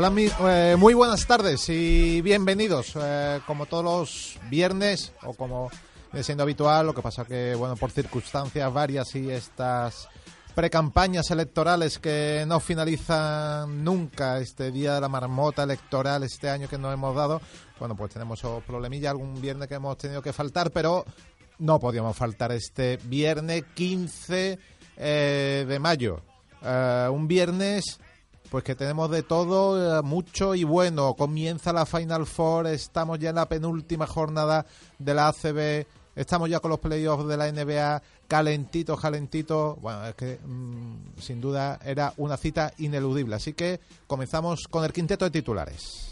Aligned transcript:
Hola, 0.00 0.12
eh, 0.16 0.76
muy 0.78 0.94
buenas 0.94 1.26
tardes 1.26 1.68
y 1.68 2.22
bienvenidos. 2.22 2.92
Eh, 2.94 3.40
como 3.48 3.66
todos 3.66 3.82
los 3.82 4.38
viernes, 4.48 5.12
o 5.24 5.34
como 5.34 5.72
siendo 6.22 6.44
habitual, 6.44 6.86
lo 6.86 6.94
que 6.94 7.02
pasa 7.02 7.24
que, 7.24 7.56
bueno, 7.56 7.74
por 7.74 7.90
circunstancias 7.90 8.72
varias 8.72 9.12
y 9.16 9.28
estas 9.28 10.08
precampañas 10.54 11.32
electorales 11.32 11.98
que 11.98 12.44
no 12.46 12.60
finalizan 12.60 13.82
nunca, 13.82 14.38
este 14.38 14.70
día 14.70 14.94
de 14.94 15.00
la 15.00 15.08
marmota 15.08 15.64
electoral, 15.64 16.22
este 16.22 16.48
año 16.48 16.68
que 16.68 16.78
nos 16.78 16.94
hemos 16.94 17.16
dado, 17.16 17.40
bueno, 17.80 17.96
pues 17.96 18.12
tenemos 18.12 18.40
problemilla, 18.64 19.10
algún 19.10 19.40
viernes 19.40 19.66
que 19.66 19.74
hemos 19.74 19.98
tenido 19.98 20.22
que 20.22 20.32
faltar, 20.32 20.70
pero 20.70 21.04
no 21.58 21.80
podíamos 21.80 22.16
faltar 22.16 22.52
este 22.52 23.00
viernes 23.02 23.64
15 23.74 24.60
eh, 24.96 25.66
de 25.68 25.78
mayo. 25.80 26.22
un 27.10 27.26
viernes 27.26 27.98
pues 28.50 28.64
que 28.64 28.74
tenemos 28.74 29.10
de 29.10 29.22
todo, 29.22 29.98
eh, 29.98 30.02
mucho 30.02 30.54
y 30.54 30.64
bueno. 30.64 31.14
Comienza 31.14 31.72
la 31.72 31.86
Final 31.86 32.26
Four, 32.26 32.66
estamos 32.68 33.18
ya 33.18 33.30
en 33.30 33.36
la 33.36 33.48
penúltima 33.48 34.06
jornada 34.06 34.66
de 34.98 35.14
la 35.14 35.28
ACB, 35.28 35.86
estamos 36.16 36.48
ya 36.48 36.60
con 36.60 36.70
los 36.70 36.80
playoffs 36.80 37.28
de 37.28 37.36
la 37.36 37.52
NBA, 37.52 38.02
calentito, 38.26 38.96
calentito. 38.96 39.76
Bueno, 39.80 40.06
es 40.06 40.14
que 40.14 40.38
mm, 40.44 41.18
sin 41.18 41.40
duda 41.40 41.78
era 41.84 42.12
una 42.16 42.36
cita 42.36 42.72
ineludible. 42.78 43.36
Así 43.36 43.52
que 43.52 43.80
comenzamos 44.06 44.66
con 44.68 44.84
el 44.84 44.92
quinteto 44.92 45.24
de 45.24 45.30
titulares. 45.30 46.07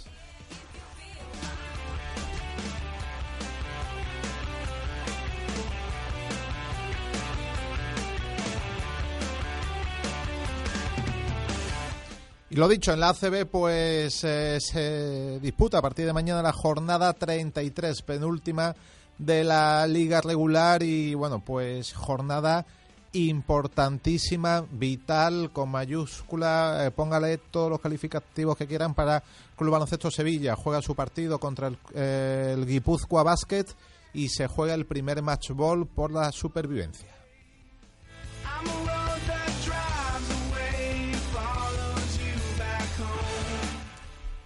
Lo 12.57 12.69
dicho, 12.69 12.93
en 12.93 13.01
la 13.01 13.11
ACB 13.11 13.47
pues 13.47 14.25
eh, 14.25 14.59
se 14.61 15.39
disputa 15.41 15.79
a 15.79 15.83
partir 15.83 16.07
de 16.07 16.13
mañana 16.13 16.43
la 16.43 16.53
jornada 16.53 17.13
33, 17.13 18.03
penúltima 18.03 18.75
de 19.19 19.45
la 19.45 19.87
liga 19.87 20.21
regular 20.21 20.83
y 20.83 21.15
bueno, 21.15 21.41
pues 21.41 21.93
jornada 21.93 22.65
importantísima, 23.13 24.65
vital, 24.71 25.51
con 25.53 25.71
mayúscula, 25.71 26.87
eh, 26.87 26.91
póngale 26.91 27.39
todos 27.39 27.71
los 27.71 27.81
calificativos 27.81 28.57
que 28.57 28.67
quieran 28.67 28.95
para 28.95 29.23
Club 29.57 29.73
Baloncesto 29.73 30.11
Sevilla. 30.11 30.57
Juega 30.57 30.83
su 30.83 30.95
partido 30.95 31.39
contra 31.39 31.69
el, 31.69 31.79
eh, 31.95 32.55
el 32.55 32.67
Guipúzcoa 32.67 33.23
Basket 33.23 33.67
y 34.15 34.29
se 34.29 34.47
juega 34.47 34.75
el 34.75 34.87
primer 34.87 35.23
match 35.23 35.51
ball 35.51 35.87
por 35.87 36.11
la 36.11 36.33
supervivencia. 36.33 37.09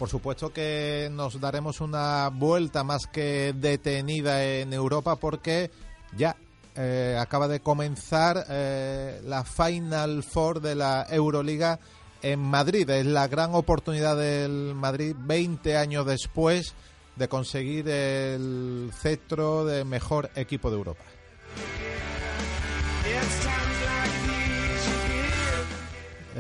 Por 0.01 0.09
supuesto 0.09 0.51
que 0.51 1.11
nos 1.13 1.39
daremos 1.39 1.83
una 1.83 2.31
vuelta 2.31 2.83
más 2.83 3.07
que 3.07 3.53
detenida 3.55 4.43
en 4.43 4.73
Europa 4.73 5.17
porque 5.17 5.71
ya 6.17 6.37
eh, 6.75 7.19
acaba 7.21 7.49
de 7.49 7.61
comenzar 7.61 8.47
eh, 8.49 9.21
la 9.27 9.45
Final 9.45 10.23
Four 10.23 10.63
de 10.63 10.75
la 10.75 11.07
Euroliga 11.11 11.79
en 12.23 12.41
Madrid. 12.41 12.89
Es 12.89 13.05
la 13.05 13.29
gran 13.29 13.55
oportunidad 13.55 14.17
del 14.17 14.75
Madrid 14.75 15.15
20 15.19 15.77
años 15.77 16.07
después 16.07 16.73
de 17.17 17.29
conseguir 17.29 17.87
el 17.87 18.93
cetro 18.95 19.67
de 19.67 19.85
mejor 19.85 20.31
equipo 20.35 20.71
de 20.71 20.77
Europa. 20.79 21.05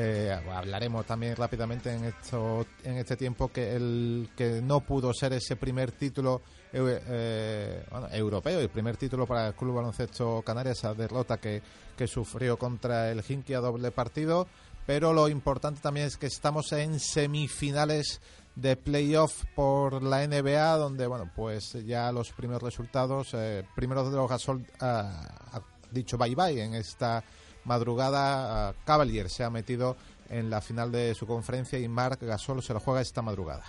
Eh, 0.03 0.33
hablaremos 0.50 1.05
también 1.05 1.37
rápidamente 1.37 1.93
en 1.93 2.05
esto 2.06 2.65
en 2.84 2.97
este 2.97 3.19
tiempo 3.19 3.49
que 3.49 3.77
el 3.77 4.31
que 4.34 4.62
no 4.62 4.81
pudo 4.81 5.12
ser 5.12 5.34
ese 5.34 5.56
primer 5.56 5.93
título 5.93 6.41
eh, 6.72 7.84
europeo 8.12 8.60
el 8.60 8.71
primer 8.71 8.97
título 8.97 9.27
para 9.27 9.49
el 9.49 9.55
Club 9.55 9.75
Baloncesto 9.75 10.41
Canarias 10.41 10.78
esa 10.78 10.94
derrota 10.94 11.37
que, 11.37 11.60
que 11.99 12.06
sufrió 12.06 12.56
contra 12.56 13.10
el 13.10 13.22
Hinky 13.28 13.53
a 13.53 13.60
doble 13.60 13.91
partido. 13.91 14.47
Pero 14.87 15.12
lo 15.12 15.28
importante 15.28 15.83
también 15.83 16.06
es 16.06 16.16
que 16.16 16.27
estamos 16.27 16.72
en 16.72 16.99
semifinales 16.99 18.22
de 18.55 18.77
playoff 18.77 19.44
por 19.55 20.03
la 20.03 20.27
NBA 20.27 20.77
donde 20.78 21.06
bueno 21.06 21.31
pues 21.37 21.75
ya 21.84 22.10
los 22.10 22.33
primeros 22.33 22.62
resultados 22.62 23.34
eh, 23.34 23.65
primero 23.77 24.09
de 24.09 24.16
los 24.16 24.31
Gasol 24.31 24.65
ha 24.81 25.60
dicho 25.91 26.16
bye 26.16 26.34
bye 26.34 26.59
en 26.59 26.75
esta 26.75 27.22
madrugada 27.65 28.75
Cavalier 28.84 29.28
se 29.28 29.44
ha 29.44 29.50
metido 29.50 29.97
en 30.28 30.50
la 30.50 30.60
final 30.60 30.93
de 30.93 31.15
su 31.15 31.26
conferencia 31.26 31.78
y 31.78 31.88
Marc 31.88 32.22
Gasol 32.22 32.62
se 32.62 32.72
lo 32.72 32.81
juega 32.81 33.00
esta 33.00 33.22
madrugada. 33.22 33.65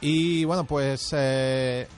Y 0.00 0.44
bueno, 0.44 0.64
pues 0.64 1.08
eh, 1.16 1.88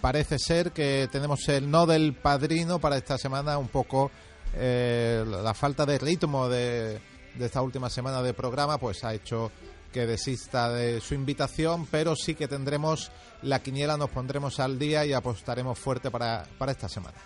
parece 0.00 0.38
ser 0.38 0.72
que 0.72 1.08
tenemos 1.12 1.48
el 1.48 1.70
no 1.70 1.86
del 1.86 2.14
padrino 2.14 2.78
para 2.78 2.96
esta 2.96 3.16
semana, 3.16 3.58
un 3.58 3.68
poco 3.68 4.10
eh, 4.54 5.24
la 5.26 5.54
falta 5.54 5.86
de 5.86 5.98
ritmo 5.98 6.48
de, 6.48 7.00
de 7.34 7.46
esta 7.46 7.62
última 7.62 7.90
semana 7.90 8.22
de 8.22 8.34
programa, 8.34 8.78
pues 8.78 9.04
ha 9.04 9.14
hecho 9.14 9.52
que 9.94 10.08
desista 10.08 10.70
de 10.70 11.00
su 11.00 11.14
invitación, 11.14 11.86
pero 11.86 12.16
sí 12.16 12.34
que 12.34 12.48
tendremos 12.48 13.12
la 13.42 13.62
quiniela, 13.62 13.96
nos 13.96 14.10
pondremos 14.10 14.58
al 14.58 14.76
día 14.76 15.06
y 15.06 15.12
apostaremos 15.12 15.78
fuerte 15.78 16.10
para, 16.10 16.48
para 16.58 16.72
esta 16.72 16.88
semana. 16.88 17.16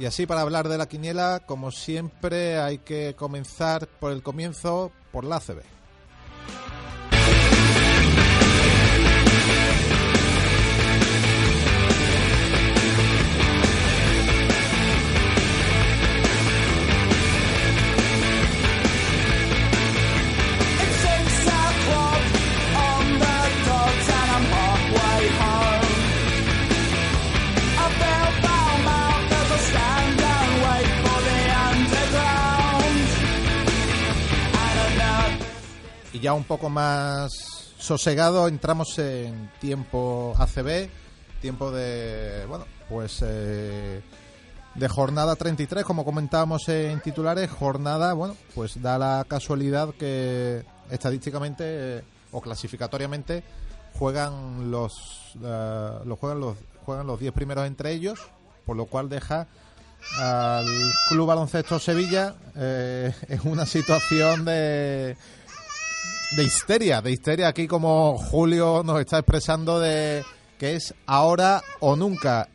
Y 0.00 0.06
así 0.06 0.26
para 0.26 0.40
hablar 0.40 0.68
de 0.68 0.76
la 0.76 0.88
quiniela, 0.88 1.42
como 1.46 1.70
siempre, 1.70 2.58
hay 2.58 2.78
que 2.78 3.14
comenzar 3.14 3.86
por 3.86 4.10
el 4.10 4.24
comienzo, 4.24 4.90
por 5.12 5.22
la 5.24 5.36
ACB. 5.36 5.79
Ya 36.20 36.34
un 36.34 36.44
poco 36.44 36.68
más 36.68 37.32
sosegado 37.78 38.46
entramos 38.46 38.98
en 38.98 39.50
tiempo 39.58 40.34
ACB, 40.38 40.88
tiempo 41.40 41.70
de, 41.70 42.44
bueno, 42.46 42.66
pues 42.88 43.24
eh, 43.26 44.02
de 44.74 44.88
jornada 44.88 45.34
33, 45.34 45.84
como 45.84 46.04
comentábamos 46.04 46.68
en 46.68 47.00
titulares, 47.00 47.50
jornada, 47.50 48.12
bueno, 48.12 48.36
pues 48.54 48.80
da 48.82 48.98
la 48.98 49.24
casualidad 49.26 49.94
que 49.94 50.64
estadísticamente 50.90 51.64
eh, 51.66 52.02
o 52.32 52.40
clasificatoriamente 52.40 53.42
juegan 53.98 54.70
los, 54.70 55.34
uh, 55.36 56.06
los 56.06 56.18
juegan 56.18 56.40
los 56.40 56.56
juegan 56.84 57.06
los 57.06 57.18
10 57.18 57.32
primeros 57.32 57.66
entre 57.66 57.92
ellos, 57.92 58.20
por 58.66 58.76
lo 58.76 58.86
cual 58.86 59.08
deja 59.08 59.46
al 60.18 60.66
Club 61.08 61.26
Baloncesto 61.26 61.78
Sevilla 61.78 62.34
en 62.54 63.40
una 63.44 63.66
situación 63.66 64.44
de 64.44 65.16
de 66.36 66.44
histeria, 66.44 67.00
de 67.00 67.10
histeria 67.12 67.48
aquí 67.48 67.66
como 67.66 68.16
Julio 68.16 68.82
nos 68.84 69.00
está 69.00 69.18
expresando 69.18 69.80
de 69.80 70.24
que 70.58 70.76
es 70.76 70.94
ahora 71.06 71.62
o 71.80 71.96
nunca. 71.96 72.48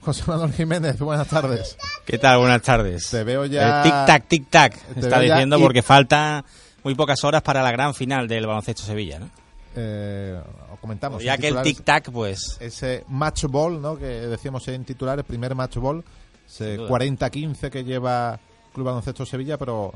José 0.00 0.22
Manuel 0.26 0.52
Jiménez, 0.52 0.98
buenas 0.98 1.28
tardes. 1.28 1.78
¿Qué 2.04 2.18
tal? 2.18 2.38
Buenas 2.38 2.60
tardes. 2.60 3.08
Te 3.08 3.24
veo 3.24 3.46
ya... 3.46 3.82
Eh, 3.82 3.88
tic-tac, 3.88 4.28
tic-tac, 4.28 4.78
Te 4.92 5.00
está 5.00 5.16
ya 5.24 5.32
diciendo 5.34 5.58
porque 5.58 5.82
falta 5.82 6.44
muy 6.82 6.94
pocas 6.94 7.24
horas 7.24 7.40
para 7.40 7.62
la 7.62 7.70
gran 7.70 7.94
final 7.94 8.28
del 8.28 8.46
baloncesto 8.46 8.82
Sevilla, 8.82 9.18
¿no? 9.20 9.30
Eh, 9.74 10.38
comentamos. 10.82 11.22
Ya 11.22 11.38
que 11.38 11.48
el 11.48 11.56
tic-tac, 11.56 12.10
pues... 12.12 12.58
Ese 12.60 13.04
match 13.08 13.44
ball, 13.44 13.80
¿no? 13.80 13.96
Que 13.96 14.04
decíamos 14.04 14.68
en 14.68 14.84
titulares, 14.84 15.24
primer 15.24 15.54
match 15.54 15.76
ball, 15.76 16.04
ese 16.46 16.76
Sin 16.76 16.86
duda. 16.86 16.90
40-15 16.90 17.70
que 17.70 17.82
lleva 17.84 18.38
Club 18.74 18.84
Baloncesto 18.84 19.24
Sevilla, 19.24 19.56
pero 19.56 19.94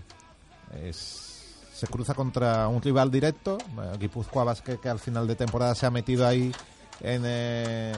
es- 0.83 1.28
se 1.79 1.87
cruza 1.87 2.13
contra 2.13 2.67
un 2.67 2.83
rival 2.83 3.09
directo, 3.09 3.57
eh, 3.57 3.97
Guipúzcoa 4.01 4.43
Basket, 4.43 4.79
que 4.79 4.89
al 4.89 4.99
final 4.99 5.29
de 5.29 5.37
temporada 5.37 5.77
se 5.77 5.87
ha 5.87 5.91
metido 5.93 6.27
ahí 6.27 6.53
en, 7.01 7.23
eh, 7.25 7.93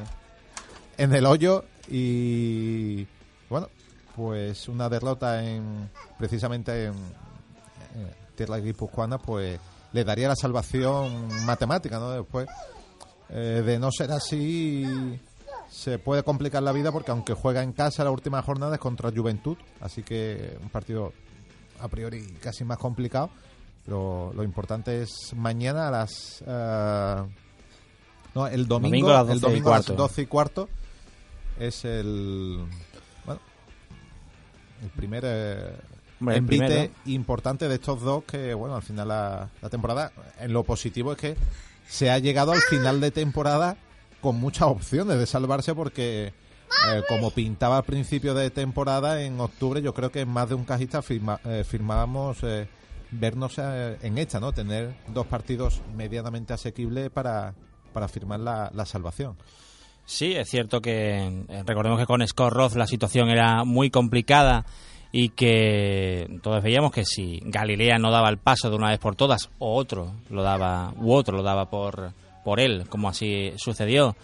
en 0.98 1.14
el 1.14 1.24
hoyo 1.24 1.64
y 1.88 3.06
bueno, 3.48 3.68
pues 4.14 4.68
una 4.68 4.90
derrota 4.90 5.42
en 5.42 5.88
precisamente 6.18 6.88
en, 6.88 6.92
eh, 6.92 8.14
tierra 8.34 8.58
guipuzcoana, 8.58 9.16
pues 9.16 9.58
le 9.92 10.04
daría 10.04 10.28
la 10.28 10.36
salvación 10.36 11.46
matemática, 11.46 11.98
¿no? 11.98 12.10
Después, 12.10 12.48
de 13.30 13.78
no 13.78 13.90
ser 13.92 14.10
así, 14.10 14.84
se 15.70 15.98
puede 15.98 16.22
complicar 16.22 16.62
la 16.62 16.72
vida 16.72 16.92
porque 16.92 17.12
aunque 17.12 17.32
juega 17.32 17.62
en 17.62 17.72
casa 17.72 18.04
la 18.04 18.10
última 18.10 18.42
jornada 18.42 18.74
es 18.74 18.80
contra 18.80 19.10
Juventud, 19.10 19.56
así 19.80 20.02
que 20.02 20.58
un 20.62 20.68
partido 20.68 21.12
a 21.80 21.88
priori 21.88 22.22
casi 22.40 22.64
más 22.64 22.78
complicado, 22.78 23.30
lo 23.90 24.42
importante 24.44 25.02
es 25.02 25.34
mañana 25.34 25.88
a 25.88 25.90
las... 25.90 26.42
eh, 26.46 27.16
no, 28.34 28.46
el 28.46 28.66
domingo, 28.68 29.08
Domingo 29.08 29.10
a 29.10 29.22
las 29.24 29.28
el 29.32 29.40
12 29.40 29.46
y 29.46 29.50
domingo 29.50 29.68
a 29.72 29.76
las 29.78 29.86
cuarto. 29.86 30.02
12 30.02 30.22
y 30.22 30.26
cuarto 30.26 30.68
es 31.58 31.84
el... 31.84 32.60
Bueno, 33.26 33.40
el 34.82 34.90
primer... 34.90 35.24
eh, 35.26 35.74
el 36.20 36.28
envite 36.36 36.66
primero. 36.66 36.92
importante 37.06 37.66
de 37.68 37.74
estos 37.76 38.00
dos 38.02 38.24
que, 38.24 38.52
bueno, 38.54 38.76
al 38.76 38.82
final 38.82 39.08
la, 39.08 39.48
la 39.62 39.68
temporada, 39.70 40.12
en 40.38 40.52
lo 40.52 40.62
positivo 40.64 41.12
es 41.12 41.18
que 41.18 41.36
se 41.88 42.10
ha 42.10 42.18
llegado 42.18 42.52
al 42.52 42.60
final 42.60 43.00
de 43.00 43.10
temporada 43.10 43.76
con 44.20 44.36
muchas 44.36 44.68
opciones 44.68 45.18
de 45.18 45.26
salvarse 45.26 45.74
porque, 45.74 46.26
eh, 46.26 47.02
como 47.08 47.30
pintaba 47.30 47.78
al 47.78 47.84
principio 47.84 48.34
de 48.34 48.50
temporada, 48.50 49.22
en 49.22 49.40
octubre 49.40 49.80
yo 49.82 49.94
creo 49.94 50.12
que 50.12 50.26
más 50.26 50.48
de 50.50 50.54
un 50.56 50.64
cajista 50.66 51.00
firma- 51.02 51.40
eh, 51.44 51.64
firmábamos 51.66 52.36
eh, 52.42 52.68
vernos 53.12 53.58
eh, 53.58 53.98
en 54.02 54.18
esta, 54.18 54.40
¿no? 54.40 54.52
Tener 54.52 54.94
dos 55.08 55.26
partidos 55.26 55.80
medianamente 55.96 56.52
asequibles 56.52 57.10
para, 57.10 57.54
para 57.92 58.08
firmar 58.08 58.40
la, 58.40 58.70
la 58.74 58.86
salvación. 58.86 59.36
Sí, 60.04 60.32
es 60.32 60.48
cierto 60.48 60.80
que 60.80 61.44
eh, 61.48 61.62
recordemos 61.64 61.98
que 61.98 62.06
con 62.06 62.26
Scott 62.26 62.52
Roth 62.52 62.74
la 62.74 62.86
situación 62.86 63.28
era 63.28 63.64
muy 63.64 63.90
complicada 63.90 64.64
y 65.12 65.30
que 65.30 66.38
todos 66.42 66.62
veíamos 66.62 66.92
que 66.92 67.04
si 67.04 67.40
Galilea 67.44 67.98
no 67.98 68.10
daba 68.10 68.28
el 68.28 68.38
paso 68.38 68.70
de 68.70 68.76
una 68.76 68.90
vez 68.90 68.98
por 68.98 69.16
todas 69.16 69.50
o 69.58 69.74
otro 69.74 70.14
lo 70.28 70.42
daba 70.42 70.92
u 70.96 71.12
otro 71.12 71.36
lo 71.36 71.42
daba 71.42 71.68
por 71.68 72.12
por 72.44 72.58
él, 72.58 72.86
como 72.88 73.08
así 73.08 73.52
sucedió, 73.56 74.16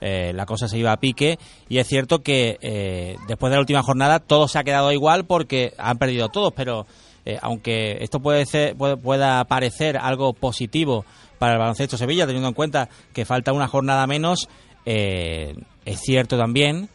eh, 0.00 0.32
la 0.34 0.46
cosa 0.46 0.68
se 0.68 0.78
iba 0.78 0.92
a 0.92 0.98
pique 0.98 1.38
y 1.68 1.78
es 1.78 1.86
cierto 1.86 2.22
que 2.22 2.58
eh, 2.60 3.16
después 3.28 3.50
de 3.50 3.56
la 3.56 3.60
última 3.60 3.82
jornada 3.82 4.18
todo 4.20 4.48
se 4.48 4.58
ha 4.58 4.64
quedado 4.64 4.92
igual 4.92 5.24
porque 5.26 5.74
han 5.78 5.98
perdido 5.98 6.28
todos, 6.28 6.52
pero 6.54 6.86
eh, 7.24 7.38
aunque 7.42 7.98
esto 8.00 8.20
puede, 8.20 8.44
ser, 8.46 8.76
puede- 8.76 8.96
pueda 8.96 9.44
parecer 9.44 9.96
algo 9.96 10.32
positivo 10.32 11.04
para 11.38 11.54
el 11.54 11.58
baloncesto 11.58 11.96
Sevilla, 11.96 12.26
teniendo 12.26 12.48
en 12.48 12.54
cuenta 12.54 12.88
que 13.12 13.24
falta 13.24 13.52
una 13.52 13.68
jornada 13.68 14.06
menos, 14.06 14.48
eh, 14.86 15.54
es 15.84 16.00
cierto 16.00 16.36
también 16.38 16.88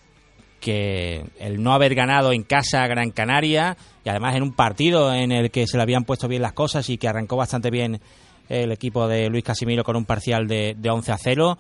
que 0.60 1.24
el 1.40 1.62
no 1.62 1.74
haber 1.74 1.94
ganado 1.96 2.32
en 2.34 2.44
casa 2.44 2.88
Gran 2.88 3.12
Canaria 3.12 3.78
y 4.04 4.10
además 4.10 4.36
en 4.36 4.44
un 4.44 4.54
partido 4.54 5.14
en 5.14 5.32
el 5.32 5.52
que 5.52 5.68
se 5.68 5.78
le 5.78 5.84
habían 5.84 6.04
puesto 6.04 6.28
bien 6.28 6.42
las 6.42 6.54
cosas 6.54 6.90
y 6.90 6.98
que 6.98 7.08
arrancó 7.08 7.36
bastante 7.38 7.70
bien 7.70 8.02
el 8.50 8.72
equipo 8.72 9.08
de 9.08 9.30
Luis 9.30 9.44
Casimiro 9.44 9.84
con 9.84 9.96
un 9.96 10.06
parcial 10.06 10.48
de, 10.48 10.76
de 10.78 10.90
11 10.90 11.12
a 11.12 11.18
0, 11.18 11.58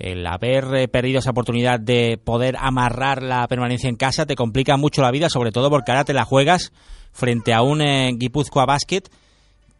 el 0.00 0.26
haber 0.26 0.64
eh, 0.74 0.88
perdido 0.88 1.18
esa 1.18 1.30
oportunidad 1.30 1.78
de 1.78 2.18
poder 2.22 2.56
amarrar 2.58 3.22
la 3.22 3.46
permanencia 3.46 3.88
en 3.88 3.96
casa 3.96 4.26
te 4.26 4.34
complica 4.34 4.76
mucho 4.76 5.02
la 5.02 5.10
vida, 5.10 5.28
sobre 5.28 5.52
todo 5.52 5.70
porque 5.70 5.92
ahora 5.92 6.04
te 6.04 6.14
la 6.14 6.24
juegas 6.24 6.72
frente 7.12 7.52
a 7.52 7.62
un 7.62 7.82
eh, 7.82 8.10
Guipúzcoa 8.14 8.64
Basket 8.64 9.02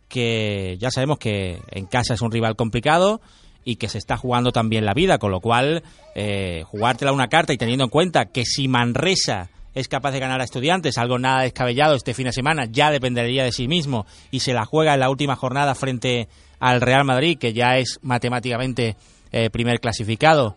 que 0.08 0.76
ya 0.78 0.90
sabemos 0.90 1.18
que 1.18 1.60
en 1.70 1.86
casa 1.86 2.14
es 2.14 2.20
un 2.20 2.30
rival 2.30 2.56
complicado 2.56 3.20
y 3.64 3.76
que 3.76 3.88
se 3.88 3.98
está 3.98 4.16
jugando 4.16 4.52
también 4.52 4.84
la 4.84 4.92
vida, 4.92 5.18
con 5.18 5.30
lo 5.30 5.40
cual 5.40 5.82
eh, 6.14 6.64
jugártela 6.66 7.12
una 7.12 7.28
carta 7.28 7.52
y 7.52 7.58
teniendo 7.58 7.84
en 7.84 7.90
cuenta 7.90 8.26
que 8.26 8.44
si 8.44 8.68
Manresa 8.68 9.50
es 9.74 9.88
capaz 9.88 10.10
de 10.10 10.18
ganar 10.18 10.40
a 10.40 10.44
estudiantes, 10.44 10.98
algo 10.98 11.18
nada 11.18 11.42
descabellado 11.42 11.94
este 11.94 12.12
fin 12.12 12.26
de 12.26 12.32
semana, 12.32 12.66
ya 12.68 12.90
dependería 12.90 13.44
de 13.44 13.52
sí 13.52 13.68
mismo 13.68 14.04
y 14.30 14.40
se 14.40 14.52
la 14.52 14.64
juega 14.64 14.94
en 14.94 15.00
la 15.00 15.10
última 15.10 15.36
jornada 15.36 15.74
frente 15.74 16.28
al 16.58 16.80
Real 16.80 17.04
Madrid, 17.04 17.38
que 17.38 17.52
ya 17.52 17.78
es 17.78 18.00
matemáticamente 18.02 18.96
eh, 19.32 19.50
primer 19.50 19.80
clasificado 19.80 20.56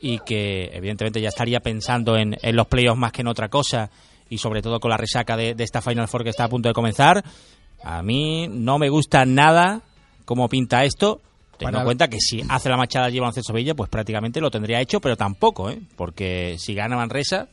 y 0.00 0.18
que 0.20 0.70
evidentemente 0.72 1.20
ya 1.20 1.28
estaría 1.28 1.60
pensando 1.60 2.16
en, 2.16 2.36
en 2.42 2.56
los 2.56 2.66
playoffs 2.66 2.98
más 2.98 3.12
que 3.12 3.20
en 3.20 3.28
otra 3.28 3.48
cosa 3.48 3.90
y 4.30 4.38
sobre 4.38 4.62
todo 4.62 4.80
con 4.80 4.90
la 4.90 4.96
resaca 4.96 5.36
de, 5.36 5.54
de 5.54 5.64
esta 5.64 5.82
Final 5.82 6.08
Four 6.08 6.24
que 6.24 6.30
está 6.30 6.44
a 6.44 6.48
punto 6.48 6.68
de 6.68 6.74
comenzar. 6.74 7.22
A 7.82 8.02
mí 8.02 8.46
no 8.48 8.78
me 8.78 8.88
gusta 8.88 9.24
nada 9.24 9.82
cómo 10.24 10.48
pinta 10.48 10.84
esto, 10.84 11.20
teniendo 11.58 11.80
en 11.80 11.84
cuenta 11.84 12.08
que 12.08 12.20
si 12.20 12.42
hace 12.48 12.68
la 12.68 12.76
machada 12.76 13.06
allí 13.06 13.18
Baloncesto 13.18 13.52
Sevilla, 13.52 13.74
pues 13.74 13.90
prácticamente 13.90 14.40
lo 14.40 14.50
tendría 14.50 14.80
hecho, 14.80 15.00
pero 15.00 15.16
tampoco, 15.16 15.70
¿eh? 15.70 15.80
porque 15.96 16.56
si 16.58 16.74
gana 16.74 16.96
Manresa, 16.96 17.48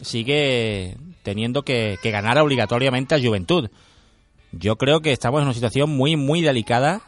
sigue 0.00 0.96
teniendo 1.22 1.62
que, 1.62 1.98
que 2.02 2.10
ganar 2.10 2.38
obligatoriamente 2.38 3.14
a 3.14 3.20
Juventud. 3.20 3.70
Yo 4.52 4.76
creo 4.76 5.00
que 5.00 5.12
estamos 5.12 5.40
en 5.40 5.46
una 5.46 5.54
situación 5.54 5.90
muy, 5.90 6.16
muy 6.16 6.40
delicada 6.40 7.02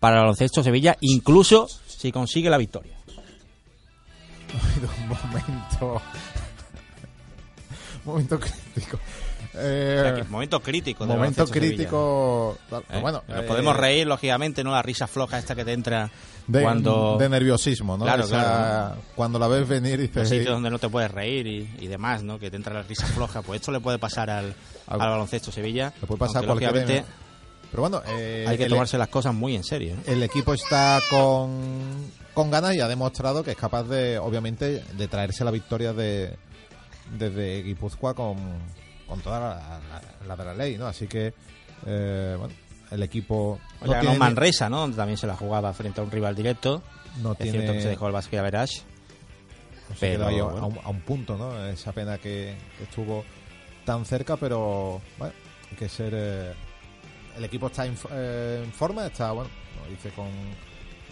para 0.00 0.16
el 0.16 0.22
Baloncesto 0.22 0.62
Sevilla, 0.62 0.96
incluso 1.00 1.68
si 2.04 2.12
consigue 2.12 2.50
la 2.50 2.58
victoria. 2.58 2.94
un 5.00 5.08
momento... 5.08 6.02
un 8.04 8.12
momento 8.12 8.38
crítico. 8.38 8.98
Eh, 9.54 9.96
O 9.98 10.02
sea, 10.02 10.14
que 10.16 10.24
momento 10.24 10.60
crítico. 10.60 11.06
momento 11.06 11.20
baloncesto 11.22 11.46
Sevilla. 11.54 11.76
crítico... 11.76 12.58
¿Eh? 12.90 12.98
Bueno, 13.00 13.22
Nos 13.26 13.38
eh, 13.38 13.42
podemos 13.48 13.74
reír, 13.74 14.06
lógicamente, 14.06 14.62
¿no? 14.62 14.72
La 14.72 14.82
risa 14.82 15.06
floja 15.06 15.38
esta 15.38 15.54
que 15.54 15.64
te 15.64 15.72
entra 15.72 16.10
de, 16.46 16.60
cuando... 16.62 17.16
de 17.18 17.28
nerviosismo, 17.30 17.96
¿no? 17.96 18.04
Claro, 18.04 18.24
Esa- 18.24 18.36
claro. 18.42 18.96
Cuando 19.14 19.38
la 19.38 19.48
ves 19.48 19.66
venir 19.66 20.00
y 20.00 20.08
dices... 20.08 20.28
sitios 20.28 20.50
donde 20.52 20.68
no 20.68 20.78
te 20.78 20.90
puedes 20.90 21.10
reír 21.10 21.46
y, 21.46 21.70
y 21.80 21.86
demás, 21.86 22.22
¿no? 22.22 22.38
Que 22.38 22.50
te 22.50 22.56
entra 22.56 22.74
la 22.74 22.82
risa 22.82 23.06
floja. 23.06 23.40
Pues 23.40 23.60
esto 23.62 23.72
le 23.72 23.80
puede 23.80 23.98
pasar 23.98 24.28
al, 24.28 24.54
Al- 24.88 25.00
al 25.00 25.08
baloncesto 25.08 25.50
Sevilla. 25.50 25.94
Le 26.02 26.06
puede 26.06 26.18
pasar 26.18 26.44
a 26.44 26.48
lógicamente, 26.48 27.04
Pero 27.74 27.82
bueno, 27.88 28.02
eh, 28.06 28.44
hay 28.46 28.56
que 28.56 28.64
el- 28.64 28.70
tomarse 28.70 28.96
las 28.96 29.08
cosas 29.08 29.34
muy 29.34 29.56
en 29.56 29.64
serio. 29.64 29.96
¿no? 29.96 30.12
el 30.12 30.22
equipo 30.22 30.54
está 30.54 31.00
con, 31.10 32.08
con 32.32 32.48
ganas 32.48 32.72
y 32.76 32.80
ha 32.80 32.86
demostrado 32.86 33.42
que 33.42 33.50
es 33.50 33.56
capaz 33.56 33.82
de, 33.84 34.16
obviamente, 34.18 34.84
de 34.96 35.08
traerse 35.08 35.44
la 35.44 35.50
victoria 35.50 35.92
de 35.92 36.36
desde 37.18 37.62
Guipúzcoa 37.64 38.14
con, 38.14 38.36
con 39.08 39.20
toda 39.22 39.40
la, 39.40 39.80
la- 39.90 40.26
la 40.28 40.36
de 40.36 40.44
la 40.44 40.54
ley, 40.54 40.78
¿no? 40.78 40.86
Así 40.86 41.08
que, 41.08 41.34
eh, 41.86 42.36
bueno, 42.38 42.54
el 42.92 43.02
equipo 43.02 43.58
O 43.80 43.84
sea, 43.86 43.94
ganó 43.96 44.00
tiene, 44.02 44.18
Manresa, 44.18 44.70
¿no? 44.70 44.78
Donde 44.80 44.96
también 44.96 45.18
se 45.18 45.26
la 45.26 45.36
jugaba 45.36 45.72
frente 45.72 46.00
a 46.00 46.04
un 46.04 46.10
rival 46.12 46.36
directo. 46.36 46.80
no 47.22 47.32
Es 47.32 47.38
tiene, 47.38 47.52
cierto 47.58 47.72
que 47.72 47.80
se 47.82 47.88
dejó 47.88 48.06
el 48.06 48.12
se 49.96 49.96
pero, 49.98 50.26
a, 50.28 50.66
un, 50.66 50.78
a 50.82 50.88
un 50.90 51.00
punto, 51.00 51.36
¿no? 51.36 51.66
Esa 51.66 51.90
pena 51.92 52.18
que, 52.18 52.54
que 52.78 52.84
estuvo 52.84 53.24
tan 53.84 54.04
cerca, 54.06 54.36
pero 54.36 55.00
bueno, 55.18 55.34
hay 55.70 55.76
que 55.76 55.88
ser... 55.88 56.12
eh, 56.16 56.52
el 57.36 57.44
equipo 57.44 57.66
está 57.68 57.86
en, 57.86 57.96
eh, 58.10 58.62
en 58.64 58.72
forma, 58.72 59.06
está, 59.06 59.32
bueno, 59.32 59.50
lo 59.84 59.90
dice 59.90 60.10
con, 60.10 60.28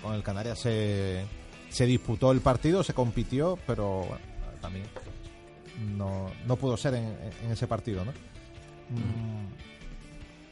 con 0.03 0.15
el 0.15 0.23
Canarias 0.23 0.59
se, 0.61 1.25
se 1.69 1.87
disputó 1.87 2.33
el 2.33 2.41
partido, 2.41 2.83
se 2.83 2.95
compitió, 2.95 3.59
pero 3.67 4.01
bueno, 4.01 4.25
también 4.61 4.85
no, 5.97 6.31
no 6.47 6.57
pudo 6.57 6.77
ser 6.77 6.95
en, 6.95 7.17
en 7.45 7.51
ese 7.51 7.67
partido, 7.67 8.05
¿no? 8.05 8.13
Mm, 8.91 9.47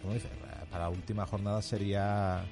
como 0.02 0.14
dice, 0.14 0.28
para 0.70 0.84
la 0.84 0.90
última 0.90 1.26
jornada 1.26 1.60
sería 1.62 2.44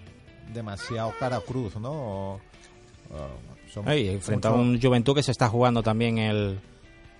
demasiado 0.53 1.13
cara 1.19 1.41
cruz, 1.41 1.77
¿no? 1.77 1.91
O- 1.93 2.35
o- 2.35 3.59
son 3.73 3.89
Ay, 3.89 4.19
frente 4.21 4.49
a 4.49 4.53
un 4.53 4.81
Juventud 4.81 5.15
que 5.15 5.23
se 5.23 5.31
está 5.33 5.49
jugando 5.49 5.83
también 5.83 6.19
el, 6.19 6.59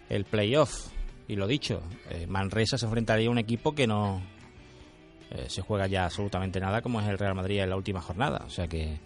el 0.09 0.25
playoff. 0.25 0.89
Y 1.29 1.37
lo 1.37 1.47
dicho, 1.47 1.83
eh, 2.11 2.27
Manresa 2.27 2.79
se 2.79 2.87
enfrentaría 2.87 3.29
a 3.29 3.31
un 3.31 3.37
equipo 3.39 3.75
que 3.75 3.87
no 3.87 4.23
eh, 5.31 5.47
se 5.49 5.63
juega 5.63 5.87
ya 5.87 6.05
absolutamente 6.05 6.61
nada, 6.61 6.83
como 6.83 7.01
es 7.01 7.09
el 7.09 7.19
Real 7.19 7.35
Madrid 7.35 7.61
en 7.61 7.71
la 7.71 7.77
última 7.77 8.01
jornada. 8.01 8.43
O 8.47 8.51
sea 8.51 8.67
que, 8.69 8.99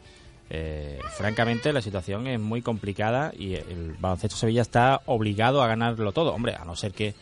eh, 0.50 0.98
francamente, 1.16 1.72
la 1.72 1.82
situación 1.82 2.26
es 2.26 2.38
muy 2.38 2.62
complicada 2.62 3.32
y 3.36 3.54
el 3.54 3.94
baloncesto 3.98 4.36
Sevilla 4.36 4.62
está 4.62 5.00
obligado 5.06 5.62
a 5.62 5.66
ganarlo 5.66 6.12
todo. 6.12 6.34
Hombre, 6.34 6.54
a 6.54 6.64
no 6.64 6.76
ser 6.76 6.92
que 6.92 7.14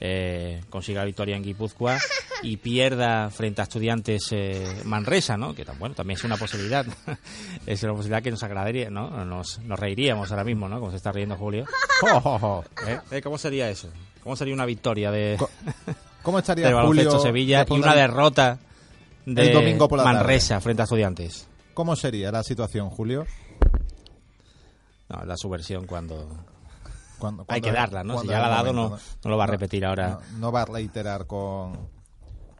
eh, 0.00 0.60
consiga 0.70 1.00
la 1.00 1.06
victoria 1.06 1.36
en 1.36 1.42
Guipúzcoa 1.42 1.98
y 2.42 2.56
pierda 2.58 3.30
frente 3.30 3.60
a 3.60 3.64
estudiantes 3.64 4.28
eh, 4.30 4.82
Manresa, 4.84 5.36
¿no? 5.36 5.54
Que 5.54 5.64
bueno, 5.78 5.94
también 5.94 6.16
es 6.18 6.24
una 6.24 6.36
posibilidad. 6.36 6.86
es 7.66 7.82
una 7.82 7.94
posibilidad 7.94 8.22
que 8.22 8.30
nos 8.30 8.42
agradaría, 8.42 8.90
¿no? 8.90 9.24
Nos, 9.24 9.58
nos 9.60 9.78
reiríamos 9.78 10.30
ahora 10.30 10.44
mismo, 10.44 10.68
¿no? 10.68 10.78
Como 10.78 10.90
se 10.90 10.98
está 10.98 11.10
riendo 11.10 11.36
Julio. 11.36 11.64
¿Eh? 12.86 13.00
¿Eh? 13.10 13.22
¿Cómo 13.22 13.38
sería 13.38 13.68
eso? 13.70 13.90
¿Cómo 14.22 14.36
sería 14.36 14.54
una 14.54 14.66
victoria 14.66 15.10
de, 15.10 15.36
¿Cómo 16.28 16.40
estaría 16.40 16.68
de 16.68 16.74
Julio 16.74 17.18
Sevilla 17.20 17.64
y 17.66 17.72
una 17.72 17.94
de- 17.94 18.00
derrota 18.02 18.58
de 19.24 19.48
El 19.48 19.54
domingo 19.54 19.88
por 19.88 19.96
la 19.96 20.04
Manresa 20.04 20.60
frente 20.60 20.82
a 20.82 20.84
estudiantes? 20.84 21.48
¿Cómo 21.72 21.96
sería 21.96 22.30
la 22.30 22.42
situación, 22.42 22.90
Julio? 22.90 23.24
No, 25.08 25.24
la 25.24 25.38
subversión 25.38 25.86
cuando 25.86 26.28
Cuando- 27.18 27.44
hay 27.48 27.62
cuando- 27.62 27.64
que 27.68 27.72
darla, 27.72 28.04
¿no? 28.04 28.20
Si 28.20 28.26
ya 28.26 28.40
la 28.40 28.46
ha 28.48 28.50
dado, 28.50 28.74
no, 28.74 28.90
no 28.90 29.30
lo 29.30 29.38
va 29.38 29.44
a 29.44 29.46
repetir 29.46 29.86
ahora. 29.86 30.18
No, 30.32 30.38
no 30.38 30.52
va 30.52 30.60
a 30.60 30.64
reiterar 30.66 31.26
con, 31.26 31.88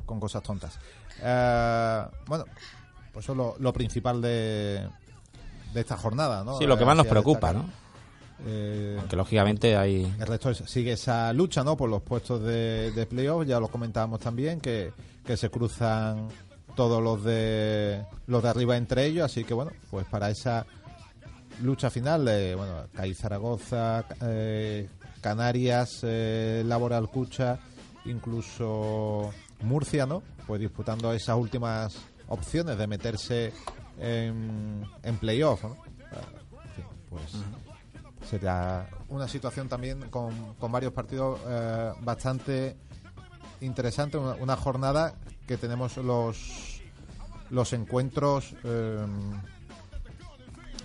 con 0.06 0.18
cosas 0.18 0.42
tontas. 0.42 0.78
Eh, 1.22 2.04
bueno, 2.26 2.46
pues 3.12 3.26
eso 3.26 3.32
es 3.32 3.36
lo, 3.36 3.54
lo 3.58 3.72
principal 3.74 4.22
de, 4.22 4.88
de 5.74 5.80
esta 5.80 5.98
jornada, 5.98 6.42
¿no? 6.42 6.56
Sí, 6.56 6.64
lo 6.64 6.78
que 6.78 6.86
más 6.86 6.96
nos 6.96 7.04
Así 7.04 7.08
a 7.10 7.10
preocupa. 7.10 7.52
¿no? 7.52 7.66
Eh, 8.46 8.98
Que 9.08 9.16
lógicamente 9.16 9.76
hay 9.76 10.04
el 10.20 10.26
resto 10.26 10.50
es- 10.50 10.62
sigue 10.66 10.92
esa 10.92 11.32
lucha, 11.32 11.64
¿no? 11.64 11.76
Por 11.76 11.90
los 11.90 12.02
puestos 12.02 12.42
de, 12.42 12.92
de 12.92 13.06
playoff, 13.06 13.44
ya 13.46 13.58
lo 13.58 13.68
comentábamos 13.68 14.20
también, 14.20 14.60
que, 14.60 14.92
que 15.24 15.36
se 15.36 15.50
cruzan 15.50 16.28
todos 16.76 17.02
los 17.02 17.24
de 17.24 18.04
los 18.28 18.42
de 18.42 18.48
arriba 18.48 18.76
entre 18.76 19.06
ellos, 19.06 19.24
así 19.24 19.42
que 19.42 19.54
bueno, 19.54 19.72
pues 19.90 20.06
para 20.06 20.30
esa 20.30 20.64
lucha 21.62 21.90
final, 21.90 22.28
eh, 22.28 22.54
bueno, 22.54 22.74
CAI 22.94 23.14
Zaragoza, 23.14 24.04
eh, 24.22 24.88
Canarias, 25.20 26.00
eh, 26.04 26.62
Laboral 26.64 27.08
Cucha, 27.10 27.58
incluso 28.04 29.30
Murcia, 29.62 30.06
¿no? 30.06 30.22
Pues 30.46 30.60
disputando 30.60 31.12
esas 31.12 31.36
últimas 31.36 31.96
opciones 32.28 32.78
de 32.78 32.86
meterse 32.86 33.52
en, 33.98 34.84
en 35.02 35.16
playoff, 35.16 35.64
¿no? 35.64 35.76
En 36.12 36.70
fin, 36.76 36.84
pues 37.10 37.22
será 38.28 38.88
una 39.08 39.26
situación 39.28 39.68
también 39.68 40.08
con, 40.10 40.54
con 40.54 40.70
varios 40.70 40.92
partidos 40.92 41.40
eh, 41.46 41.92
bastante 42.00 42.76
interesante, 43.60 44.18
una, 44.18 44.34
una 44.34 44.56
jornada 44.56 45.14
que 45.46 45.56
tenemos 45.56 45.96
los 45.96 46.82
los 47.50 47.72
encuentros 47.72 48.54
eh, 48.64 49.06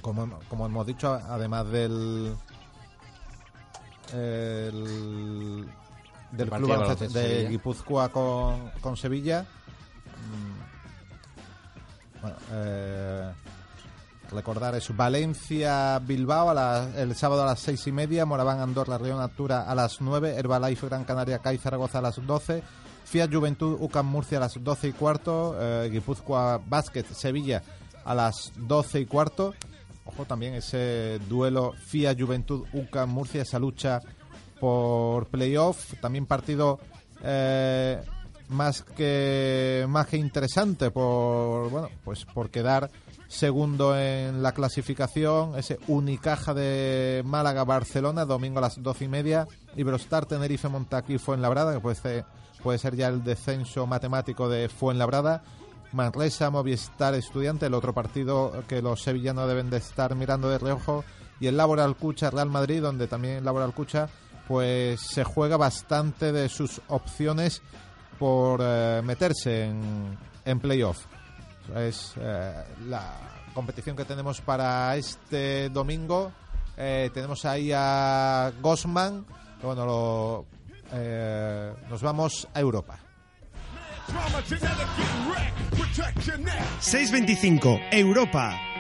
como, 0.01 0.39
como 0.49 0.65
hemos 0.65 0.87
dicho 0.87 1.13
además 1.13 1.67
del 1.69 2.35
el- 4.13 5.67
del 6.31 6.49
club 6.49 6.67
de 7.13 7.43
de. 7.43 7.49
Guipúzcoa 7.49 8.09
con, 8.09 8.69
con 8.81 8.97
Sevilla 8.97 9.45
Mm, 10.15 12.21
bueno, 12.21 12.37
eh, 12.51 13.33
recordar 14.33 14.75
es 14.75 14.95
Valencia 14.95 15.99
Bilbao 15.99 16.49
a 16.49 16.53
la- 16.53 16.89
el 16.97 17.15
sábado 17.15 17.43
a 17.43 17.45
las 17.45 17.59
seis 17.59 17.85
y 17.87 17.91
media 17.91 18.25
Moraván 18.25 18.59
Andorra 18.59 18.97
Río 18.97 19.17
Natura 19.17 19.61
a 19.63 19.75
las 19.75 20.01
9 20.01 20.35
Herbalife 20.35 20.87
Gran 20.87 21.03
Canaria 21.05 21.39
CAI 21.39 21.57
Zaragoza 21.57 21.99
a 21.99 22.01
las 22.01 22.25
12 22.25 22.63
Fiat 23.05 23.31
Juventud 23.33 23.77
UCAM 23.79 24.05
Murcia 24.07 24.37
a 24.37 24.41
las 24.41 24.61
12 24.61 24.87
y 24.89 24.91
cuarto 24.93 25.55
eh, 25.59 25.89
Guipúzcoa 25.91 26.59
Basket 26.65 27.05
Sevilla 27.05 27.61
a 28.05 28.13
las 28.15 28.51
12 28.57 29.01
y 29.01 29.05
cuarto. 29.05 29.53
Ojo 30.05 30.25
también 30.25 30.55
ese 30.55 31.19
duelo 31.29 31.73
Fiat 31.85 32.19
Juventud 32.19 32.65
UCAM 32.73 33.09
Murcia 33.09 33.41
esa 33.43 33.59
lucha 33.59 34.01
por 34.59 35.27
playoff. 35.27 35.93
También 36.01 36.25
partido 36.25 36.79
eh, 37.23 38.01
más 38.49 38.81
que 38.83 39.85
más 39.87 40.07
que 40.07 40.17
interesante 40.17 40.91
por 40.91 41.69
bueno 41.69 41.89
pues 42.03 42.25
por 42.25 42.49
quedar 42.49 42.89
segundo 43.33 43.97
en 43.97 44.43
la 44.43 44.51
clasificación 44.51 45.57
ese 45.57 45.79
Unicaja 45.87 46.53
de 46.53 47.23
Málaga 47.25 47.63
Barcelona 47.63 48.25
domingo 48.25 48.59
a 48.59 48.61
las 48.61 48.81
doce 48.81 49.05
y 49.05 49.07
media. 49.07 49.47
Iberostar 49.75 50.27
Tenerife 50.27 50.69
Montaquí 50.69 51.17
Fuenlabrada 51.17 51.73
que 51.73 51.79
puede 51.79 51.95
ser, 51.95 52.25
puede 52.61 52.77
ser 52.77 52.95
ya 52.95 53.07
el 53.07 53.23
descenso 53.23 53.87
matemático 53.87 54.47
de 54.49 54.69
Fuenlabrada. 54.69 55.43
Manresa 55.93 56.51
Movistar 56.51 57.15
Estudiante 57.15 57.65
el 57.65 57.73
otro 57.73 57.93
partido 57.93 58.63
que 58.67 58.81
los 58.81 59.01
sevillanos 59.01 59.47
deben 59.47 59.69
de 59.69 59.77
estar 59.77 60.15
mirando 60.15 60.49
de 60.49 60.59
reojo. 60.59 61.03
Y 61.39 61.47
el 61.47 61.57
Laboral 61.57 61.95
Cucha 61.95 62.29
Real 62.29 62.49
Madrid 62.49 62.81
donde 62.81 63.07
también 63.07 63.37
el 63.37 63.45
Laboral 63.45 63.73
Cucha 63.73 64.09
pues 64.47 65.01
se 65.01 65.23
juega 65.23 65.57
bastante 65.57 66.31
de 66.31 66.49
sus 66.49 66.81
opciones 66.87 67.63
por 68.19 68.59
eh, 68.63 69.01
meterse 69.03 69.65
en, 69.65 70.17
en 70.45 70.59
playoff. 70.59 71.05
Es 71.75 72.13
eh, 72.19 72.63
la 72.87 73.13
competición 73.53 73.95
que 73.95 74.05
tenemos 74.05 74.41
para 74.41 74.95
este 74.95 75.69
domingo. 75.69 76.31
Eh, 76.77 77.09
tenemos 77.13 77.45
ahí 77.45 77.71
a 77.73 78.51
Gosman. 78.61 79.25
que, 79.61 79.67
Bueno, 79.67 79.85
lo, 79.85 80.45
eh, 80.91 81.73
nos 81.89 82.01
vamos 82.01 82.47
a 82.53 82.59
Europa. 82.59 82.99
625 86.79 87.79
Europa. 87.91 88.72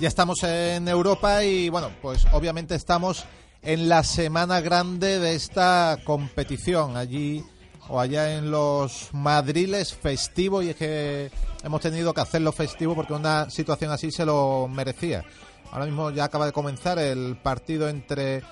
Ya 0.00 0.08
estamos 0.08 0.42
en 0.42 0.88
Europa 0.88 1.44
y 1.44 1.68
bueno, 1.68 1.90
pues 2.02 2.26
obviamente 2.32 2.74
estamos 2.74 3.26
en 3.62 3.88
la 3.88 4.02
semana 4.02 4.60
grande 4.60 5.20
de 5.20 5.34
esta 5.34 5.98
competición. 6.04 6.96
Allí 6.96 7.44
o 7.88 8.00
allá 8.00 8.36
en 8.36 8.50
los 8.50 9.10
Madriles 9.14 9.94
festivo 9.94 10.62
y 10.62 10.70
es 10.70 10.76
que 10.76 11.30
hemos 11.62 11.80
tenido 11.80 12.12
que 12.12 12.20
hacerlo 12.20 12.50
festivo 12.50 12.96
porque 12.96 13.12
una 13.12 13.48
situación 13.50 13.92
así 13.92 14.10
se 14.10 14.26
lo 14.26 14.66
merecía. 14.68 15.22
Ahora 15.70 15.86
mismo 15.86 16.10
ya 16.10 16.24
acaba 16.24 16.46
de 16.46 16.52
comenzar 16.52 16.98
el 16.98 17.36
partido 17.36 17.88
entre 17.88 18.42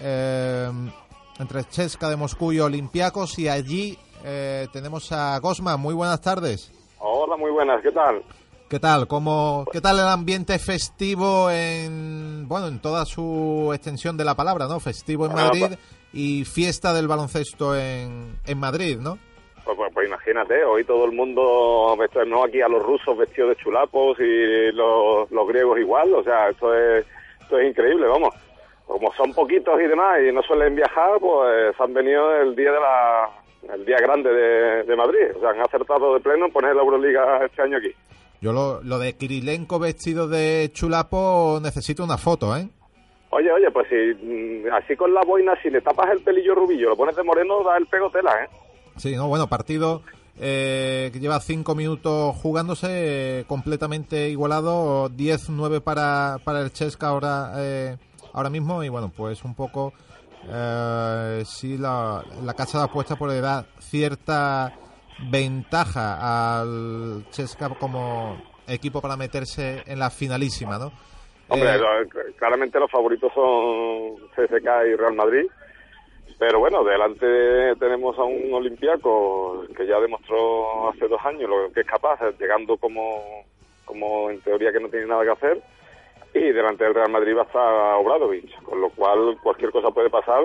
eh, 0.00 0.70
entre 1.40 1.64
Chesca 1.64 2.08
de 2.08 2.16
Moscú 2.16 2.52
y 2.52 2.60
Olympiacos 2.60 3.36
y 3.40 3.48
allí 3.48 3.98
eh, 4.24 4.68
tenemos 4.72 5.10
a 5.10 5.38
Gosma. 5.40 5.76
Muy 5.76 5.94
buenas 5.94 6.20
tardes. 6.20 6.72
Hola, 7.00 7.36
muy 7.36 7.50
buenas, 7.50 7.82
¿qué 7.82 7.90
tal? 7.90 8.22
¿Qué 8.68 8.78
tal? 8.78 9.06
¿Cómo, 9.08 9.64
¿Qué 9.72 9.80
tal 9.80 9.98
el 9.98 10.06
ambiente 10.08 10.58
festivo 10.58 11.50
en 11.50 12.46
bueno 12.46 12.66
en 12.68 12.80
toda 12.80 13.04
su 13.06 13.70
extensión 13.74 14.16
de 14.18 14.24
la 14.26 14.34
palabra, 14.34 14.66
¿no? 14.68 14.78
Festivo 14.78 15.24
en 15.26 15.32
Ah, 15.32 15.46
Madrid 15.46 15.66
pa- 15.70 15.76
y 16.12 16.44
fiesta 16.44 16.92
del 16.92 17.08
baloncesto 17.08 17.74
en, 17.76 18.36
en 18.46 18.58
Madrid, 18.58 18.98
¿no? 19.00 19.18
Pues, 19.64 19.76
pues- 19.76 19.90
pues 19.94 20.06
imagínate, 20.08 20.64
hoy 20.64 20.84
todo 20.84 21.06
el 21.06 21.12
mundo, 21.12 21.96
no 22.26 22.44
aquí 22.44 22.60
a 22.60 22.68
los 22.68 22.82
rusos 22.82 23.16
vestidos 23.16 23.50
de 23.56 23.62
chulapos 23.62 24.18
y 24.20 24.72
los, 24.72 25.30
los 25.30 25.48
griegos 25.48 25.78
igual, 25.78 26.12
o 26.14 26.22
sea, 26.22 26.50
esto 26.50 26.74
es, 26.74 27.06
esto 27.40 27.58
es 27.58 27.68
increíble, 27.70 28.06
vamos. 28.06 28.34
Como 28.86 29.12
son 29.14 29.32
poquitos 29.34 29.78
y 29.80 29.86
demás 29.86 30.18
y 30.26 30.32
no 30.32 30.42
suelen 30.42 30.74
viajar, 30.74 31.18
pues 31.20 31.78
han 31.78 31.92
venido 31.94 32.34
el 32.36 32.54
día 32.56 32.72
de 32.72 32.80
la 32.80 33.30
el 33.74 33.84
día 33.84 33.96
grande 33.98 34.30
de, 34.32 34.82
de 34.84 34.96
Madrid, 34.96 35.36
o 35.36 35.40
sea, 35.40 35.50
han 35.50 35.60
acertado 35.60 36.14
de 36.14 36.20
pleno 36.20 36.46
en 36.46 36.52
poner 36.52 36.74
la 36.76 36.82
Euroliga 36.82 37.44
este 37.44 37.60
año 37.62 37.76
aquí. 37.78 37.92
Yo 38.40 38.52
lo, 38.52 38.82
lo 38.82 38.98
de 38.98 39.14
Kirilenko 39.14 39.78
vestido 39.78 40.28
de 40.28 40.70
chulapo 40.72 41.58
necesito 41.62 42.04
una 42.04 42.18
foto, 42.18 42.56
¿eh? 42.56 42.68
Oye, 43.30 43.52
oye, 43.52 43.70
pues 43.70 43.86
si 43.88 43.94
mm, 43.94 44.72
así 44.72 44.96
con 44.96 45.12
la 45.12 45.22
boina, 45.22 45.54
si 45.62 45.70
le 45.70 45.80
tapas 45.80 46.10
el 46.10 46.20
pelillo 46.20 46.54
rubillo, 46.54 46.90
lo 46.90 46.96
pones 46.96 47.16
de 47.16 47.24
moreno, 47.24 47.62
da 47.62 47.76
el 47.76 47.86
pego 47.86 48.10
tela, 48.10 48.30
¿eh? 48.44 48.48
Sí, 48.96 49.14
no, 49.14 49.28
bueno, 49.28 49.48
partido 49.48 50.02
eh, 50.40 51.10
que 51.12 51.20
lleva 51.20 51.40
cinco 51.40 51.74
minutos 51.74 52.36
jugándose 52.36 53.40
eh, 53.40 53.44
completamente 53.46 54.28
igualado, 54.28 55.10
10-9 55.10 55.80
para, 55.82 56.38
para 56.44 56.60
el 56.60 56.72
Chesca 56.72 57.08
ahora, 57.08 57.52
eh, 57.56 57.96
ahora 58.32 58.50
mismo 58.50 58.82
y 58.84 58.88
bueno, 58.88 59.12
pues 59.14 59.44
un 59.44 59.54
poco 59.54 59.92
eh, 60.48 61.42
sí 61.44 61.76
la, 61.76 62.24
la 62.44 62.54
casa 62.54 62.78
de 62.78 62.84
apuestas 62.84 63.18
pues 63.18 63.32
le 63.32 63.40
da 63.40 63.66
cierta 63.80 64.72
ventaja 65.30 66.60
al 66.60 67.24
Chesca 67.30 67.68
como 67.70 68.36
equipo 68.66 69.00
para 69.00 69.16
meterse 69.16 69.82
en 69.86 69.98
la 69.98 70.10
finalísima, 70.10 70.78
¿no? 70.78 70.92
Hombre, 71.48 71.74
Eh, 71.74 71.78
lo- 71.78 72.34
claramente 72.36 72.78
los 72.78 72.90
favoritos 72.90 73.32
son 73.34 74.16
CSK 74.36 74.86
y 74.86 74.94
Real 74.96 75.14
Madrid. 75.14 75.46
Pero 76.38 76.60
bueno, 76.60 76.84
delante 76.84 77.26
tenemos 77.80 78.16
a 78.18 78.22
un 78.22 78.52
Olimpiaco 78.54 79.64
que 79.76 79.86
ya 79.86 79.98
demostró 79.98 80.88
hace 80.90 81.08
dos 81.08 81.20
años 81.24 81.48
lo 81.50 81.72
que 81.72 81.80
es 81.80 81.86
capaz, 81.86 82.20
llegando 82.38 82.76
como, 82.76 83.44
como 83.84 84.30
en 84.30 84.40
teoría 84.42 84.70
que 84.70 84.78
no 84.78 84.88
tiene 84.88 85.06
nada 85.06 85.24
que 85.24 85.30
hacer. 85.30 85.62
Y 86.34 86.52
delante 86.52 86.84
del 86.84 86.94
Real 86.94 87.10
Madrid 87.10 87.34
va 87.36 87.42
a 87.42 87.46
estar 87.46 87.94
Obradovic, 87.96 88.62
con 88.62 88.80
lo 88.80 88.90
cual 88.90 89.36
cualquier 89.42 89.72
cosa 89.72 89.90
puede 89.90 90.10
pasar. 90.10 90.44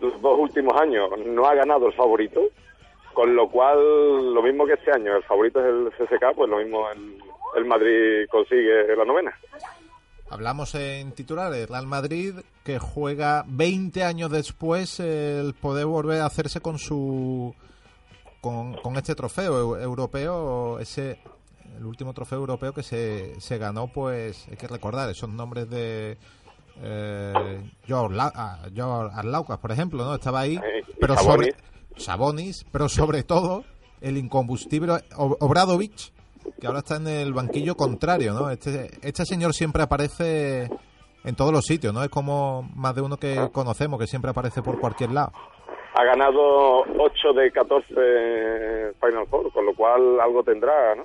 Los 0.00 0.18
dos 0.22 0.38
últimos 0.38 0.80
años 0.80 1.10
no 1.26 1.44
ha 1.46 1.54
ganado 1.54 1.88
el 1.88 1.92
favorito, 1.92 2.40
Con 3.14 3.34
lo 3.34 3.48
cual, 3.48 4.34
lo 4.34 4.42
mismo 4.42 4.66
que 4.66 4.74
este 4.74 4.90
año, 4.92 5.16
el 5.16 5.22
favorito 5.22 5.60
es 5.60 5.66
el 5.66 5.90
CSK, 6.06 6.34
pues 6.36 6.50
lo 6.50 6.58
mismo 6.58 6.90
el, 6.90 7.16
el 7.56 7.64
Madrid 7.64 8.26
consigue 8.30 8.94
la 8.96 9.04
novena. 9.04 9.32
Hablamos 10.30 10.74
en 10.74 11.12
titulares, 11.12 11.68
Real 11.68 11.86
Madrid 11.86 12.34
que 12.64 12.78
juega 12.78 13.44
20 13.46 14.02
años 14.02 14.30
después 14.30 14.98
el 14.98 15.54
poder 15.54 15.86
volver 15.86 16.22
a 16.22 16.26
hacerse 16.26 16.60
con 16.60 16.78
su 16.78 17.54
con, 18.40 18.74
con 18.74 18.96
este 18.96 19.14
trofeo 19.14 19.76
eu- 19.76 19.82
europeo, 19.82 20.78
ese 20.80 21.18
el 21.78 21.84
último 21.86 22.12
trofeo 22.14 22.38
europeo 22.38 22.72
que 22.72 22.82
se, 22.82 23.38
se 23.40 23.58
ganó, 23.58 23.88
pues 23.88 24.46
hay 24.48 24.56
que 24.56 24.66
recordar 24.66 25.08
esos 25.10 25.28
nombres 25.28 25.68
de 25.70 26.16
eh, 26.82 27.60
George 27.86 28.16
ah, 28.18 28.58
Arlaucas, 29.14 29.58
por 29.58 29.72
ejemplo, 29.72 30.04
¿no? 30.04 30.14
Estaba 30.14 30.40
ahí, 30.40 30.58
pero 31.00 31.16
sobre 31.16 31.54
Sabonis, 31.96 32.64
pero 32.72 32.88
sobre 32.88 33.22
todo 33.22 33.64
el 34.00 34.16
incombustible 34.18 34.92
Ob- 35.16 35.36
Obradovic, 35.40 36.12
que 36.60 36.66
ahora 36.66 36.80
está 36.80 36.96
en 36.96 37.06
el 37.08 37.32
banquillo 37.32 37.74
contrario, 37.76 38.32
¿no? 38.34 38.50
Este, 38.50 38.90
este 39.02 39.24
señor 39.24 39.54
siempre 39.54 39.82
aparece 39.82 40.68
en 41.24 41.34
todos 41.36 41.52
los 41.52 41.64
sitios, 41.64 41.94
¿no? 41.94 42.02
Es 42.02 42.10
como 42.10 42.68
más 42.74 42.94
de 42.94 43.00
uno 43.02 43.16
que 43.16 43.48
conocemos, 43.52 43.98
que 43.98 44.06
siempre 44.06 44.30
aparece 44.30 44.62
por 44.62 44.78
cualquier 44.78 45.10
lado. 45.12 45.32
Ha 45.96 46.04
ganado 46.04 46.80
8 46.82 47.32
de 47.34 47.50
14 47.52 47.86
Final 49.00 49.26
Four, 49.30 49.52
con 49.52 49.64
lo 49.64 49.74
cual 49.74 50.20
algo 50.20 50.42
tendrá, 50.42 50.94
¿no? 50.96 51.04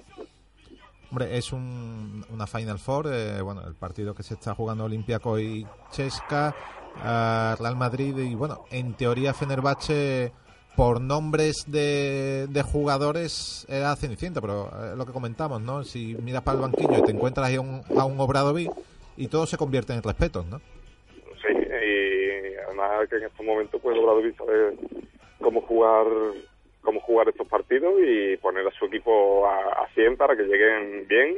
Hombre, 1.12 1.38
es 1.38 1.54
un- 1.54 2.26
una 2.32 2.46
Final 2.48 2.78
Four, 2.80 3.08
eh, 3.12 3.42
bueno, 3.42 3.62
el 3.66 3.76
partido 3.76 4.14
que 4.14 4.24
se 4.24 4.34
está 4.36 4.54
jugando 4.54 4.84
Olympiacos 4.84 5.40
y 5.40 5.66
Chesca, 5.92 6.54
eh, 7.04 7.56
Real 7.60 7.76
Madrid 7.78 8.16
y, 8.18 8.36
bueno, 8.36 8.66
en 8.72 8.94
teoría 8.96 9.34
Fenerbahce 9.34 10.34
por 10.80 11.02
nombres 11.02 11.66
de, 11.68 12.48
de 12.48 12.62
jugadores 12.64 13.68
era 13.68 13.94
Cenicienta, 13.98 14.40
pero 14.40 14.70
eh, 14.82 14.96
lo 14.96 15.06
que 15.06 15.12
comentamos, 15.12 15.62
¿no? 15.62 15.84
Si 15.84 16.16
miras 16.24 16.42
para 16.42 16.56
el 16.56 16.62
banquillo 16.62 17.00
y 17.00 17.02
te 17.02 17.12
encuentras 17.12 17.48
ahí 17.48 17.56
a 17.56 17.60
un, 17.60 17.82
a 17.98 18.06
un 18.06 18.18
Obradovic 18.18 18.72
y 19.18 19.28
todo 19.28 19.46
se 19.46 19.58
convierte 19.58 19.92
en 19.92 20.02
respetos, 20.02 20.46
¿no? 20.46 20.62
Sí, 21.42 21.52
y 21.52 22.56
además 22.66 23.10
que 23.10 23.18
en 23.18 23.24
estos 23.26 23.46
momentos 23.46 23.82
pues 23.82 23.98
Obradovic 23.98 24.38
sabe 24.38 24.78
cómo 25.42 25.60
jugar 25.64 26.06
cómo 26.80 27.02
jugar 27.02 27.28
estos 27.28 27.50
partidos 27.50 27.96
y 28.00 28.38
poner 28.38 28.66
a 28.66 28.72
su 28.72 28.86
equipo 28.86 29.46
a, 29.48 29.84
a 29.84 29.88
100 29.94 30.16
para 30.16 30.38
que 30.38 30.44
lleguen 30.44 31.06
bien 31.10 31.36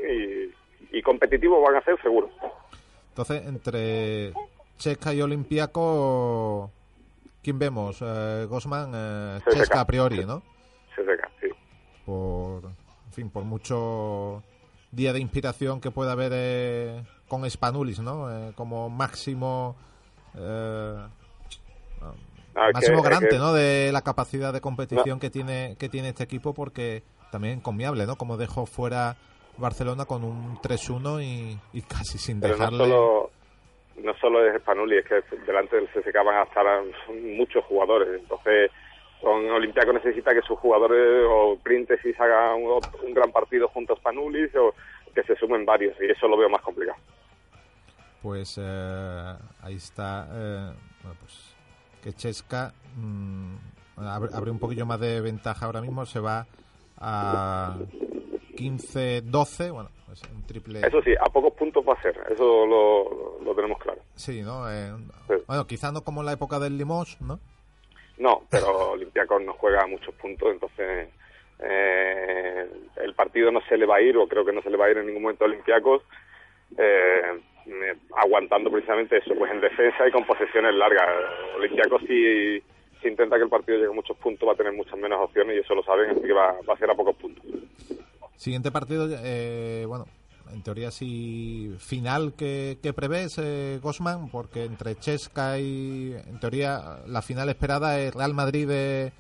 y, 0.91 0.98
y 1.00 1.01
competitivos 1.01 1.63
van 1.63 1.77
a 1.77 1.83
ser 1.83 2.00
seguro. 2.03 2.29
Entonces, 3.10 3.43
entre 3.48 4.33
Chesca 4.77 5.15
y 5.15 5.21
Olympiaco, 5.24 6.69
¿quién 7.43 7.60
vemos? 7.60 7.98
Eh, 8.01 8.45
Gosman, 8.50 8.91
eh. 8.93 9.39
Chesca 9.51 9.81
a 9.81 9.86
priori, 9.88 10.25
¿no? 10.25 10.41
Sí. 10.95 11.48
por 12.05 12.63
en 12.65 13.12
fin 13.13 13.29
por 13.29 13.43
mucho 13.43 14.41
día 14.91 15.13
de 15.13 15.19
inspiración 15.19 15.79
que 15.79 15.91
pueda 15.91 16.13
haber 16.13 16.31
eh, 16.33 17.03
con 17.27 17.50
Spanulis 17.50 18.00
no 18.00 18.29
Eh, 18.31 18.53
como 18.55 18.89
máximo 18.89 19.75
eh, 20.36 20.98
Ah, 22.53 22.67
es 22.67 22.74
máximo 22.74 22.95
que- 22.95 23.00
es 23.00 23.03
garante 23.03 23.29
que- 23.29 23.38
no 23.38 23.53
de 23.53 23.91
la 23.93 24.01
capacidad 24.01 24.51
de 24.51 24.60
competición 24.60 25.19
que 25.19 25.29
tiene 25.29 25.75
que 25.79 25.88
tiene 25.88 26.10
este 26.10 26.24
equipo 26.24 26.53
porque 26.53 27.03
también 27.31 27.55
encomiable 27.60 28.05
no 28.05 28.17
como 28.17 28.36
dejó 28.38 28.65
fuera 28.65 29.15
Barcelona 29.57 30.03
con 30.05 30.24
un 30.25 30.57
3-1 30.62 31.21
y, 31.24 31.57
y 31.71 31.81
casi 31.83 32.17
sin 32.17 32.41
Pero 32.41 32.55
no 32.55 32.60
dejarle 32.60 32.83
solo, 32.86 33.31
no 33.98 34.13
solo 34.15 34.45
es 34.45 34.62
Spanuli, 34.62 34.98
es 34.98 35.05
que 35.05 35.21
delante 35.45 35.75
del 35.75 35.88
CSK 35.88 36.24
van 36.24 36.38
a 36.38 36.43
estar 36.43 36.65
muchos 37.10 37.63
jugadores. 37.65 38.19
Entonces, 38.19 38.71
con 39.21 39.50
Olympiaco 39.50 39.93
necesita 39.93 40.33
que 40.33 40.41
sus 40.41 40.57
jugadores 40.60 41.25
o 41.29 41.57
Príntesis 41.62 42.19
haga 42.19 42.55
un, 42.55 42.81
un 43.03 43.13
gran 43.13 43.31
partido 43.31 43.67
junto 43.67 43.93
a 43.93 43.98
Spanulis 43.98 44.55
o 44.55 44.74
que 45.13 45.24
se 45.24 45.36
sumen 45.36 45.65
varios. 45.65 45.95
Y 46.01 46.10
eso 46.10 46.27
lo 46.27 46.38
veo 46.38 46.50
más 46.50 46.62
complicado. 46.62 46.98
pues 48.21 48.60
eh, 48.62 49.33
ahí 49.62 49.75
está 49.75 50.27
eh, 50.31 50.74
bueno, 51.03 51.17
pues 51.19 51.55
que 52.01 52.13
Chesca 52.13 52.74
mm, 52.96 53.55
abre, 53.98 54.29
abre 54.33 54.51
un 54.51 54.59
poquillo 54.59 54.85
más 54.85 55.00
de 55.00 55.22
ventaja 55.22 55.66
ahora 55.66 55.81
mismo 55.81 56.05
se 56.05 56.20
va 56.20 56.46
a 56.98 57.77
15-12 58.55 59.72
bueno 59.72 59.89
un 60.33 60.45
triple 60.45 60.79
Eso 60.85 61.01
sí, 61.01 61.13
a 61.19 61.25
pocos 61.29 61.53
puntos 61.53 61.83
va 61.87 61.93
a 61.93 62.01
ser. 62.01 62.15
Eso 62.29 62.65
lo, 62.65 63.39
lo 63.43 63.55
tenemos 63.55 63.77
claro. 63.79 64.01
sí 64.15 64.41
no 64.41 64.69
Eh, 64.71 64.91
Sí. 65.27 65.35
bueno 65.47 65.65
quizás 65.67 65.93
no 65.93 66.01
como 66.03 66.21
en 66.21 66.25
la 66.27 66.33
época 66.33 66.59
del 66.59 66.77
Limos 66.77 67.19
no 67.21 67.39
No, 68.17 68.41
pero 68.50 68.91
Olympiacos 68.91 69.41
no 69.41 69.53
juega 69.53 69.87
muchos 69.87 70.13
puntos, 70.15 70.50
entonces 70.51 71.09
eh, 71.59 72.67
el 72.97 73.13
partido 73.13 73.51
no 73.51 73.61
se 73.69 73.77
le 73.77 73.85
va 73.85 73.97
a 73.97 74.01
ir, 74.01 74.17
o 74.17 74.27
creo 74.27 74.43
que 74.45 74.51
no 74.53 74.61
se 74.61 74.69
le 74.69 74.77
va 74.77 74.85
a 74.85 74.91
ir 74.91 74.97
en 74.97 75.07
ningún 75.07 75.24
momento 75.24 75.43
a 75.45 75.47
Olympiacos, 75.47 76.01
eh, 76.77 77.21
eh, 77.67 77.95
aguantando 78.17 78.71
precisamente 78.71 79.17
eso, 79.17 79.33
pues 79.37 79.51
en 79.51 79.61
defensa 79.61 80.07
y 80.07 80.11
con 80.11 80.25
posesiones 80.25 80.74
largas. 80.75 81.07
Olympiacos 81.57 82.01
si, 82.07 82.59
si 83.01 83.07
intenta 83.07 83.37
que 83.37 83.43
el 83.43 83.50
partido 83.50 83.77
llegue 83.77 83.89
a 83.91 83.93
muchos 83.95 84.17
puntos 84.17 84.47
va 84.50 84.53
a 84.53 84.55
tener 84.55 84.74
muchas 84.74 84.97
menos 84.97 85.19
opciones 85.21 85.55
y 85.55 85.59
eso 85.59 85.75
lo 85.75 85.83
saben, 85.83 86.09
así 86.11 86.21
que 86.21 86.33
va, 86.33 86.55
va 86.67 86.74
a 86.74 86.77
ser 86.77 86.89
a 86.89 86.95
pocos 86.95 87.15
puntos. 87.17 87.45
Siguiente 88.42 88.72
partido 88.72 89.08
eh, 89.12 89.86
bueno 89.88 90.06
en 90.51 90.64
teoría 90.64 90.90
sí 90.90 91.75
final 91.77 92.34
que, 92.34 92.80
que 92.82 92.92
prevés 92.92 93.38
eh, 93.38 93.80
Gosman 93.82 94.30
porque 94.30 94.66
entre 94.66 94.96
Chesca 94.96 95.60
y 95.60 96.14
en 96.14 96.40
teoría 96.40 97.00
la 97.06 97.22
final 97.22 97.50
esperada 97.50 98.00
es 98.00 98.14
Real 98.16 98.34
Madrid 98.34 98.68
de 98.68 99.12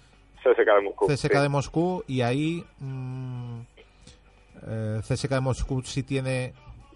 CSK 0.43 0.65
de 0.65 0.81
Moscú. 0.81 1.07
CSK 1.07 1.31
sí. 1.31 1.39
de 1.39 1.49
Moscú 1.49 2.03
y 2.07 2.21
ahí 2.21 2.65
mm, 2.79 3.59
eh, 4.67 5.01
CSK 5.07 5.29
de 5.29 5.39
Moscú 5.39 5.83
sí 5.83 6.01
tiene 6.01 6.53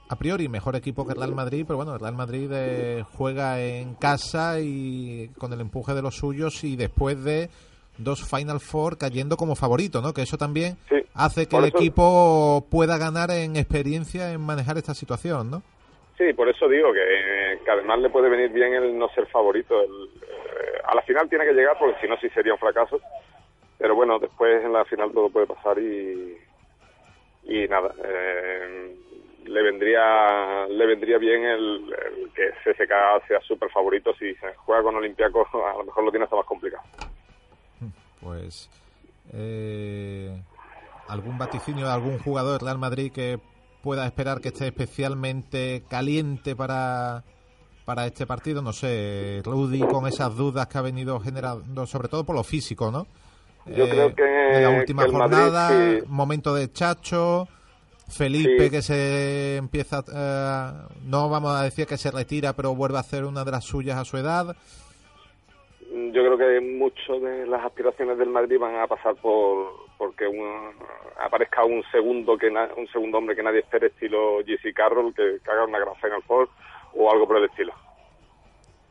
a 0.09 0.15
priori 0.15 0.49
mejor 0.49 0.75
equipo 0.75 1.05
que 1.05 1.13
Real 1.13 1.33
Madrid, 1.33 1.63
pero 1.65 1.77
bueno, 1.77 1.97
Real 1.97 2.15
Madrid 2.15 2.49
eh, 2.53 3.03
juega 3.13 3.61
en 3.61 3.95
casa 3.95 4.59
y 4.59 5.31
con 5.37 5.53
el 5.53 5.61
empuje 5.61 5.93
de 5.93 6.01
los 6.01 6.15
suyos 6.15 6.63
y 6.63 6.75
después 6.75 7.23
de 7.23 7.49
dos 7.97 8.27
Final 8.29 8.59
Four 8.59 8.97
cayendo 8.97 9.37
como 9.37 9.55
favorito, 9.55 10.01
¿no? 10.01 10.13
Que 10.13 10.21
eso 10.23 10.37
también 10.37 10.77
Sí, 10.89 10.95
hace 11.13 11.45
que 11.47 11.51
por 11.51 11.63
el 11.63 11.69
eso- 11.69 11.77
equipo 11.77 12.65
pueda 12.69 12.97
ganar 12.97 13.31
en 13.31 13.55
experiencia 13.55 14.31
en 14.31 14.41
manejar 14.41 14.77
esta 14.77 14.93
situación, 14.93 15.49
¿no? 15.51 15.61
Sí, 16.17 16.31
por 16.33 16.47
eso 16.47 16.67
digo 16.69 16.93
que, 16.93 17.59
que 17.65 17.71
además 17.71 17.99
le 17.99 18.09
puede 18.09 18.29
venir 18.29 18.49
bien 18.49 18.73
el 18.73 18.97
no 18.97 19.09
ser 19.09 19.27
favorito. 19.27 19.81
El, 19.81 19.91
eh, 20.21 20.81
a 20.85 20.95
la 20.95 21.01
final 21.01 21.27
tiene 21.29 21.45
que 21.45 21.51
llegar 21.53 21.77
porque 21.77 21.99
si 21.99 22.07
no 22.07 22.15
sí 22.17 22.29
sería 22.29 22.53
un 22.53 22.59
fracaso. 22.59 22.99
Pero 23.77 23.95
bueno, 23.95 24.17
después 24.19 24.63
en 24.63 24.71
la 24.71 24.85
final 24.85 25.11
todo 25.11 25.29
puede 25.29 25.45
pasar 25.47 25.77
y, 25.77 26.37
y 27.43 27.67
nada. 27.67 27.93
eh, 28.03 28.95
le 29.45 29.61
vendría 29.61 30.65
le 30.67 30.85
vendría 30.87 31.17
bien 31.19 31.43
el, 31.43 31.93
el 32.17 32.29
que 32.33 32.49
CSK 32.63 33.27
sea 33.27 33.41
súper 33.41 33.69
favorito. 33.69 34.13
Si 34.15 34.33
se 34.35 34.53
juega 34.55 34.83
con 34.83 34.95
Olympiacos 34.95 35.47
a 35.53 35.77
lo 35.77 35.83
mejor 35.83 36.05
lo 36.05 36.11
tiene 36.11 36.23
hasta 36.23 36.37
más 36.37 36.45
complicado. 36.45 36.83
Pues 38.25 38.69
eh, 39.33 40.41
algún 41.07 41.37
vaticinio 41.37 41.85
de 41.85 41.91
algún 41.93 42.17
jugador 42.17 42.53
del 42.57 42.65
Real 42.65 42.79
Madrid 42.79 43.11
que 43.11 43.39
pueda 43.83 44.03
esperar 44.07 44.41
que 44.41 44.47
esté 44.47 44.65
especialmente 44.67 45.83
caliente 45.87 46.55
para 46.55 47.23
para 47.85 48.07
este 48.07 48.25
partido, 48.25 48.63
no 48.63 48.73
sé, 48.73 49.43
Rudy 49.45 49.81
con 49.81 50.07
esas 50.07 50.35
dudas 50.35 50.65
que 50.65 50.79
ha 50.79 50.81
venido 50.81 51.19
generando, 51.19 51.85
sobre 51.85 52.07
todo 52.07 52.23
por 52.23 52.35
lo 52.35 52.43
físico, 52.43 52.89
¿no? 52.89 53.05
Eh, 53.67 53.75
Yo 53.77 53.87
creo 53.87 54.15
que- 54.15 54.55
en 54.57 54.63
la 54.63 54.69
última 54.71 55.03
Madrid, 55.05 55.15
jornada, 55.19 55.69
sí. 55.69 55.99
momento 56.07 56.55
de 56.55 56.71
Chacho, 56.73 57.47
Felipe 58.09 58.63
Sí. 58.65 58.69
que 58.71 58.81
se 58.81 59.57
empieza, 59.57 60.03
eh, 60.11 60.71
no 61.03 61.29
vamos 61.29 61.53
a 61.55 61.61
decir 61.61 61.85
que 61.85 61.97
se 61.99 62.09
retira, 62.09 62.53
pero 62.53 62.73
vuelve 62.73 62.97
a 62.97 63.01
hacer 63.01 63.23
una 63.23 63.43
de 63.45 63.51
las 63.51 63.63
suyas 63.65 63.99
a 63.99 64.05
su 64.05 64.17
edad. 64.17 64.55
Yo 66.11 66.11
creo 66.25 66.37
que 66.37 66.59
muchas 66.59 67.21
de 67.21 67.47
las 67.47 67.63
aspiraciones 67.63 68.17
del 68.17 68.29
Madrid 68.29 68.59
van 68.59 68.75
a 68.75 68.85
pasar 68.87 69.15
por 69.15 69.85
porque 69.97 70.27
un- 70.27 70.73
aparezca 71.23 71.63
un 71.63 71.81
segundo 71.89 72.37
que 72.37 72.51
na- 72.51 72.69
un 72.75 72.85
segundo 72.89 73.17
hombre 73.17 73.33
que 73.35 73.41
nadie 73.43 73.59
espere 73.59 73.87
estilo 73.87 74.43
Jesse 74.45 74.73
Carroll 74.75 75.13
que, 75.13 75.39
que 75.41 75.51
haga 75.51 75.63
una 75.63 75.79
gran 75.79 75.95
Final 75.95 76.21
Four 76.23 76.49
o 76.95 77.09
algo 77.11 77.25
por 77.25 77.37
el 77.37 77.45
estilo. 77.45 77.73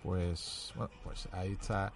Pues, 0.02 0.72
bueno, 0.76 0.90
pues 1.02 1.28
ahí 1.32 1.52
está 1.52 1.92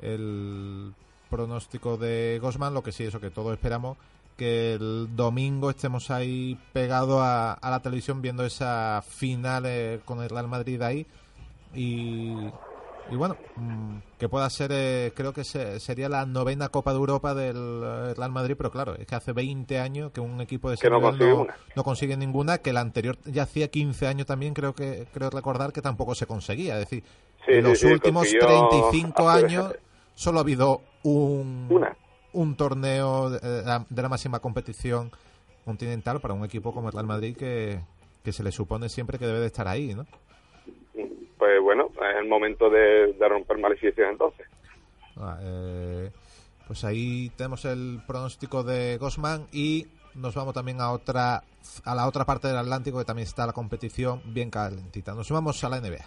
el 0.00 0.92
pronóstico 1.28 1.96
de 1.96 2.38
Gosman. 2.40 2.74
Lo 2.74 2.82
que 2.82 2.92
sí, 2.92 3.04
eso 3.04 3.20
que 3.20 3.30
todos 3.30 3.52
esperamos 3.52 3.96
que 4.36 4.74
el 4.74 5.14
domingo 5.14 5.68
estemos 5.70 6.10
ahí 6.10 6.58
pegados 6.72 7.20
a, 7.20 7.52
a 7.54 7.70
la 7.70 7.80
televisión 7.80 8.22
viendo 8.22 8.44
esa 8.44 9.02
final 9.02 9.64
eh, 9.66 10.00
con 10.04 10.22
el 10.22 10.30
Real 10.30 10.48
Madrid 10.48 10.80
ahí. 10.82 11.06
Y, 11.74 12.34
y 13.10 13.16
bueno, 13.16 13.36
mm, 13.56 13.96
que 14.18 14.28
pueda 14.28 14.48
ser, 14.50 14.70
eh, 14.72 15.12
creo 15.14 15.32
que 15.32 15.44
se- 15.44 15.80
sería 15.80 16.08
la 16.08 16.24
novena 16.26 16.68
Copa 16.68 16.92
de 16.92 16.98
Europa 16.98 17.34
del 17.34 17.56
eh, 17.84 18.14
Real 18.14 18.30
Madrid, 18.30 18.54
pero 18.56 18.70
claro, 18.70 18.94
es 18.96 19.06
que 19.06 19.14
hace 19.14 19.32
20 19.32 19.78
años 19.80 20.12
que 20.12 20.20
un 20.20 20.40
equipo 20.40 20.68
de 20.68 20.76
ese 20.76 20.88
no 20.88 21.00
consigue 21.00 21.46
no, 21.76 21.84
consigue 21.84 22.16
ninguna, 22.16 22.58
que 22.58 22.72
la 22.72 22.80
anterior 22.80 23.18
ya 23.24 23.42
hacía 23.44 23.68
15 23.68 24.06
años 24.06 24.26
también, 24.26 24.54
creo 24.54 24.74
que 24.74 25.06
creo 25.12 25.30
recordar 25.30 25.72
que 25.72 25.82
tampoco 25.82 26.14
se 26.14 26.26
conseguía. 26.26 26.74
Es 26.74 26.80
decir, 26.88 27.04
Sí, 27.46 27.52
en 27.52 27.62
sí, 27.64 27.70
los 27.70 27.78
sí, 27.80 27.86
últimos 27.86 28.22
consiguió 28.24 28.46
35 28.46 29.28
hacer- 29.30 29.44
años 29.46 29.74
solo 30.14 30.38
ha 30.38 30.42
habido 30.42 30.82
un, 31.02 31.66
Una. 31.70 31.96
un 32.34 32.54
torneo 32.54 33.30
de, 33.30 33.62
la, 33.64 33.86
de 33.88 34.02
la 34.02 34.08
máxima 34.08 34.40
competición 34.40 35.10
continental 35.64 36.20
para 36.20 36.34
un 36.34 36.44
equipo 36.44 36.72
como 36.74 36.88
el 36.88 36.92
Real 36.92 37.06
Madrid 37.06 37.36
que, 37.36 37.80
que 38.22 38.32
se 38.32 38.42
le 38.42 38.52
supone 38.52 38.88
siempre 38.88 39.18
que 39.18 39.26
debe 39.26 39.40
de 39.40 39.46
estar 39.46 39.66
ahí, 39.68 39.94
¿no? 39.94 40.06
Pues 41.40 41.58
bueno, 41.62 41.90
es 41.94 42.16
el 42.20 42.28
momento 42.28 42.68
de, 42.68 43.14
de 43.14 43.28
romper 43.28 43.56
maleficios 43.56 44.06
entonces. 44.10 44.46
Ah, 45.16 45.38
eh, 45.42 46.10
pues 46.66 46.84
ahí 46.84 47.30
tenemos 47.34 47.64
el 47.64 48.02
pronóstico 48.06 48.62
de 48.62 48.98
Gosman 48.98 49.46
y 49.50 49.86
nos 50.14 50.34
vamos 50.34 50.52
también 50.52 50.82
a 50.82 50.92
otra 50.92 51.42
a 51.84 51.94
la 51.94 52.06
otra 52.06 52.26
parte 52.26 52.48
del 52.48 52.58
Atlántico 52.58 52.98
que 52.98 53.06
también 53.06 53.26
está 53.26 53.46
la 53.46 53.54
competición 53.54 54.20
bien 54.26 54.50
calentita. 54.50 55.14
Nos 55.14 55.30
vamos 55.30 55.64
a 55.64 55.70
la 55.70 55.80
NBA. 55.80 56.04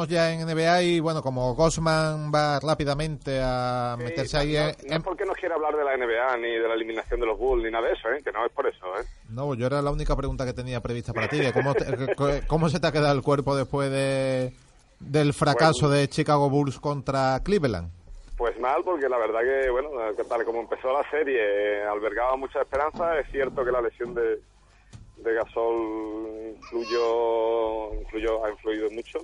Estamos 0.00 0.14
ya 0.14 0.32
en 0.32 0.46
NBA 0.46 0.82
y 0.82 1.00
bueno, 1.00 1.20
como 1.22 1.56
Gosman 1.56 2.30
va 2.32 2.60
rápidamente 2.60 3.40
a 3.42 3.96
meterse 3.98 4.36
ahí 4.36 4.52
no, 4.52 4.60
en, 4.60 4.76
no 4.90 4.96
es 4.98 5.02
porque 5.02 5.24
no 5.24 5.32
quiera 5.32 5.56
hablar 5.56 5.74
de 5.76 5.82
la 5.82 5.96
NBA 5.96 6.36
ni 6.36 6.52
de 6.52 6.68
la 6.68 6.74
eliminación 6.74 7.18
de 7.18 7.26
los 7.26 7.36
Bulls 7.36 7.64
ni 7.64 7.70
nada 7.72 7.88
de 7.88 7.94
eso, 7.94 8.08
¿eh? 8.10 8.22
que 8.22 8.30
no 8.30 8.46
es 8.46 8.52
por 8.52 8.64
eso. 8.68 8.86
¿eh? 8.96 9.04
No, 9.30 9.54
yo 9.54 9.66
era 9.66 9.82
la 9.82 9.90
única 9.90 10.14
pregunta 10.14 10.44
que 10.46 10.52
tenía 10.52 10.80
prevista 10.80 11.12
para 11.12 11.26
ti, 11.26 11.38
de 11.38 11.52
cómo, 11.52 11.74
te- 11.74 12.46
cómo 12.46 12.68
se 12.68 12.78
te 12.78 12.86
ha 12.86 12.92
quedado 12.92 13.12
el 13.12 13.22
cuerpo 13.22 13.56
después 13.56 13.90
de, 13.90 14.52
del 15.00 15.34
fracaso 15.34 15.88
Bueno. 15.88 15.96
de 15.96 16.08
Chicago 16.08 16.48
Bulls 16.48 16.78
contra 16.78 17.40
Cleveland. 17.42 17.90
Pues 18.36 18.56
mal, 18.60 18.84
porque 18.84 19.08
la 19.08 19.18
verdad 19.18 19.40
que, 19.40 19.68
bueno, 19.68 19.88
que 20.16 20.22
tal 20.22 20.44
como 20.44 20.60
empezó 20.60 20.92
la 20.92 21.10
serie, 21.10 21.40
eh, 21.40 21.82
albergaba 21.90 22.36
mucha 22.36 22.60
esperanza. 22.62 23.18
Es 23.18 23.28
cierto 23.32 23.64
que 23.64 23.72
la 23.72 23.80
lesión 23.80 24.14
de, 24.14 24.38
de 25.24 25.34
Gasol 25.34 26.54
influyó, 26.56 27.94
influyó, 27.94 28.44
ha 28.44 28.50
influido 28.52 28.88
mucho. 28.92 29.18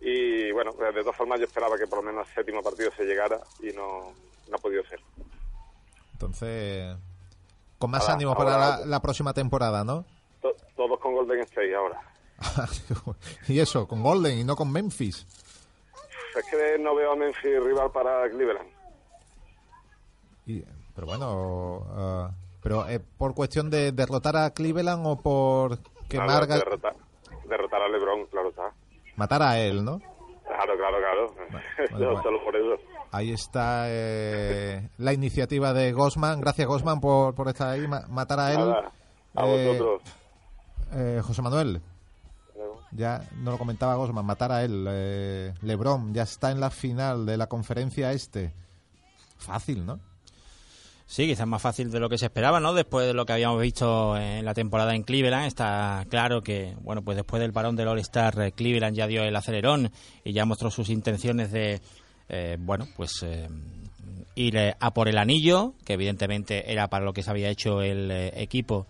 Y 0.00 0.52
bueno, 0.52 0.72
de 0.72 1.00
todas 1.02 1.16
formas 1.16 1.38
yo 1.40 1.46
esperaba 1.46 1.76
que 1.76 1.86
por 1.86 1.98
lo 1.98 2.10
menos 2.10 2.28
el 2.28 2.34
séptimo 2.34 2.62
partido 2.62 2.90
se 2.96 3.04
llegara 3.04 3.38
y 3.60 3.72
no, 3.72 4.12
no 4.48 4.54
ha 4.56 4.58
podido 4.58 4.84
ser. 4.84 5.00
Entonces, 6.12 6.96
con 7.78 7.90
más 7.90 8.02
Ahora- 8.02 8.14
ánimo 8.14 8.34
para 8.36 8.58
la, 8.58 8.86
la 8.86 9.00
próxima 9.02 9.32
temporada, 9.32 9.84
¿no? 9.84 10.04
To- 10.40 10.54
todos 10.76 10.98
con 11.00 11.14
Golden 11.14 11.40
State 11.40 11.74
ahora. 11.74 12.00
y 13.48 13.58
eso, 13.58 13.88
con 13.88 14.02
Golden 14.02 14.38
y 14.38 14.44
no 14.44 14.54
con 14.54 14.70
Memphis. 14.72 15.26
Es 16.36 16.44
que 16.50 16.78
no 16.78 16.94
veo 16.94 17.12
a 17.12 17.16
Memphis 17.16 17.60
rival 17.64 17.90
para 17.90 18.28
Cleveland. 18.30 18.68
Y- 20.46 20.62
pero 20.94 21.06
bueno, 21.06 21.86
ah, 21.90 22.30
pero 22.62 22.88
eh, 22.88 23.00
por 23.00 23.34
cuestión 23.34 23.70
de 23.70 23.92
derrotar 23.92 24.36
a 24.36 24.50
Cleveland 24.50 25.04
o 25.06 25.16
por 25.20 25.78
quemar, 26.08 26.46
Claro, 26.46 26.46
ga- 26.46 26.58
derrotar, 26.64 26.96
derrotar 27.48 27.82
a 27.82 27.88
LeBron, 27.88 28.26
claro 28.26 28.48
está. 28.50 28.72
Matar 29.18 29.42
a 29.42 29.58
él, 29.58 29.84
¿no? 29.84 29.98
Claro, 30.46 30.72
claro, 30.76 30.96
claro. 30.98 31.26
Vale, 31.52 31.64
Yo 32.00 32.06
bueno. 32.12 32.22
Solo 32.22 32.44
por 32.44 32.56
eso. 32.56 32.82
Ahí 33.12 33.32
está 33.32 33.84
eh, 33.88 34.88
la 34.98 35.12
iniciativa 35.12 35.72
de 35.72 35.92
Gosman. 35.92 36.40
Gracias, 36.40 36.66
Gosman, 36.66 37.00
por, 37.00 37.34
por 37.34 37.48
estar 37.48 37.68
ahí. 37.68 37.86
ma- 37.86 38.06
matar 38.08 38.40
a 38.40 38.52
él. 38.52 38.58
Nada, 38.58 38.92
a 39.34 39.46
Eh, 39.46 39.66
vosotros. 39.78 40.02
eh, 40.94 41.20
José 41.24 41.42
Manuel, 41.42 41.82
ya 42.92 43.20
no 43.36 43.50
lo 43.52 43.58
comentaba 43.58 43.94
Gosman, 43.96 44.24
matar 44.24 44.50
a 44.52 44.62
él. 44.64 44.86
Eh, 44.88 45.54
Lebron 45.62 46.14
ya 46.14 46.22
está 46.22 46.50
en 46.50 46.60
la 46.60 46.70
final 46.70 47.26
de 47.26 47.36
la 47.36 47.46
conferencia 47.46 48.12
este. 48.12 48.54
Fácil, 49.38 49.84
¿no? 49.86 50.00
Sí, 51.10 51.26
quizás 51.26 51.46
más 51.46 51.62
fácil 51.62 51.90
de 51.90 52.00
lo 52.00 52.10
que 52.10 52.18
se 52.18 52.26
esperaba, 52.26 52.60
¿no? 52.60 52.74
Después 52.74 53.06
de 53.06 53.14
lo 53.14 53.24
que 53.24 53.32
habíamos 53.32 53.62
visto 53.62 54.14
en 54.18 54.44
la 54.44 54.52
temporada 54.52 54.94
en 54.94 55.04
Cleveland, 55.04 55.46
está 55.46 56.04
claro 56.10 56.42
que, 56.42 56.76
bueno, 56.82 57.00
pues 57.00 57.16
después 57.16 57.40
del 57.40 57.54
parón 57.54 57.76
del 57.76 57.88
All-Star, 57.88 58.38
eh, 58.42 58.52
Cleveland 58.52 58.94
ya 58.94 59.06
dio 59.06 59.22
el 59.22 59.34
acelerón 59.34 59.90
y 60.22 60.34
ya 60.34 60.44
mostró 60.44 60.70
sus 60.70 60.90
intenciones 60.90 61.50
de, 61.50 61.80
eh, 62.28 62.58
bueno, 62.60 62.86
pues 62.94 63.22
eh, 63.22 63.48
ir 64.34 64.58
a 64.78 64.92
por 64.92 65.08
el 65.08 65.16
anillo, 65.16 65.72
que 65.86 65.94
evidentemente 65.94 66.70
era 66.70 66.88
para 66.88 67.06
lo 67.06 67.14
que 67.14 67.22
se 67.22 67.30
había 67.30 67.48
hecho 67.48 67.80
el 67.80 68.10
equipo, 68.10 68.86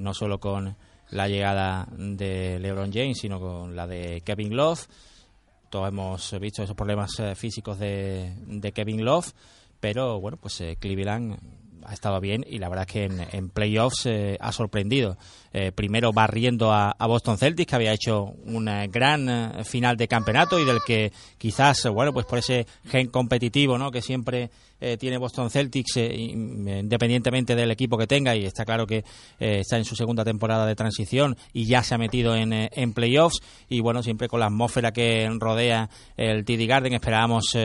no 0.00 0.12
solo 0.12 0.40
con 0.40 0.74
la 1.10 1.28
llegada 1.28 1.86
de 1.96 2.58
LeBron 2.58 2.92
James, 2.92 3.18
sino 3.20 3.38
con 3.38 3.76
la 3.76 3.86
de 3.86 4.22
Kevin 4.22 4.56
Love. 4.56 4.88
Todos 5.70 5.88
hemos 5.88 6.36
visto 6.40 6.64
esos 6.64 6.76
problemas 6.76 7.12
físicos 7.36 7.78
de, 7.78 8.34
de 8.44 8.72
Kevin 8.72 9.04
Love, 9.04 9.32
pero 9.84 10.18
bueno, 10.18 10.38
pues 10.38 10.62
eh, 10.62 10.78
Cleveland 10.80 11.36
ha 11.84 11.92
estado 11.92 12.18
bien 12.18 12.42
y 12.48 12.58
la 12.58 12.70
verdad 12.70 12.86
es 12.88 12.92
que 12.92 13.04
en, 13.04 13.50
playoffs 13.50 14.06
eh, 14.06 14.38
ha 14.40 14.50
sorprendido. 14.50 15.18
Eh, 15.52 15.72
primero 15.72 16.12
barriendo 16.12 16.72
a, 16.72 16.96
Boston 17.06 17.36
Celtics, 17.36 17.68
que 17.68 17.76
había 17.76 17.92
hecho 17.92 18.34
una 18.44 18.86
gran 18.86 19.28
eh, 19.28 19.64
final 19.64 19.98
de 19.98 20.08
campeonato 20.08 20.58
y 20.58 20.64
del 20.64 20.78
que 20.86 21.12
quizás, 21.36 21.86
bueno, 21.92 22.14
pues 22.14 22.24
por 22.24 22.38
ese 22.38 22.66
gen 22.86 23.08
competitivo 23.08 23.76
¿no? 23.76 23.90
que 23.90 24.00
siempre 24.00 24.50
eh, 24.80 24.96
tiene 24.96 25.18
Boston 25.18 25.50
Celtics, 25.50 25.96
eh, 25.96 26.14
y- 26.14 26.30
independientemente 26.32 27.54
del 27.54 27.70
equipo 27.70 27.96
que 27.96 28.06
tenga, 28.06 28.34
y 28.36 28.44
está 28.44 28.64
claro 28.64 28.86
que 28.86 28.98
eh, 29.38 29.60
está 29.60 29.76
en 29.78 29.84
su 29.84 29.96
segunda 29.96 30.24
temporada 30.24 30.66
de 30.66 30.74
transición 30.74 31.36
y 31.52 31.66
ya 31.66 31.82
se 31.82 31.94
ha 31.94 31.98
metido 31.98 32.34
en, 32.36 32.52
eh, 32.52 32.70
en 32.72 32.92
playoffs, 32.92 33.40
y 33.68 33.80
bueno, 33.80 34.02
siempre 34.02 34.28
con 34.28 34.40
la 34.40 34.46
atmósfera 34.46 34.92
que 34.92 35.28
rodea 35.38 35.88
el 36.16 36.44
TD 36.44 36.66
Garden 36.66 36.94
esperábamos 36.94 37.56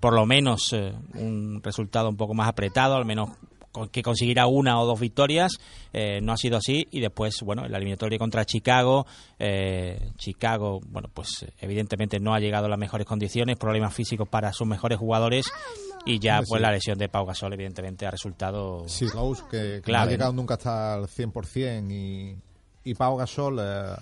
por 0.00 0.14
lo 0.14 0.24
menos 0.26 0.72
un 0.72 1.60
resultado 1.62 2.08
un 2.08 2.16
poco 2.16 2.32
más 2.34 2.48
apretado, 2.48 2.96
al 2.96 3.04
menos 3.04 3.30
que 3.92 4.02
consiguiera 4.02 4.46
una 4.46 4.80
o 4.80 4.86
dos 4.86 4.98
victorias. 4.98 5.52
Eh, 5.92 6.20
no 6.22 6.32
ha 6.32 6.36
sido 6.38 6.56
así. 6.56 6.86
Y 6.90 7.00
después, 7.00 7.40
bueno, 7.42 7.66
en 7.66 7.72
la 7.72 7.76
eliminatoria 7.76 8.18
contra 8.18 8.46
Chicago, 8.46 9.06
eh, 9.38 9.98
Chicago, 10.16 10.80
bueno, 10.88 11.10
pues 11.12 11.44
evidentemente 11.60 12.18
no 12.18 12.32
ha 12.34 12.40
llegado 12.40 12.66
a 12.66 12.68
las 12.70 12.78
mejores 12.78 13.06
condiciones, 13.06 13.56
problemas 13.58 13.94
físicos 13.94 14.28
para 14.28 14.52
sus 14.54 14.66
mejores 14.66 14.98
jugadores 14.98 15.46
y 16.06 16.18
ya 16.18 16.38
pues 16.38 16.58
sí. 16.58 16.62
la 16.62 16.70
lesión 16.72 16.96
de 16.98 17.08
Pau 17.08 17.26
Gasol 17.26 17.52
evidentemente 17.52 18.06
ha 18.06 18.10
resultado 18.10 18.84
Sí, 18.88 19.06
Rose, 19.08 19.42
que, 19.50 19.82
que 19.84 19.92
no 19.92 19.98
ha 19.98 20.06
llegado 20.06 20.32
nunca 20.32 20.54
hasta 20.54 20.96
el 20.96 21.04
100% 21.06 21.90
y, 21.90 22.36
y 22.84 22.94
Pau 22.94 23.16
Gasol, 23.16 23.58
eh, 23.60 23.94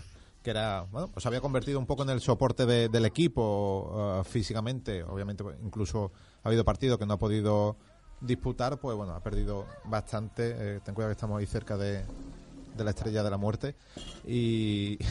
que 0.43 0.51
era, 0.51 0.83
bueno, 0.83 1.09
pues 1.09 1.25
había 1.27 1.41
convertido 1.41 1.79
un 1.79 1.87
poco 1.87 2.03
en 2.03 2.11
el 2.11 2.21
soporte 2.21 2.67
de- 2.67 2.89
del 2.91 3.07
equipo 3.07 4.21
eh, 4.21 4.25
físicamente, 4.29 5.03
obviamente 5.03 5.43
pues, 5.43 5.57
incluso 5.65 6.13
ha 6.43 6.49
habido 6.49 6.65
partidos 6.65 6.99
que 6.99 7.07
no 7.07 7.15
ha 7.15 7.19
podido 7.19 7.77
disputar, 8.21 8.79
pues 8.79 8.97
bueno, 8.97 9.15
ha 9.15 9.21
perdido 9.21 9.67
bastante, 9.85 10.77
eh, 10.77 10.81
ten 10.85 10.95
cuidado 10.95 11.11
que 11.11 11.17
estamos 11.17 11.39
ahí 11.41 11.47
cerca 11.47 11.77
de, 11.77 12.05
de 12.77 12.85
la 12.85 12.91
estrella 12.91 13.23
de 13.23 13.31
la 13.31 13.37
muerte. 13.39 13.75
Y... 14.27 14.99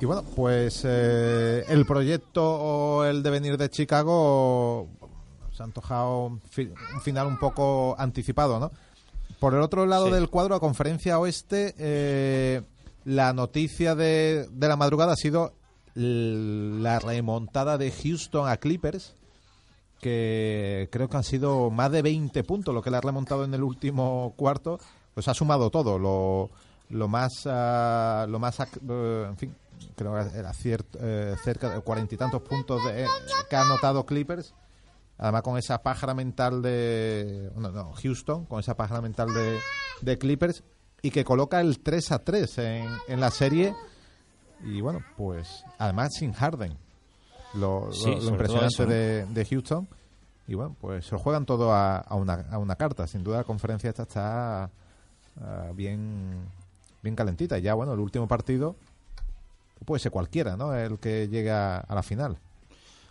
Y 0.00 0.04
bueno, 0.04 0.22
pues 0.36 0.82
eh, 0.84 1.64
el 1.68 1.84
proyecto 1.84 2.44
o 2.44 3.04
el 3.04 3.22
devenir 3.22 3.56
de 3.56 3.68
Chicago 3.68 4.88
se 5.52 5.62
ha 5.62 5.66
antojado 5.66 6.26
un, 6.26 6.40
fi- 6.40 6.70
un 6.94 7.00
final 7.00 7.26
un 7.26 7.38
poco 7.38 7.96
anticipado, 7.98 8.60
¿no? 8.60 8.70
Por 9.40 9.54
el 9.54 9.60
otro 9.60 9.86
lado 9.86 10.06
Sí. 10.06 10.12
del 10.12 10.28
cuadro, 10.30 10.54
a 10.54 10.60
conferencia 10.60 11.18
oeste, 11.18 11.74
eh, 11.78 12.62
la 13.04 13.32
noticia 13.32 13.94
de, 13.96 14.48
de 14.52 14.68
la 14.68 14.76
madrugada 14.76 15.14
ha 15.14 15.16
sido 15.16 15.52
la 15.94 17.00
remontada 17.00 17.76
de 17.76 17.90
Houston 17.90 18.48
a 18.48 18.56
Clippers, 18.58 19.16
que 20.00 20.88
creo 20.92 21.08
que 21.08 21.16
han 21.16 21.24
sido 21.24 21.70
más 21.70 21.90
de 21.90 22.02
20 22.02 22.44
puntos 22.44 22.72
lo 22.72 22.82
que 22.82 22.90
le 22.92 22.98
ha 22.98 23.00
remontado 23.00 23.44
en 23.44 23.52
el 23.52 23.64
último 23.64 24.32
cuarto. 24.36 24.78
Pues 25.14 25.26
ha 25.26 25.34
sumado 25.34 25.70
todo, 25.70 25.98
lo, 25.98 26.50
lo 26.90 27.08
más, 27.08 27.42
ah, 27.46 28.26
lo 28.28 28.38
más, 28.38 28.60
eh, 28.60 29.26
en 29.28 29.36
fin, 29.36 29.54
creo 29.96 30.14
que 30.14 30.38
era 30.38 30.52
cierto, 30.52 30.98
eh, 31.00 31.34
cerca 31.42 31.70
de 31.70 31.80
cuarenta 31.80 32.14
y 32.14 32.18
tantos 32.18 32.42
puntos 32.42 32.84
de- 32.84 33.06
que 33.48 33.56
ha 33.56 33.62
anotado 33.62 34.04
Clippers. 34.06 34.54
Además 35.20 35.42
con 35.42 35.58
esa 35.58 35.82
pájara 35.82 36.14
mental 36.14 36.62
de... 36.62 37.50
No, 37.56 37.70
no, 37.72 37.92
Houston, 37.94 38.44
con 38.46 38.60
esa 38.60 38.76
pájara 38.76 39.00
mental 39.00 39.32
de, 39.34 39.58
de 40.00 40.16
Clippers 40.18 40.62
y 41.02 41.10
que 41.10 41.24
coloca 41.24 41.60
el 41.60 41.80
3 41.80 42.12
a 42.12 42.18
3 42.24 42.58
en, 42.58 42.88
en 43.08 43.20
la 43.20 43.30
serie. 43.30 43.74
Y 44.64 44.80
bueno, 44.80 45.00
pues 45.16 45.64
además 45.78 46.14
sin 46.14 46.32
Harden. 46.32 46.76
Lo, 47.54 47.90
Sí, 47.92 48.10
impresionante 48.10 48.46
todo 48.46 48.66
eso, 48.66 48.82
¿no? 48.84 48.90
de, 48.90 49.26
de 49.26 49.44
Houston. 49.46 49.88
Y 50.46 50.54
bueno, 50.54 50.76
pues 50.80 51.06
se 51.06 51.12
lo 51.12 51.18
juegan 51.18 51.44
todo 51.46 51.72
a, 51.72 51.98
a 51.98 52.14
una, 52.14 52.46
a 52.50 52.58
una 52.58 52.76
carta. 52.76 53.06
Sin 53.08 53.24
duda 53.24 53.38
la 53.38 53.44
conferencia 53.44 53.90
esta 53.90 54.02
está 54.04 54.70
ah, 55.40 55.70
bien, 55.74 56.46
bien 57.02 57.16
calentita. 57.16 57.58
Y 57.58 57.62
ya 57.62 57.74
bueno, 57.74 57.92
el 57.92 58.00
último 58.00 58.28
partido 58.28 58.76
puede 59.84 60.00
ser 60.00 60.12
cualquiera, 60.12 60.56
¿no? 60.56 60.74
El 60.74 60.98
que 60.98 61.28
llega 61.28 61.78
a 61.78 61.94
la 61.94 62.02
final. 62.02 62.38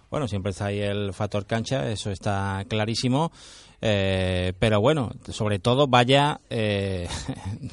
Bueno, 0.10 0.28
siempre 0.28 0.52
está 0.52 0.68
ahí 0.68 0.80
el 0.80 1.14
factor 1.14 1.46
cancha, 1.46 1.90
eso 1.90 2.12
está 2.12 2.64
clarísimo. 2.68 3.32
Eh, 3.82 4.54
pero 4.58 4.80
bueno, 4.80 5.12
sobre 5.30 5.60
todo 5.60 5.88
vaya 5.88 6.40
eh, 6.50 7.08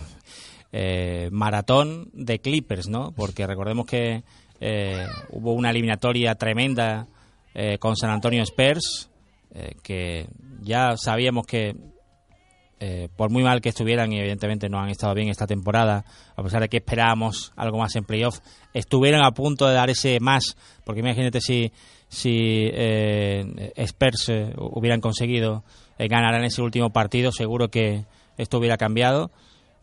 eh, 0.72 1.28
maratón 1.32 2.10
de 2.12 2.40
Clippers, 2.40 2.88
¿no? 2.88 3.12
Porque 3.12 3.46
recordemos 3.46 3.86
que 3.86 4.24
eh, 4.60 5.06
hubo 5.30 5.52
una 5.52 5.70
eliminatoria 5.70 6.34
tremenda 6.34 7.06
con 7.78 7.94
San 7.96 8.10
Antonio 8.10 8.42
Spurs, 8.42 9.08
que 9.84 10.26
ya 10.62 10.96
sabíamos 10.96 11.46
que 11.46 11.76
eh, 12.86 13.08
por 13.16 13.30
muy 13.30 13.42
mal 13.42 13.62
que 13.62 13.70
estuvieran 13.70 14.12
y 14.12 14.18
evidentemente 14.18 14.68
no 14.68 14.78
han 14.78 14.90
estado 14.90 15.14
bien 15.14 15.30
esta 15.30 15.46
temporada, 15.46 16.04
a 16.36 16.42
pesar 16.42 16.60
de 16.60 16.68
que 16.68 16.76
esperábamos 16.76 17.50
algo 17.56 17.78
más 17.78 17.96
en 17.96 18.04
playoff, 18.04 18.40
estuvieron 18.74 19.24
a 19.24 19.30
punto 19.30 19.66
de 19.66 19.72
dar 19.72 19.88
ese 19.88 20.20
más, 20.20 20.54
porque 20.84 21.00
imagínate 21.00 21.40
si, 21.40 21.72
si 22.08 22.68
eh, 22.70 23.72
Spurs 23.76 24.28
eh, 24.28 24.52
hubieran 24.58 25.00
conseguido 25.00 25.64
ganar 25.98 26.34
en 26.34 26.44
ese 26.44 26.60
último 26.60 26.90
partido, 26.90 27.32
seguro 27.32 27.68
que 27.68 28.04
esto 28.36 28.58
hubiera 28.58 28.76
cambiado 28.76 29.30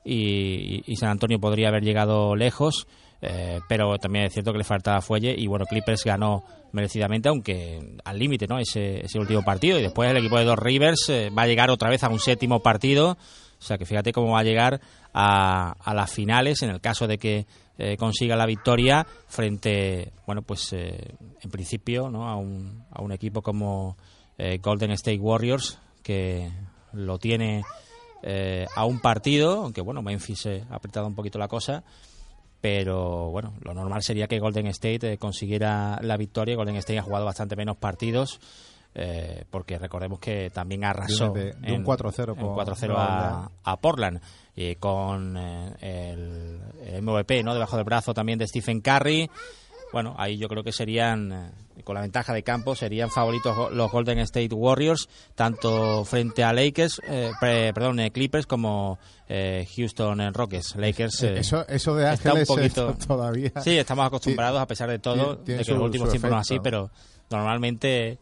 y, 0.06 0.84
y 0.86 0.96
San 0.98 1.10
Antonio 1.10 1.40
podría 1.40 1.70
haber 1.70 1.82
llegado 1.82 2.36
lejos. 2.36 2.86
Eh, 3.24 3.60
pero 3.68 4.00
también 4.00 4.26
es 4.26 4.34
cierto 4.34 4.52
que 4.52 4.58
le 4.58 4.64
faltaba 4.64 5.00
fuelle 5.00 5.36
y 5.38 5.46
bueno, 5.46 5.66
Clippers 5.66 6.04
ganó 6.04 6.44
merecidamente, 6.72 7.30
aunque 7.30 7.98
al 8.04 8.18
límite, 8.18 8.48
¿no? 8.48 8.58
Ese, 8.58 9.04
último 9.16 9.44
partido 9.44 9.78
y 9.78 9.84
después 9.84 10.10
el 10.10 10.18
equipo 10.18 10.40
de 10.40 10.46
dos 10.46 10.58
Rivers 10.58 11.08
eh, 11.10 11.30
va 11.30 11.44
a 11.44 11.48
llegar 11.48 11.70
otra 11.70 11.90
vez 11.90 12.04
a 12.04 12.10
un 12.10 12.18
séptimo 12.18 12.62
partido, 12.62 13.12
o 13.12 13.64
sea 13.64 13.78
que 13.78 13.86
fíjate 13.86 14.12
cómo 14.12 14.32
va 14.32 14.40
a 14.40 14.44
llegar 14.44 14.82
a, 15.14 15.76
a 15.80 15.94
las 15.94 16.12
finales 16.12 16.64
en 16.64 16.72
el 16.72 16.82
caso 16.82 17.06
de 17.06 17.20
que 17.20 17.46
eh, 17.78 17.96
consiga 17.96 18.36
la 18.36 18.48
victoria 18.48 19.06
frente, 19.28 20.14
bueno, 20.26 20.42
pues 20.42 20.74
en 20.74 21.52
principio, 21.52 22.10
¿no? 22.10 22.28
A 22.28 22.36
un, 22.38 22.86
a 22.90 23.04
un 23.04 23.12
equipo 23.12 23.44
como 23.44 23.98
Golden 24.62 24.92
State 24.92 25.20
Warriors 25.20 25.78
que 26.02 26.52
lo 26.94 27.20
tiene 27.20 27.64
a 28.76 28.86
un 28.86 29.00
partido, 29.00 29.62
aunque 29.62 29.82
bueno, 29.82 30.02
Memphis 30.02 30.48
ha 30.48 30.76
apretado 30.76 31.06
un 31.06 31.14
poquito 31.14 31.38
la 31.38 31.48
cosa, 31.48 31.84
pero 32.62 33.30
bueno, 33.32 33.54
lo 33.64 33.74
normal 33.74 34.04
sería 34.04 34.28
que 34.28 34.40
Golden 34.40 34.68
State 34.68 35.14
eh, 35.14 35.18
consiguiera 35.18 36.00
la 36.02 36.16
victoria. 36.18 36.56
Golden 36.56 36.76
State 36.78 37.00
ha 37.00 37.04
jugado 37.04 37.26
bastante 37.26 37.56
menos 37.56 37.78
partidos. 37.78 38.40
eh, 38.94 39.46
porque 39.50 39.78
recordemos 39.80 40.20
que 40.20 40.50
también 40.50 40.84
arrasó 40.84 41.30
de- 41.32 41.54
de 41.54 41.72
un 41.72 41.76
en- 41.80 41.86
4-0 41.86 42.34
en 42.34 42.36
con 42.36 42.56
4-0 42.58 42.88
Nueva 42.88 43.52
a, 43.64 43.72
a 43.72 43.80
Portland 43.80 44.20
y 44.54 44.76
con 44.76 45.38
eh, 45.38 45.74
el, 45.80 46.60
el 46.86 47.02
MVP 47.02 47.42
no 47.42 47.54
debajo 47.54 47.78
del 47.78 47.86
brazo 47.86 48.14
también 48.14 48.38
de 48.38 48.48
Stephen 48.50 48.82
Curry 48.82 49.30
bueno 49.94 50.14
ahí 50.18 50.38
yo 50.38 50.50
creo 50.50 50.62
que 50.62 50.74
serían 50.74 51.32
eh, 51.32 51.52
con 51.84 51.96
la 51.96 52.02
ventaja 52.02 52.34
de 52.34 52.44
campo 52.44 52.76
serían 52.76 53.10
favoritos 53.10 53.72
los 53.74 53.92
Golden 53.92 54.20
State 54.20 54.54
Warriors 54.54 55.08
tanto 55.36 56.04
frente 56.06 56.44
a 56.44 56.54
Lakers 56.54 57.02
eh, 57.08 57.32
pre- 57.40 57.74
perdón 57.74 58.00
eh, 58.00 58.12
Clippers 58.12 58.46
como 58.48 59.00
eh, 59.28 59.68
Houston 59.76 60.22
eh, 60.22 60.32
Rockets 60.32 60.76
Lakers 60.76 61.24
eh, 61.24 61.40
eso, 61.40 61.68
eso 61.68 61.96
de 61.96 62.14
está 62.14 62.34
un 62.34 62.40
Ángeles 62.40 62.48
poquito- 62.74 62.96
todavía. 63.08 63.52
Sí, 63.64 63.78
estamos 63.78 64.06
acostumbrados 64.08 64.60
a 64.62 64.68
pesar 64.68 64.90
de 64.90 65.00
todo, 65.00 65.38
tiene- 65.38 65.44
tiene 65.46 65.58
de 65.60 65.64
que 65.66 65.72
su- 65.72 65.78
los 65.78 65.84
últimos 65.86 66.10
tiempos 66.10 66.30
no 66.32 66.38
es 66.38 66.42
así, 66.42 66.60
pero 66.60 66.92
normalmente 67.30 68.20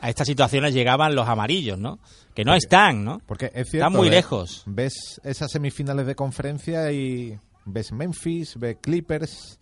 a 0.00 0.10
estas 0.10 0.26
situaciones 0.26 0.74
llegaban 0.74 1.14
los 1.14 1.26
amarillos, 1.28 1.78
¿no? 1.78 1.98
Que 2.34 2.44
no 2.44 2.54
están, 2.54 3.02
¿no? 3.02 3.20
Porque 3.26 3.46
es 3.46 3.70
cierto. 3.70 3.86
Están 3.88 3.92
muy 3.94 4.10
lejos. 4.10 4.62
Ves 4.66 5.20
esas 5.24 5.50
semifinales 5.50 6.06
de 6.06 6.14
conferencia 6.14 6.92
y 6.92 7.38
ves 7.64 7.92
Memphis, 7.92 8.56
ves 8.58 8.76
Clippers, 8.82 9.58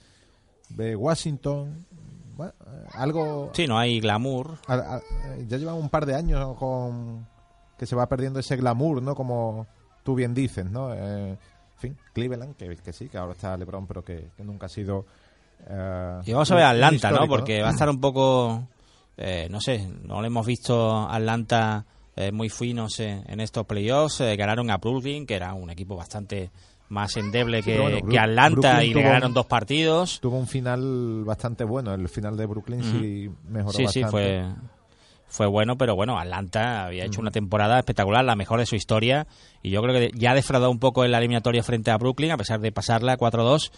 ves 0.70 0.96
Washington. 0.98 1.87
Bueno, 2.37 2.53
eh, 2.66 2.85
algo. 2.94 3.51
Sí, 3.55 3.66
no 3.66 3.79
hay 3.79 4.01
glamour. 4.01 4.59
a- 4.66 4.75
a- 4.75 4.99
eh, 4.99 5.44
ya 5.49 5.57
llevan 5.59 5.77
un 5.77 5.88
par 5.88 6.07
de 6.07 6.14
años 6.14 6.57
con 6.59 7.27
que 7.79 7.87
se 7.87 7.97
va 7.97 8.07
perdiendo 8.09 8.38
ese 8.40 8.57
glamour, 8.57 9.03
¿no? 9.03 9.14
Como 9.14 9.66
tú 10.03 10.14
bien 10.14 10.35
dices, 10.35 10.64
¿no? 10.70 10.92
Eh, 10.94 11.31
en 11.31 11.38
fin, 11.79 11.97
Cleveland, 12.12 12.57
que, 12.57 12.77
que 12.77 12.92
sí, 12.92 13.09
que 13.09 13.18
ahora 13.18 13.33
está 13.33 13.57
LeBron, 13.57 13.87
pero 13.87 14.05
que, 14.05 14.31
que 14.37 14.44
nunca 14.44 14.66
ha 14.66 14.68
sido. 14.68 15.07
eh, 15.68 16.20
Y 16.27 16.33
vamos 16.33 16.51
a 16.51 16.55
ver 16.55 16.64
Atlanta, 16.64 17.11
¿no? 17.11 17.27
Porque 17.29 17.62
va 17.62 17.68
a 17.68 17.73
estar 17.73 17.88
un 17.88 18.01
poco, 18.01 18.68
eh, 19.16 19.49
no 19.51 19.61
sé, 19.61 19.88
no 20.03 20.20
le 20.20 20.29
hemos 20.29 20.47
visto 20.47 21.09
Atlanta 21.09 21.85
eh, 22.16 22.31
muy 22.31 22.49
finos 22.49 23.01
eh, 23.01 23.23
en 23.27 23.40
estos 23.40 23.66
playoffs. 23.66 24.20
Eh, 24.20 24.37
ganaron 24.37 24.70
a 24.70 24.77
Brooklyn, 24.79 25.27
que 25.27 25.35
era 25.35 25.53
un 25.55 25.68
equipo 25.70 25.97
bastante 25.97 26.51
más 26.94 27.16
endeble 27.18 27.59
Sí, 27.62 27.72
que, 27.72 27.78
bueno, 27.80 27.98
Atlanta 28.18 28.48
Brooklyn 28.74 28.90
y 28.90 28.94
le 28.94 29.02
ganaron 29.02 29.28
un- 29.30 29.35
dos 29.35 29.46
partidos. 29.46 30.20
Tuvo 30.20 30.38
un 30.38 30.46
final 30.46 31.24
bastante 31.24 31.64
bueno. 31.64 31.92
El 31.92 32.09
final 32.09 32.37
de 32.37 32.46
Brooklyn 32.46 32.83
sí 32.83 33.28
mejoró 33.48 33.72
Sí, 33.76 33.87
sí, 33.88 34.02
bastante. 34.02 34.11
fue, 34.11 34.44
fue 35.26 35.46
bueno, 35.46 35.76
pero 35.76 35.96
bueno, 35.96 36.18
Atlanta 36.18 36.87
había 36.87 37.04
hecho 37.04 37.20
una 37.20 37.30
temporada 37.33 37.78
espectacular, 37.78 38.24
la 38.24 38.37
mejor 38.37 38.61
de 38.61 38.66
su 38.66 38.76
historia, 38.76 39.26
y 39.62 39.70
yo 39.70 39.83
creo 39.83 39.94
que 39.94 40.11
ya 40.16 40.30
ha 40.30 40.35
defraudado 40.35 40.70
un 40.70 40.78
poco 40.78 41.04
en 41.04 41.11
la 41.11 41.18
eliminatoria 41.18 41.62
frente 41.62 41.90
a 41.90 41.98
Brooklyn, 41.98 42.30
a 42.30 42.37
pesar 42.37 42.61
de 42.61 42.70
pasarla 42.72 43.16
4-2. 43.18 43.70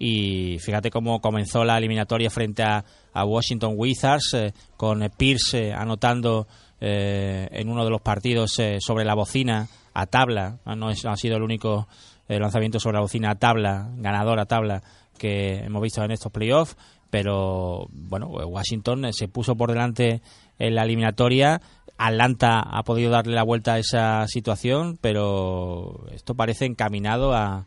Y 0.00 0.58
fíjate 0.60 0.90
cómo 0.90 1.20
comenzó 1.20 1.64
la 1.64 1.76
eliminatoria 1.76 2.30
frente 2.30 2.62
a, 2.62 2.84
a 3.12 3.24
Washington 3.24 3.72
Wizards, 3.76 4.32
eh, 4.34 4.52
con 4.76 5.02
eh, 5.02 5.10
Pierce 5.10 5.68
eh, 5.70 5.72
anotando 5.72 6.46
eh, 6.80 7.48
en 7.50 7.68
uno 7.68 7.82
de 7.84 7.90
los 7.90 8.00
partidos 8.00 8.52
sobre 8.78 9.04
la 9.04 9.14
bocina 9.14 9.66
a 9.94 10.06
tabla. 10.06 10.58
No, 10.66 10.90
es- 10.90 11.04
no 11.04 11.10
ha 11.10 11.16
sido 11.16 11.36
el 11.36 11.42
único 11.42 11.88
eh, 12.28 12.38
lanzamiento 12.38 12.78
sobre 12.80 12.94
la 12.96 13.00
bocina 13.00 13.30
a 13.30 13.34
tabla, 13.36 13.88
ganador 13.96 14.38
a 14.38 14.46
tabla, 14.46 14.82
que 15.18 15.56
hemos 15.64 15.82
visto 15.82 16.02
en 16.04 16.10
estos 16.10 16.30
playoffs. 16.32 16.76
Pero 17.10 17.86
bueno, 17.90 18.26
Washington 18.28 19.12
se 19.14 19.28
puso 19.28 19.56
por 19.56 19.70
delante 19.70 20.20
en 20.58 20.74
la 20.74 20.82
eliminatoria. 20.82 21.60
Atlanta 21.96 22.60
ha 22.60 22.82
podido 22.84 23.10
darle 23.10 23.34
la 23.34 23.42
vuelta 23.42 23.74
a 23.74 23.78
esa 23.78 24.26
situación, 24.28 24.98
pero 25.00 26.04
esto 26.12 26.34
parece 26.34 26.66
encaminado 26.66 27.34
a, 27.34 27.64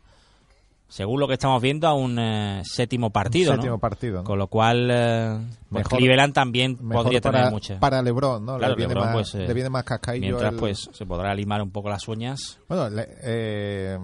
según 0.88 1.18
lo 1.20 1.26
que 1.26 1.34
estamos 1.34 1.60
viendo, 1.60 1.88
a 1.88 1.94
un 1.94 2.18
eh, 2.20 2.62
séptimo 2.64 3.10
partido. 3.10 3.50
Un 3.50 3.56
¿no? 3.56 3.62
séptimo 3.62 3.78
partido, 3.78 4.18
¿no? 4.18 4.24
Con 4.24 4.38
lo 4.38 4.46
cual, 4.46 4.88
eh, 4.90 5.38
pues 5.70 5.84
Mejor- 5.84 5.98
Cleveland 5.98 6.32
también 6.34 6.78
Mejor 6.80 7.02
podría 7.04 7.20
para, 7.20 7.38
tener 7.40 7.52
mucha. 7.52 7.80
para 7.80 8.00
LeBron, 8.00 8.46
¿no? 8.46 8.56
Claro, 8.58 8.72
le, 8.74 8.76
viene 8.76 8.94
LeBron, 8.94 9.06
más, 9.12 9.14
pues, 9.32 9.34
eh, 9.34 9.46
le 9.48 9.54
viene 9.54 9.70
más 9.70 9.84
cascaillo. 9.84 10.20
Mientras 10.22 10.52
el- 10.52 10.58
pues 10.58 10.88
se 10.92 11.04
podrá 11.04 11.34
limar 11.34 11.60
un 11.62 11.70
poco 11.72 11.90
las 11.90 12.06
uñas. 12.08 12.58
Bueno, 12.68 12.88
le- 12.90 13.08
eh, 13.24 13.98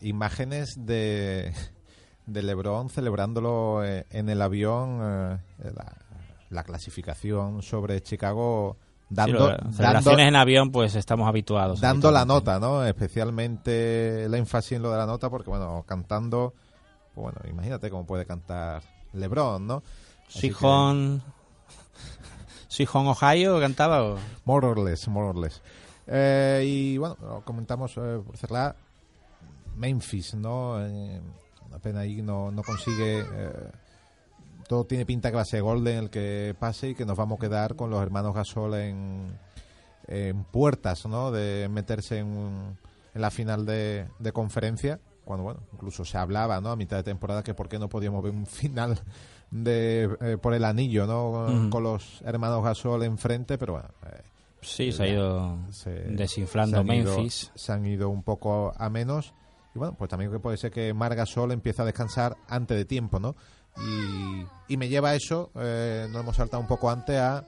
imágenes 0.00 0.86
de, 0.86 1.52
de 2.26 2.42
LeBron 2.42 2.90
celebrándolo 2.90 3.84
eh, 3.84 4.06
en 4.10 4.28
el 4.28 4.42
avión, 4.42 4.98
eh, 5.02 5.38
la, 5.74 5.92
la 6.50 6.64
clasificación 6.64 7.62
sobre 7.62 8.02
Chicago, 8.02 8.76
Sí, 9.08 9.14
dando, 9.14 9.48
las 9.50 9.78
dando, 9.78 10.18
en 10.18 10.34
avión, 10.34 10.72
pues 10.72 10.96
estamos 10.96 11.28
habituados. 11.28 11.80
dando 11.80 12.10
la 12.10 12.24
nota, 12.24 12.58
¿no? 12.58 12.84
Especialmente 12.84 14.24
el 14.24 14.34
énfasis 14.34 14.72
en 14.72 14.82
lo 14.82 14.90
de 14.90 14.96
la 14.98 15.06
nota, 15.06 15.30
porque, 15.30 15.48
bueno, 15.48 15.84
cantando, 15.86 16.54
pues, 17.14 17.32
bueno, 17.32 17.38
imagínate 17.48 17.88
cómo 17.88 18.04
puede 18.04 18.26
cantar 18.26 18.82
LeBron, 19.12 19.64
¿no? 19.64 19.82
Sihon. 20.26 21.22
Sihon, 22.68 23.06
Ohio, 23.06 23.60
cantaba. 23.60 24.02
o- 24.02 24.18
More 24.44 24.66
or 24.66 24.78
less, 24.80 25.06
more 25.08 25.28
or 25.28 25.36
less. 25.38 25.62
Eh, 26.08 26.64
y 26.66 26.98
bueno, 26.98 27.16
comentamos 27.44 27.92
eh, 27.96 28.20
por 28.26 28.36
cerrar. 28.36 28.74
Memphis, 29.76 30.34
¿no? 30.34 30.84
Eh, 30.84 31.20
una 31.66 31.78
pena 31.78 32.00
ahí 32.00 32.22
no, 32.22 32.50
no 32.50 32.62
consigue. 32.62 33.20
eh, 33.20 33.52
todo 34.68 34.84
tiene 34.84 35.06
pinta 35.06 35.30
que 35.30 35.36
va 35.36 35.42
a 35.42 35.46
ser 35.46 35.62
Golden 35.62 35.98
el 35.98 36.10
que 36.10 36.54
pase 36.58 36.90
y 36.90 36.94
que 36.94 37.04
nos 37.06 37.16
vamos 37.16 37.38
a 37.38 37.40
quedar 37.40 37.76
con 37.76 37.88
los 37.90 38.02
hermanos 38.02 38.34
Gasol 38.34 38.74
en, 38.74 39.38
en 40.08 40.44
puertas, 40.44 41.06
¿no? 41.06 41.30
De 41.30 41.68
meterse 41.70 42.18
en, 42.18 42.26
un- 42.26 42.78
en 43.14 43.20
la 43.20 43.30
final 43.30 43.64
de, 43.66 44.06
de 44.18 44.32
conferencia. 44.32 44.98
Cuando, 45.24 45.44
bueno, 45.44 45.60
incluso 45.72 46.04
se 46.04 46.18
hablaba, 46.18 46.60
¿no? 46.60 46.70
A 46.70 46.76
mitad 46.76 46.96
de 46.96 47.02
temporada 47.02 47.42
que 47.42 47.54
por 47.54 47.68
qué 47.68 47.78
no 47.78 47.88
podíamos 47.88 48.22
ver 48.22 48.32
un 48.32 48.46
final 48.46 48.98
de 49.50 50.08
eh, 50.20 50.36
por 50.40 50.54
el 50.54 50.64
anillo, 50.64 51.06
¿no? 51.06 51.68
Con, 51.70 51.82
los 51.82 52.20
hermanos 52.24 52.64
Gasol 52.64 53.02
enfrente, 53.04 53.58
pero 53.58 53.74
bueno. 53.74 53.88
eh, 54.06 54.22
Sí, 54.62 54.90
se 54.90 55.04
ha 55.04 55.08
ido 55.08 55.58
se- 55.70 55.90
desinflando 55.90 56.76
se 56.76 56.80
han 56.80 56.96
ido- 56.98 57.14
Memphis. 57.16 57.52
se 57.54 57.72
han 57.72 57.86
ido 57.86 58.08
un 58.08 58.22
poco 58.24 58.72
a 58.76 58.88
menos. 58.90 59.32
Y 59.76 59.78
bueno, 59.78 59.94
pues 59.94 60.08
también 60.08 60.32
que 60.32 60.38
puede 60.38 60.56
ser 60.56 60.70
que 60.70 60.94
Marga 60.94 61.26
Sol 61.26 61.52
empiece 61.52 61.82
a 61.82 61.84
descansar 61.84 62.38
antes 62.48 62.78
de 62.78 62.86
tiempo, 62.86 63.20
¿no? 63.20 63.36
Y, 63.76 64.72
y 64.72 64.76
me 64.78 64.88
lleva 64.88 65.10
a 65.10 65.14
eso, 65.14 65.50
eh, 65.54 66.08
nos 66.10 66.22
hemos 66.22 66.36
saltado 66.36 66.62
un 66.62 66.66
poco 66.66 66.88
antes 66.88 67.18
a 67.18 67.44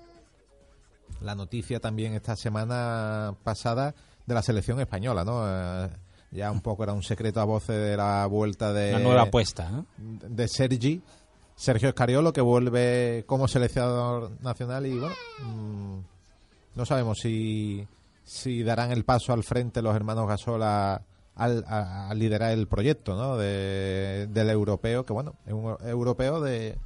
la 1.22 1.34
noticia 1.34 1.80
también 1.80 2.12
esta 2.12 2.36
semana 2.36 3.34
pasada 3.44 3.94
de 4.26 4.34
la 4.34 4.42
selección 4.42 4.78
española, 4.78 5.24
¿no? 5.24 5.42
Eh, 5.46 5.88
ya 6.32 6.50
un 6.50 6.60
poco 6.60 6.82
era 6.82 6.92
un 6.92 7.02
secreto 7.02 7.40
a 7.40 7.44
voces 7.44 7.76
de 7.76 7.96
la 7.96 8.26
vuelta 8.26 8.74
de 8.74 8.90
Una 8.90 9.02
nueva 9.02 9.22
apuesta. 9.22 9.70
¿eh? 9.72 9.82
de 9.96 10.48
Sergi, 10.48 11.00
Sergio 11.56 11.88
Escariolo, 11.88 12.34
que 12.34 12.42
vuelve 12.42 13.24
como 13.26 13.48
seleccionador 13.48 14.32
nacional 14.42 14.84
y 14.84 14.98
bueno, 14.98 15.14
mm, 15.46 15.98
no 16.74 16.84
sabemos 16.84 17.20
si, 17.22 17.88
si 18.22 18.62
darán 18.62 18.92
el 18.92 19.06
paso 19.06 19.32
al 19.32 19.44
frente 19.44 19.80
los 19.80 19.96
hermanos 19.96 20.28
Gasol 20.28 20.62
a, 20.62 21.00
al, 21.38 21.64
a, 21.66 22.10
a 22.10 22.14
liderar 22.14 22.52
el 22.52 22.66
proyecto 22.68 23.16
¿no? 23.16 23.36
de, 23.36 24.26
del 24.28 24.50
europeo, 24.50 25.06
que 25.06 25.12
bueno, 25.12 25.36
es 25.46 25.52
un 25.52 25.76
europeo 25.86 26.40
de 26.40 26.76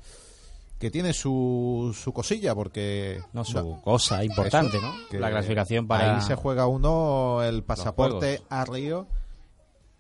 que 0.79 0.91
tiene 0.91 1.12
su, 1.12 1.97
su 1.97 2.12
cosilla, 2.12 2.57
porque... 2.57 3.23
No, 3.33 3.45
su 3.45 3.81
cosa 3.83 4.25
importante, 4.25 4.79
Eso, 4.79 4.87
¿no? 4.87 4.93
que 5.09 5.21
La 5.21 5.31
clasificación 5.31 5.87
para... 5.87 6.17
Ahí 6.17 6.23
se 6.23 6.35
juega 6.35 6.67
uno 6.67 7.41
el 7.45 7.62
pasaporte 7.62 8.43
a 8.49 8.65
Río, 8.65 9.07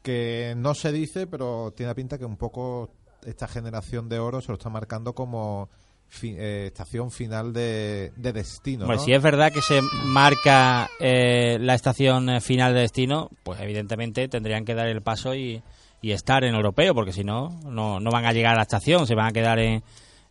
que 0.02 0.54
no 0.56 0.74
se 0.74 0.90
dice, 0.90 1.28
pero 1.28 1.72
tiene 1.76 1.94
pinta 1.94 2.18
que 2.18 2.24
un 2.24 2.36
poco 2.36 2.90
esta 3.24 3.46
generación 3.46 4.08
de 4.08 4.18
oro 4.18 4.40
se 4.40 4.48
lo 4.48 4.54
está 4.54 4.70
marcando 4.70 5.14
como 5.14 5.70
fi- 6.12 6.36
eh, 6.38 6.66
estación 6.66 7.10
final 7.10 7.52
de, 7.54 8.12
de 8.16 8.32
destino. 8.32 8.84
Hombre, 8.84 8.98
¿no? 8.98 9.02
si 9.02 9.12
es 9.12 9.22
verdad 9.22 9.50
que 9.50 9.62
se 9.62 9.80
marca 10.04 10.88
eh, 11.00 11.56
la 11.58 11.74
estación 11.74 12.28
eh, 12.28 12.40
final 12.40 12.74
de 12.74 12.80
destino, 12.80 13.30
pues 13.42 13.58
evidentemente 13.60 14.28
tendrían 14.28 14.64
que 14.66 14.74
dar 14.74 14.86
el 14.88 15.00
paso 15.02 15.34
y, 15.34 15.62
y 16.02 16.12
estar 16.12 16.44
en 16.44 16.54
europeo, 16.54 16.94
porque 16.94 17.12
si 17.12 17.24
no, 17.24 17.48
no, 17.64 17.98
no 17.98 18.10
van 18.10 18.26
a 18.26 18.32
llegar 18.32 18.52
a 18.52 18.56
la 18.56 18.62
estación, 18.62 19.06
se 19.06 19.14
van 19.14 19.26
a 19.28 19.32
quedar 19.32 19.58
en, 19.58 19.82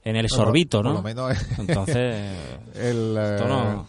en 0.04 0.16
el 0.16 0.28
Por- 0.28 0.38
sorbito, 0.38 0.78
por 0.80 0.86
¿no? 0.86 0.94
lo 0.94 1.02
menos 1.02 1.34
Entonces, 1.58 1.96
el 2.76 3.18
esto 3.18 3.44
eh, 3.46 3.48
no- 3.48 3.88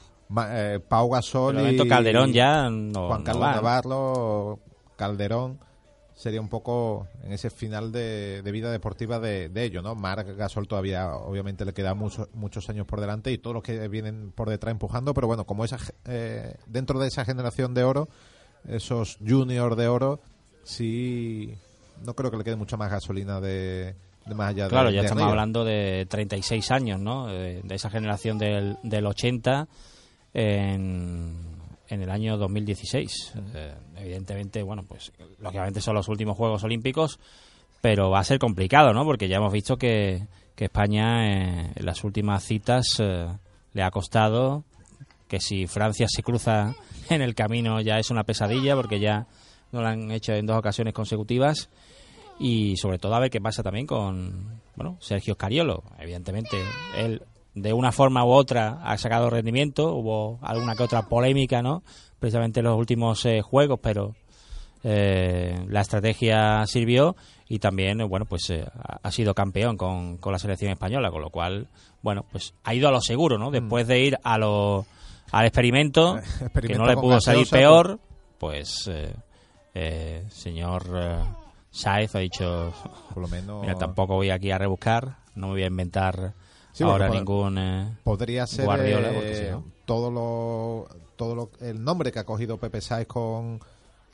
eh, 0.50 0.81
Pau 0.88 1.11
Gasol 1.11 1.74
y 1.74 1.88
Calderón 1.88 2.33
ya 2.33 2.70
no, 2.70 3.09
Juan 3.09 3.22
Carlos. 3.22 3.42
Navarro, 3.55 4.59
Calderón 4.96 5.59
sería 6.23 6.41
un 6.41 6.49
poco 6.49 7.09
en 7.25 7.33
ese 7.33 7.51
final 7.51 7.91
de, 7.91 8.43
de 8.43 8.53
vida 8.53 8.71
deportiva 8.71 9.19
de, 9.19 9.49
de 9.49 9.65
ellos, 9.65 9.83
¿no? 9.83 9.97
Marc 9.97 10.37
Gasol 10.37 10.69
todavía 10.69 11.17
obviamente 11.17 11.65
le 11.65 11.73
queda 11.75 11.95
muchos 11.95 12.29
muchos 12.33 12.71
años 12.71 12.87
por 12.87 13.01
delante 13.01 13.33
y 13.33 13.39
todos 13.39 13.55
los 13.55 13.63
que 13.65 13.89
vienen 13.89 14.31
por 14.31 14.49
detrás 14.49 14.71
empujando, 14.71 15.15
pero 15.15 15.27
bueno, 15.27 15.45
como 15.47 15.65
esa 15.65 15.79
eh, 16.05 16.55
dentro 16.67 17.01
de 17.01 17.09
esa 17.09 17.25
generación 17.25 17.75
de 17.75 17.83
oro, 17.83 18.09
esos 18.69 19.19
juniors 19.27 19.77
de 19.77 19.89
oro, 19.89 20.21
sí 20.63 21.55
no 22.05 22.15
creo 22.15 22.31
que 22.31 22.37
le 22.37 22.45
quede 22.45 22.57
mucha 22.57 22.77
más 22.77 22.91
gasolina 22.91 23.41
de, 23.41 23.97
de 24.25 24.35
más 24.37 24.51
allá 24.51 24.65
de 24.65 24.71
Claro, 24.71 24.91
ya 24.91 25.01
de 25.01 25.07
estamos 25.07 25.23
Río. 25.25 25.31
hablando 25.31 25.65
de 25.65 26.07
36 26.09 26.71
años, 26.71 27.01
¿no? 27.01 27.27
De, 27.27 27.63
de 27.63 27.75
esa 27.75 27.91
generación 27.91 28.39
del, 28.39 28.77
del 28.85 29.07
80 29.07 29.67
en, 30.35 31.35
en 31.89 32.03
el 32.03 32.11
año 32.11 32.37
2016. 32.39 33.33
Eh, 33.55 33.75
evidentemente, 34.03 34.62
bueno, 34.62 34.83
pues 34.83 35.12
lógicamente 35.38 35.81
son 35.81 35.95
los 35.95 36.09
últimos 36.09 36.37
Juegos 36.37 36.65
Olímpicos, 36.65 37.19
pero 37.81 38.11
va 38.11 38.21
a 38.21 38.25
ser 38.25 38.38
complicado, 38.38 38.93
¿no? 38.93 39.05
Porque 39.05 39.29
ya 39.29 39.37
hemos 39.37 39.53
visto 39.53 39.77
que, 39.77 40.27
que 40.55 40.65
España 40.65 41.27
eh, 41.27 41.73
en 41.75 41.87
las 41.87 42.05
últimas 42.05 42.45
citas 42.45 42.97
eh, 42.99 43.29
le 43.73 43.83
ha 43.83 43.91
costado 43.91 44.65
que 45.29 45.41
si 45.41 45.67
Francia 45.67 46.07
se 46.09 46.23
cruza 46.23 46.75
en 47.09 47.23
el 47.23 47.35
camino 47.35 47.81
ya 47.81 47.99
es 47.99 48.11
una 48.11 48.25
pesadilla 48.25 48.77
porque 48.77 49.01
ya 49.01 49.27
no 49.73 49.81
lo 49.81 49.88
han 49.88 50.11
hecho 50.11 50.33
en 50.35 50.47
dos 50.47 50.59
ocasiones 50.59 50.95
consecutivas. 50.95 51.71
Y 52.38 52.77
sobre 52.77 52.99
todo 52.99 53.15
a 53.15 53.21
ver 53.21 53.31
qué 53.31 53.41
pasa 53.41 53.62
también 53.62 53.87
con 53.87 54.61
bueno 54.75 54.97
Sergio 55.01 55.35
Scariolo 55.35 55.85
evidentemente 55.99 56.61
él 56.97 57.23
de 57.55 57.73
una 57.75 57.93
forma 57.93 58.25
u 58.25 58.31
otra 58.31 58.81
ha 58.83 58.97
sacado 58.99 59.31
rendimiento. 59.31 59.95
Hubo 59.95 60.38
alguna 60.43 60.75
que 60.75 60.83
otra 60.83 61.03
polémica 61.03 61.62
no 61.62 61.83
precisamente 62.23 62.61
en 62.61 62.67
los 62.67 62.79
últimos 62.79 63.27
eh, 63.27 63.43
juegos 63.43 63.81
pero 63.83 64.15
eh, 64.85 65.67
la 65.69 65.81
estrategia 65.81 66.65
sirvió 66.67 67.17
y 67.49 67.59
también 67.59 68.01
eh, 68.01 68.05
bueno 68.05 68.25
pues 68.27 68.49
eh, 68.51 68.65
ha 69.03 69.11
sido 69.11 69.35
campeón 69.35 69.77
con, 69.77 70.17
con 70.19 70.33
la 70.33 70.39
selección 70.39 70.71
española 70.71 71.11
con 71.11 71.21
lo 71.21 71.31
cual 71.31 71.67
bueno 72.01 72.25
pues 72.31 72.55
ha 72.65 72.75
ido 72.75 72.89
a 72.89 72.93
lo 72.93 73.01
seguro 73.01 73.39
no 73.39 73.51
después 73.51 73.87
de 73.89 74.01
ir 74.01 74.19
a 74.23 74.39
lo 74.39 74.87
al 75.33 75.47
experimento 75.47 76.15
que 76.15 76.21
Mm. 76.21 76.45
Experimento 76.45 76.83
no 76.85 76.89
le 76.89 76.97
pudo 76.97 77.21
salir 77.21 77.49
peor 77.49 77.99
pues 78.39 78.89
eh, 78.89 79.15
eh, 79.75 80.25
señor 80.31 80.85
eh, 80.95 81.19
Saez 81.71 82.15
ha 82.15 82.21
dicho 82.21 82.73
por 83.13 83.23
lo 83.23 83.29
menos 83.29 83.63
mira 83.63 83.75
tampoco 83.75 84.15
voy 84.15 84.31
aquí 84.31 84.51
a 84.51 84.59
rebuscar 84.59 85.17
no 85.35 85.49
me 85.49 85.53
voy 85.55 85.63
a 85.65 85.67
inventar 85.67 86.35
Sí, 86.73 86.85
ahora 86.85 87.09
ningún 87.09 87.59
eh, 87.59 87.97
podría 88.03 88.47
ser 88.47 88.65
Guardiola, 88.65 89.11
eh, 89.11 89.15
porque 89.15 89.35
si 89.37 89.51
no. 89.51 89.65
todo 89.85 90.11
lo 90.11 90.89
todo 91.17 91.35
lo, 91.35 91.51
el 91.61 91.85
nombre 91.85 92.11
que 92.11 92.19
ha 92.19 92.25
cogido 92.25 92.59
Pepe 92.59 92.81
Sáez 92.81 93.07
con 93.07 93.61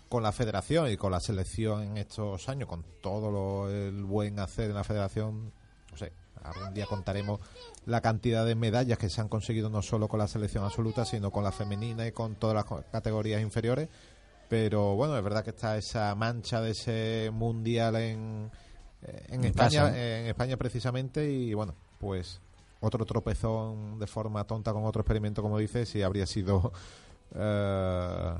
con 0.08 0.22
la 0.22 0.32
federación 0.32 0.90
y 0.90 0.96
con 0.96 1.12
la 1.12 1.20
selección 1.20 1.82
en 1.82 1.98
estos 1.98 2.48
años 2.48 2.68
con 2.68 2.84
todo 3.00 3.30
lo, 3.30 3.70
el 3.70 4.04
buen 4.04 4.38
hacer 4.40 4.70
en 4.70 4.76
la 4.76 4.84
federación 4.84 5.52
no 5.90 5.96
sé 5.96 6.12
algún 6.42 6.72
día 6.74 6.86
contaremos 6.86 7.40
la 7.86 8.00
cantidad 8.00 8.46
de 8.46 8.54
medallas 8.54 8.98
que 8.98 9.10
se 9.10 9.20
han 9.20 9.28
conseguido 9.28 9.68
no 9.70 9.82
solo 9.82 10.08
con 10.08 10.18
la 10.18 10.28
selección 10.28 10.64
absoluta 10.64 11.04
sino 11.04 11.30
con 11.30 11.44
la 11.44 11.52
femenina 11.52 12.06
y 12.06 12.12
con 12.12 12.36
todas 12.36 12.54
las 12.54 12.84
categorías 12.90 13.42
inferiores 13.42 13.88
pero 14.48 14.94
bueno 14.96 15.16
es 15.16 15.22
verdad 15.22 15.44
que 15.44 15.50
está 15.50 15.76
esa 15.76 16.14
mancha 16.14 16.60
de 16.60 16.70
ese 16.70 17.30
mundial 17.32 17.96
en 17.96 18.50
eh, 19.02 19.26
en 19.28 19.40
En 19.40 19.44
España 19.44 19.84
casa. 19.84 19.98
en 19.98 20.26
España 20.26 20.56
precisamente 20.56 21.30
y 21.30 21.54
bueno 21.54 21.74
pues 21.98 22.40
otro 22.80 23.04
tropezón 23.04 23.98
de 23.98 24.06
forma 24.06 24.44
tonta 24.44 24.72
con 24.72 24.84
otro 24.84 25.02
experimento, 25.02 25.42
como 25.42 25.58
dices, 25.58 25.94
y 25.96 26.02
habría 26.02 26.26
sido 26.26 26.72
eh, 27.34 28.34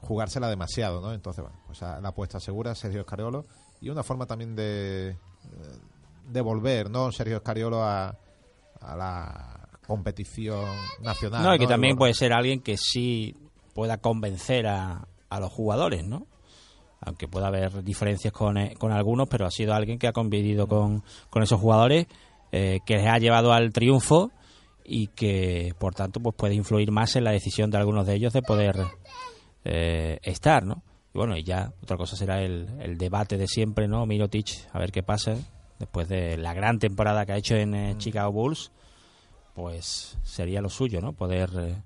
jugársela 0.00 0.48
demasiado, 0.48 1.00
¿no? 1.00 1.12
Entonces, 1.12 1.42
bueno, 1.44 1.58
pues 1.66 1.82
a- 1.82 2.00
la 2.00 2.08
apuesta 2.08 2.40
segura, 2.40 2.74
Sergio 2.74 3.00
Escariolo, 3.00 3.44
y 3.80 3.88
una 3.88 4.02
forma 4.02 4.26
también 4.26 4.54
de, 4.56 5.10
eh, 5.10 5.16
de 6.28 6.40
volver, 6.40 6.90
¿no? 6.90 7.10
Sergio 7.12 7.36
Escariolo 7.36 7.82
a, 7.82 8.16
a 8.80 8.96
la 8.96 9.68
competición 9.86 10.64
nacional. 11.02 11.42
no 11.42 11.54
y 11.54 11.58
que 11.58 11.66
también 11.66 11.96
puede 11.96 12.14
ser 12.14 12.32
alguien 12.32 12.60
que 12.60 12.76
sí 12.78 13.36
pueda 13.74 13.98
convencer 13.98 14.66
a, 14.66 15.06
a 15.28 15.40
los 15.40 15.52
jugadores 15.52 16.06
no 16.06 16.26
aunque 17.02 17.28
pueda 17.28 17.48
haber 17.48 17.84
diferencias 17.84 18.32
con, 18.32 18.56
eh, 18.56 18.74
con 18.78 18.92
algunos 18.92 19.28
pero 19.28 19.44
ha 19.44 19.50
sido 19.50 19.74
alguien 19.74 19.98
que 19.98 20.06
ha 20.08 20.12
convivido 20.14 20.66
con, 20.68 21.02
con 21.28 21.42
esos 21.42 21.60
jugadores 21.60 22.06
eh, 22.56 22.78
que 22.86 22.94
les 22.94 23.08
ha 23.08 23.18
llevado 23.18 23.52
al 23.52 23.72
triunfo 23.72 24.30
y 24.84 25.08
que 25.08 25.74
por 25.76 25.92
tanto 25.92 26.20
pues 26.20 26.36
puede 26.36 26.54
influir 26.54 26.92
más 26.92 27.16
en 27.16 27.24
la 27.24 27.32
decisión 27.32 27.68
de 27.68 27.78
algunos 27.78 28.06
de 28.06 28.14
ellos 28.14 28.32
de 28.32 28.42
poder 28.42 28.76
eh, 29.64 30.20
estar 30.22 30.64
no 30.64 30.84
y 31.12 31.18
bueno 31.18 31.36
y 31.36 31.42
ya 31.42 31.72
otra 31.82 31.96
cosa 31.96 32.14
será 32.14 32.40
el, 32.42 32.68
el 32.80 32.96
debate 32.96 33.38
de 33.38 33.48
siempre 33.48 33.88
no 33.88 34.06
Mirotic 34.06 34.68
a 34.72 34.78
ver 34.78 34.92
qué 34.92 35.02
pasa 35.02 35.34
después 35.80 36.08
de 36.08 36.36
la 36.36 36.54
gran 36.54 36.78
temporada 36.78 37.26
que 37.26 37.32
ha 37.32 37.38
hecho 37.38 37.56
en 37.56 37.74
eh, 37.74 37.94
Chicago 37.98 38.30
Bulls 38.30 38.70
pues 39.54 40.16
sería 40.22 40.60
lo 40.60 40.68
suyo 40.68 41.00
no 41.00 41.12
poder 41.12 41.50
eh, 41.58 41.82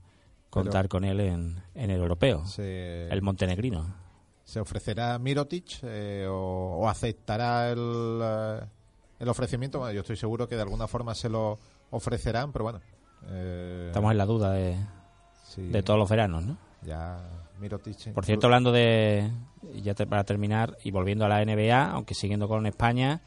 contar 0.51 0.89
con 0.89 1.05
él 1.05 1.21
en, 1.21 1.63
en 1.75 1.91
el 1.91 1.99
europeo 1.99 2.45
se, 2.45 3.09
el 3.09 3.23
montenegrino. 3.23 3.97
se 4.45 4.61
ofrecerá 4.61 5.19
Mirotic 5.19 5.79
eh, 5.83 6.27
o, 6.29 6.81
o 6.81 6.89
aceptará 6.91 7.71
el, 7.71 8.69
el 9.19 9.29
ofrecimiento. 9.29 9.79
Bueno, 9.79 9.93
yo 9.95 10.01
estoy 10.01 10.17
seguro 10.17 10.49
que 10.49 10.57
de 10.57 10.63
alguna 10.63 10.87
forma 10.87 11.15
se 11.15 11.29
lo 11.29 11.59
ofrecerán, 11.91 12.53
pero 12.53 12.65
bueno. 12.65 12.81
eh, 13.29 13.85
estamos 13.89 14.13
en 14.13 14.19
la 14.19 14.27
duda 14.27 14.53
de, 14.53 14.77
sí, 15.45 15.63
de 15.69 15.83
todos 15.83 15.99
los 15.99 16.09
veranos 16.09 16.45
no 16.45 16.57
Ya 16.83 17.19
Mirotic. 17.59 18.13
Por 18.13 18.25
cierto, 18.25 18.47
hablando 18.47 18.71
de. 18.73 19.31
Ya 19.83 19.95
te- 19.95 20.07
para 20.07 20.23
terminar, 20.25 20.77
y 20.85 20.91
volviendo 20.93 21.25
a 21.25 21.29
la 21.29 21.45
NBA, 21.45 21.91
aunque 21.91 22.15
siguiendo 22.15 22.47
con 22.47 22.67
España, 22.67 23.21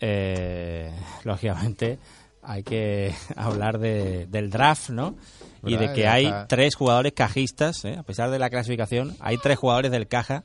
eh, 0.00 0.92
lógicamente 1.24 1.98
hay 2.42 2.62
que 2.62 3.12
hablar 3.36 3.78
de, 3.78 4.26
del 4.26 4.50
draft, 4.50 4.90
¿no? 4.90 5.16
Y 5.64 5.76
de 5.76 5.92
que 5.92 6.06
hay 6.06 6.32
tres 6.48 6.76
jugadores 6.76 7.12
cajistas, 7.12 7.84
¿eh? 7.84 7.96
a 7.98 8.04
pesar 8.04 8.30
de 8.30 8.38
la 8.38 8.48
clasificación, 8.48 9.16
hay 9.18 9.38
tres 9.38 9.58
jugadores 9.58 9.90
del 9.90 10.06
caja 10.06 10.44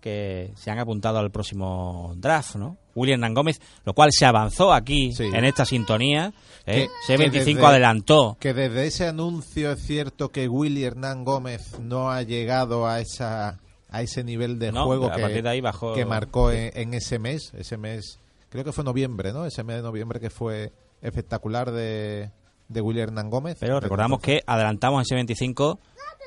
que 0.00 0.52
se 0.56 0.70
han 0.72 0.80
apuntado 0.80 1.18
al 1.20 1.30
próximo 1.30 2.12
draft, 2.16 2.56
¿no? 2.56 2.76
William 2.94 3.18
Hernán 3.20 3.34
Gómez, 3.34 3.60
lo 3.84 3.94
cual 3.94 4.10
se 4.12 4.24
avanzó 4.26 4.72
aquí 4.72 5.12
Sí. 5.12 5.24
en 5.32 5.44
esta 5.44 5.64
sintonía. 5.64 6.32
¿eh? 6.66 6.88
Que- 7.06 7.16
que 7.16 7.18
C25 7.18 7.44
desde- 7.56 7.66
adelantó 7.66 8.36
Que 8.38 8.54
desde 8.54 8.86
ese 8.86 9.08
anuncio 9.08 9.72
es 9.72 9.82
cierto 9.82 10.28
que 10.30 10.46
Willy 10.48 10.84
Hernán 10.84 11.24
Gómez 11.24 11.78
no 11.80 12.10
ha 12.10 12.22
llegado 12.22 12.86
a 12.86 13.00
esa 13.00 13.58
a 13.90 14.00
ese 14.00 14.24
nivel 14.24 14.58
de 14.58 14.72
No, 14.72 14.84
juego 14.86 15.10
que, 15.12 15.20
partir 15.20 15.42
de 15.42 15.48
ahí 15.50 15.60
bajó- 15.60 15.94
que 15.94 16.06
marcó 16.06 16.50
en, 16.50 16.70
en 16.74 16.94
ese 16.94 17.18
mes, 17.18 17.52
ese 17.54 17.76
mes, 17.76 18.18
creo 18.48 18.64
que 18.64 18.72
fue 18.72 18.84
noviembre, 18.84 19.32
¿no? 19.34 19.44
Ese 19.44 19.62
mes 19.64 19.76
de 19.76 19.82
noviembre 19.82 20.18
que 20.18 20.30
fue 20.30 20.72
espectacular 21.02 21.70
de, 21.72 22.30
de 22.68 22.80
Willy 22.80 23.00
Hernán 23.00 23.28
Gómez. 23.28 23.58
Pero 23.60 23.80
recordamos 23.80 24.20
que 24.20 24.42
adelantamos 24.46 25.02
ese 25.02 25.14
25 25.16 25.78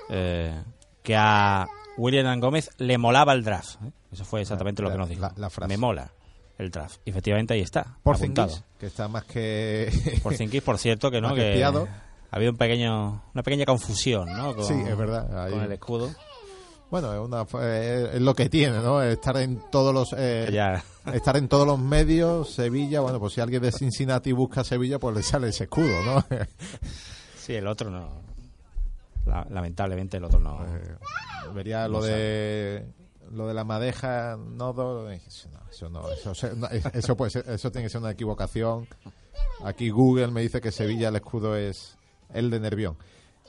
eh, 0.10 0.54
que 1.02 1.16
a 1.16 1.66
William 1.98 2.26
Hernán 2.26 2.40
Gómez 2.42 2.70
le 2.78 2.98
molaba 3.00 3.34
el 3.34 3.44
draft. 3.44 3.82
¿eh? 3.84 3.92
Eso 4.12 4.26
fue 4.26 4.42
exactamente 4.42 4.84
La- 4.84 4.90
lo 4.90 4.94
que 4.94 5.00
nos 5.00 5.10
dijo. 5.10 5.22
la- 5.22 5.34
la 5.36 5.50
frase. 5.50 5.68
Me 5.70 5.78
mola 5.78 6.12
el 6.58 6.72
draft. 6.72 7.00
Y 7.06 7.10
efectivamente 7.10 7.54
ahí 7.54 7.62
está. 7.62 7.98
por 8.04 8.16
apuntado. 8.16 8.52
que 8.80 8.86
está 8.88 9.08
más 9.08 9.24
que 9.26 9.90
Por 10.24 10.36
por 10.64 10.78
cierto, 10.78 11.12
que 11.12 11.22
no, 11.22 11.34
que 11.36 11.64
ha 11.64 11.72
habido 12.32 12.52
un 12.52 12.58
pequeño, 12.58 13.24
una 13.34 13.44
pequeña 13.44 13.66
confusión, 13.66 14.28
¿no? 14.36 14.56
Con, 14.56 14.66
Sí, 14.66 14.74
es 14.74 14.98
verdad, 14.98 15.46
ahí- 15.46 15.52
Con 15.54 15.62
el 15.64 15.72
escudo. 15.72 16.10
bueno, 16.92 17.14
es, 17.14 17.20
una, 17.20 17.46
es 18.14 18.22
lo 18.22 18.34
que 18.34 18.50
tiene, 18.50 18.80
¿no? 18.80 19.02
Estar 19.02 19.38
en 19.38 19.62
todos 19.72 19.94
los 19.94 20.14
eh, 20.18 20.50
Ya. 20.52 20.84
estar 21.14 21.38
en 21.38 21.48
todos 21.48 21.66
los 21.68 21.80
medios, 21.80 22.50
Sevilla, 22.54 23.00
bueno, 23.02 23.20
pues 23.20 23.34
si 23.34 23.42
alguien 23.42 23.62
de 23.62 23.72
Cincinnati 23.72 24.32
busca 24.34 24.64
Sevilla, 24.64 25.00
pues 25.00 25.16
le 25.16 25.24
sale 25.24 25.50
ese 25.50 25.66
escudo, 25.66 26.04
¿no? 26.06 26.26
Sí, 27.38 27.54
el 27.54 27.68
otro 27.68 27.92
no. 27.92 28.10
La- 29.28 29.46
lamentablemente 29.52 30.18
el 30.18 30.24
otro 30.24 30.40
no. 30.40 30.66
Eh, 30.66 30.96
vería 31.54 31.84
No 31.84 32.00
lo 32.00 32.02
de 32.04 32.86
lo 33.32 33.48
de 33.48 33.54
la 33.54 33.64
madeja 33.64 34.38
nodo, 34.38 35.10
eso 35.10 35.50
no, 35.50 35.60
eso 35.70 35.90
no, 35.90 36.10
eso, 36.12 36.56
no, 36.56 36.68
eso, 36.70 37.16
puede 37.18 37.32
ser- 37.32 37.50
eso 37.50 37.72
tiene 37.72 37.86
que 37.86 37.90
ser 37.90 38.02
una 38.02 38.12
equivocación. 38.12 38.88
Aquí 39.64 39.90
Google 39.90 40.28
me 40.28 40.42
dice 40.42 40.62
que 40.62 40.72
Sevilla 40.72 41.10
el 41.10 41.16
escudo 41.16 41.56
es 41.56 41.98
el 42.34 42.50
de 42.50 42.60
Nervión. 42.60 42.98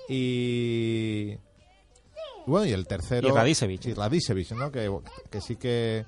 Y 0.08 1.36
bueno, 2.46 2.66
y 2.66 2.72
el 2.72 2.86
tercero 2.86 3.28
Y 3.28 3.32
Radicevic. 3.32 3.84
y 3.86 3.94
Radicevic, 3.94 4.50
¿no? 4.52 4.70
Que, 4.70 4.90
que 5.30 5.40
sí 5.40 5.56
que 5.56 6.04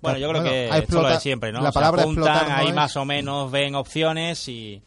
Bueno, 0.00 0.18
yo 0.18 0.28
creo 0.30 0.40
Bueno, 0.42 0.50
que 0.54 0.70
a 0.70 0.78
esto 0.78 0.96
es 0.98 1.02
lo 1.02 1.08
de 1.08 1.20
siempre, 1.20 1.52
¿no? 1.52 1.60
la 1.62 1.70
palabra 1.72 2.02
apuntan, 2.02 2.24
explotar 2.24 2.48
no 2.48 2.56
ahí 2.56 2.68
es- 2.68 2.74
más 2.74 2.96
o 2.96 3.04
menos 3.04 3.50
ven 3.50 3.74
opciones 3.76 4.48
y... 4.48 4.52
y, 4.52 4.82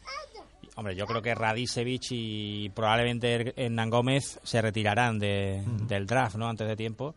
Hombre, 0.76 0.94
yo 0.94 1.06
creo 1.06 1.22
que 1.22 1.34
Radicevic 1.34 2.02
y 2.10 2.68
probablemente 2.70 3.54
Hernán 3.56 3.88
Gómez 3.88 4.38
se 4.44 4.60
retirarán 4.60 5.18
de, 5.18 5.62
del 5.88 6.06
draft, 6.06 6.36
¿no? 6.36 6.48
Antes 6.50 6.68
de 6.68 6.76
tiempo. 6.76 7.14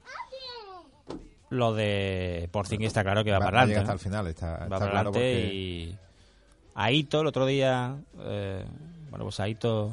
Lo 1.49 1.73
de 1.73 2.47
Porzingis 2.51 2.87
está 2.87 3.03
claro 3.03 3.23
que 3.23 3.31
va, 3.31 3.39
va, 3.39 3.45
para 3.45 3.61
adelante. 3.61 3.71
llegar 3.71 3.83
hasta 3.83 3.93
el 3.93 3.99
final, 3.99 4.27
está, 4.27 4.51
va 4.67 4.79
para 4.79 4.91
claro 4.91 5.11
porque- 5.11 5.49
y 5.53 5.97
Aito 6.75 7.21
el 7.21 7.27
otro 7.27 7.45
día 7.45 7.97
eh, 8.19 8.63
bueno 9.09 9.25
pues 9.25 9.39
Aito 9.39 9.91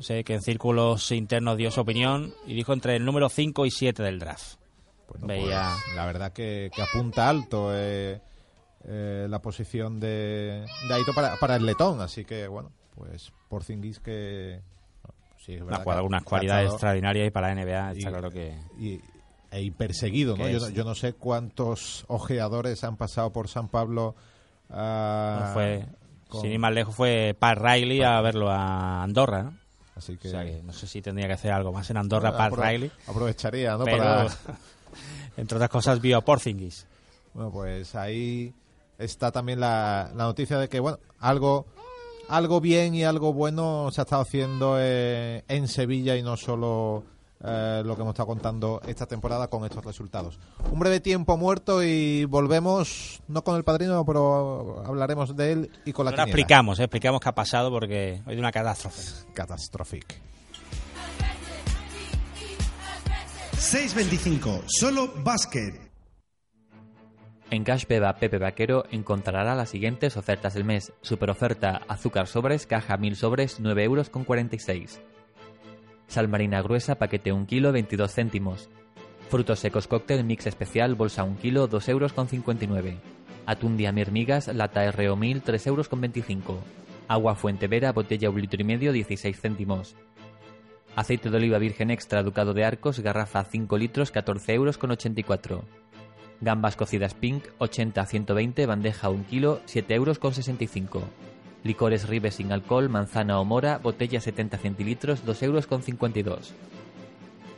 sé 0.00 0.22
que 0.24 0.34
en 0.34 0.42
círculos 0.42 1.10
internos 1.12 1.56
dio 1.56 1.70
su 1.70 1.80
opinión 1.80 2.32
y 2.46 2.54
dijo 2.54 2.72
entre 2.72 2.96
el 2.96 3.04
número 3.04 3.28
5 3.28 3.66
y 3.66 3.70
7 3.70 4.02
del 4.02 4.18
draft 4.18 4.54
Bueno, 5.08 5.26
Veía- 5.26 5.72
pues, 5.84 5.96
la 5.96 6.06
verdad 6.06 6.32
que, 6.32 6.70
que 6.74 6.82
apunta 6.82 7.28
alto 7.28 7.70
eh, 7.74 8.20
eh, 8.84 9.26
la 9.28 9.40
posición 9.42 9.98
de, 10.00 10.64
de 10.88 10.94
Aito 10.94 11.12
para, 11.14 11.36
para 11.36 11.56
el 11.56 11.66
letón, 11.66 12.00
así 12.00 12.24
que 12.24 12.46
bueno, 12.48 12.70
pues 12.94 13.32
Porzingis 13.48 13.98
que 14.00 14.60
bueno, 15.02 15.14
sí, 15.38 15.54
es 15.54 15.60
una, 15.62 15.70
verdad 15.78 15.84
que 15.84 15.90
ha- 15.98 16.02
unas 16.02 16.22
cualidades 16.24 16.70
extraordinarias 16.70 17.26
y 17.26 17.30
para 17.30 17.48
la 17.54 17.60
NBA 17.62 17.92
está 17.92 18.08
y- 18.08 18.12
claro 18.12 18.30
que 18.30 18.56
y, 18.78 19.00
e 19.52 19.70
perseguido, 19.70 20.36
¿no? 20.36 20.48
Yo, 20.48 20.58
no- 20.60 20.68
yo 20.70 20.84
no 20.84 20.94
sé 20.94 21.12
cuántos 21.12 22.04
ojeadores 22.08 22.82
han 22.84 22.96
pasado 22.96 23.30
por 23.32 23.48
San 23.48 23.68
Pablo. 23.68 24.14
ah, 24.70 25.50
fue 25.52 25.84
con- 26.28 26.40
sin 26.40 26.52
ir 26.52 26.58
más 26.58 26.72
lejos 26.72 26.94
fue 26.94 27.36
Pat 27.38 27.58
Riley 27.58 28.02
a 28.02 28.20
verlo 28.22 28.50
a 28.50 29.02
Andorra 29.02 29.42
¿no? 29.42 29.54
Así 29.94 30.16
que, 30.16 30.28
o 30.28 30.30
sea 30.30 30.44
que 30.44 30.62
no 30.62 30.72
sé 30.72 30.86
si 30.86 31.02
tendría 31.02 31.26
que 31.26 31.34
hacer 31.34 31.52
algo 31.52 31.70
más 31.72 31.90
en 31.90 31.98
Andorra 31.98 32.34
Pat 32.36 32.52
apro- 32.54 32.66
Riley 32.70 32.90
aprovecharía, 33.06 33.76
¿no? 33.76 33.84
pero 33.84 33.98
Para, 33.98 34.26
entre 35.36 35.56
otras 35.56 35.68
cosas 35.70 36.00
vio 36.00 36.16
a 36.16 36.20
Porzingis 36.22 36.86
Bueno, 37.34 37.50
pues 37.50 37.94
ahí 37.94 38.54
está 38.98 39.30
también 39.30 39.60
la, 39.60 40.10
la 40.16 40.24
noticia 40.24 40.58
de 40.58 40.68
que, 40.70 40.80
bueno, 40.80 40.98
algo 41.20 41.66
algo 42.28 42.60
bien 42.62 42.94
y 42.94 43.04
algo 43.04 43.34
bueno 43.34 43.90
se 43.92 44.00
ha 44.00 44.04
estado 44.04 44.22
haciendo 44.22 44.76
eh, 44.78 45.44
en 45.48 45.68
Sevilla 45.68 46.16
y 46.16 46.22
no 46.22 46.38
solo 46.38 47.04
eh, 47.44 47.82
lo 47.84 47.96
que 47.96 48.02
hemos 48.02 48.12
estado 48.12 48.28
contando 48.28 48.80
esta 48.86 49.06
temporada 49.06 49.48
con 49.48 49.64
estos 49.64 49.84
resultados. 49.84 50.38
Un 50.70 50.78
breve 50.78 51.00
tiempo 51.00 51.36
muerto 51.36 51.82
y 51.82 52.24
volvemos, 52.24 53.20
no 53.28 53.42
con 53.42 53.56
el 53.56 53.64
padrino, 53.64 54.04
pero 54.04 54.82
hablaremos 54.86 55.36
de 55.36 55.52
él 55.52 55.70
y 55.84 55.92
con 55.92 56.04
la 56.04 56.12
ahora 56.12 56.24
explicamos 56.24 56.78
¿eh? 56.78 56.84
explicamos 56.84 57.20
qué 57.20 57.28
ha 57.28 57.34
pasado 57.34 57.70
porque 57.70 58.22
hoy 58.26 58.34
de 58.34 58.40
una 58.40 58.52
catástrofe 58.52 59.02
Catastrophic. 59.34 60.20
625, 63.58 64.62
solo 64.66 65.12
básquet. 65.22 65.92
En 67.50 67.64
Cash 67.64 67.86
Beba 67.86 68.14
Pepe 68.16 68.38
Vaquero 68.38 68.84
encontrará 68.90 69.54
las 69.54 69.68
siguientes 69.68 70.16
ofertas 70.16 70.54
del 70.54 70.64
mes. 70.64 70.92
Super 71.02 71.30
oferta 71.30 71.82
azúcar 71.86 72.26
sobres, 72.26 72.66
caja 72.66 72.96
1000 72.96 73.16
sobres, 73.16 73.60
9 73.60 73.84
euros 73.84 74.10
con 74.10 74.24
46. 74.24 75.00
Sal 76.12 76.28
marina 76.28 76.60
gruesa, 76.60 76.96
paquete 76.96 77.32
1 77.32 77.46
kilo, 77.46 77.72
22 77.72 78.12
céntimos. 78.12 78.68
Frutos 79.30 79.60
secos 79.60 79.88
cóctel 79.88 80.24
mix 80.24 80.46
especial, 80.46 80.94
bolsa 80.94 81.24
1 81.24 81.38
kilo, 81.40 81.68
2 81.68 81.88
euros 81.88 82.12
con 82.12 82.28
59. 82.28 82.98
Atún 83.46 83.78
lata 84.52 84.92
RO 84.92 85.16
1000, 85.16 85.40
3 85.40 85.66
euros 85.68 85.88
con 85.88 86.02
25. 86.02 86.58
Agua 87.08 87.34
Fuente 87.34 87.66
Vera, 87.66 87.92
botella 87.92 88.28
1 88.28 88.38
litro 88.40 88.60
y 88.60 88.64
medio, 88.64 88.92
16 88.92 89.40
céntimos. 89.40 89.96
Aceite 90.96 91.30
de 91.30 91.36
oliva 91.38 91.56
virgen 91.56 91.90
extra 91.90 92.22
Ducado 92.22 92.52
de 92.52 92.66
Arcos, 92.66 93.00
garrafa 93.00 93.42
5 93.44 93.78
litros, 93.78 94.10
14 94.10 94.52
euros 94.52 94.76
con 94.76 94.90
84. 94.90 95.64
Gambas 96.42 96.76
cocidas 96.76 97.14
Pink, 97.14 97.44
80 97.56 98.02
a 98.02 98.04
120, 98.04 98.66
bandeja 98.66 99.08
1 99.08 99.24
kilo, 99.30 99.62
7 99.64 99.94
euros 99.94 100.18
con 100.18 100.34
65. 100.34 101.04
Licores 101.64 102.08
Ribes 102.08 102.36
sin 102.36 102.50
alcohol, 102.50 102.88
manzana 102.88 103.38
o 103.38 103.44
mora, 103.44 103.78
botella 103.78 104.20
70 104.20 104.58
centilitros, 104.58 105.24
2 105.24 105.42
euros 105.44 105.66
con 105.66 105.82
52. 105.82 106.54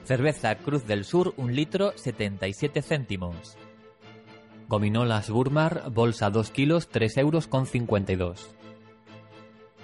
Cerveza 0.05 0.55
Cruz 0.57 0.87
del 0.87 1.05
Sur, 1.05 1.33
1 1.39 1.53
litro, 1.53 1.93
77 1.97 2.83
céntimos. 2.83 3.57
Gominolas 4.69 5.31
Burmar, 5.31 5.91
bolsa 5.91 6.29
2 6.29 6.51
kilos, 6.51 6.89
3 6.89 7.17
euros 7.19 7.47
con 7.47 7.67
52. 7.67 8.55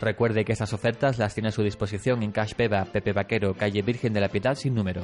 Recuerde 0.01 0.45
que 0.45 0.53
esas 0.53 0.73
ofertas 0.73 1.19
las 1.19 1.35
tiene 1.35 1.49
a 1.49 1.53
su 1.53 1.63
disposición 1.63 2.23
en 2.23 2.33
Cash 2.33 2.55
Peba, 2.55 2.85
Pepe 2.87 3.13
Vaquero, 3.13 3.55
calle 3.55 3.83
Virgen 3.83 4.13
de 4.13 4.21
la 4.21 4.29
Piedad 4.29 4.55
sin 4.55 4.75
número. 4.75 5.03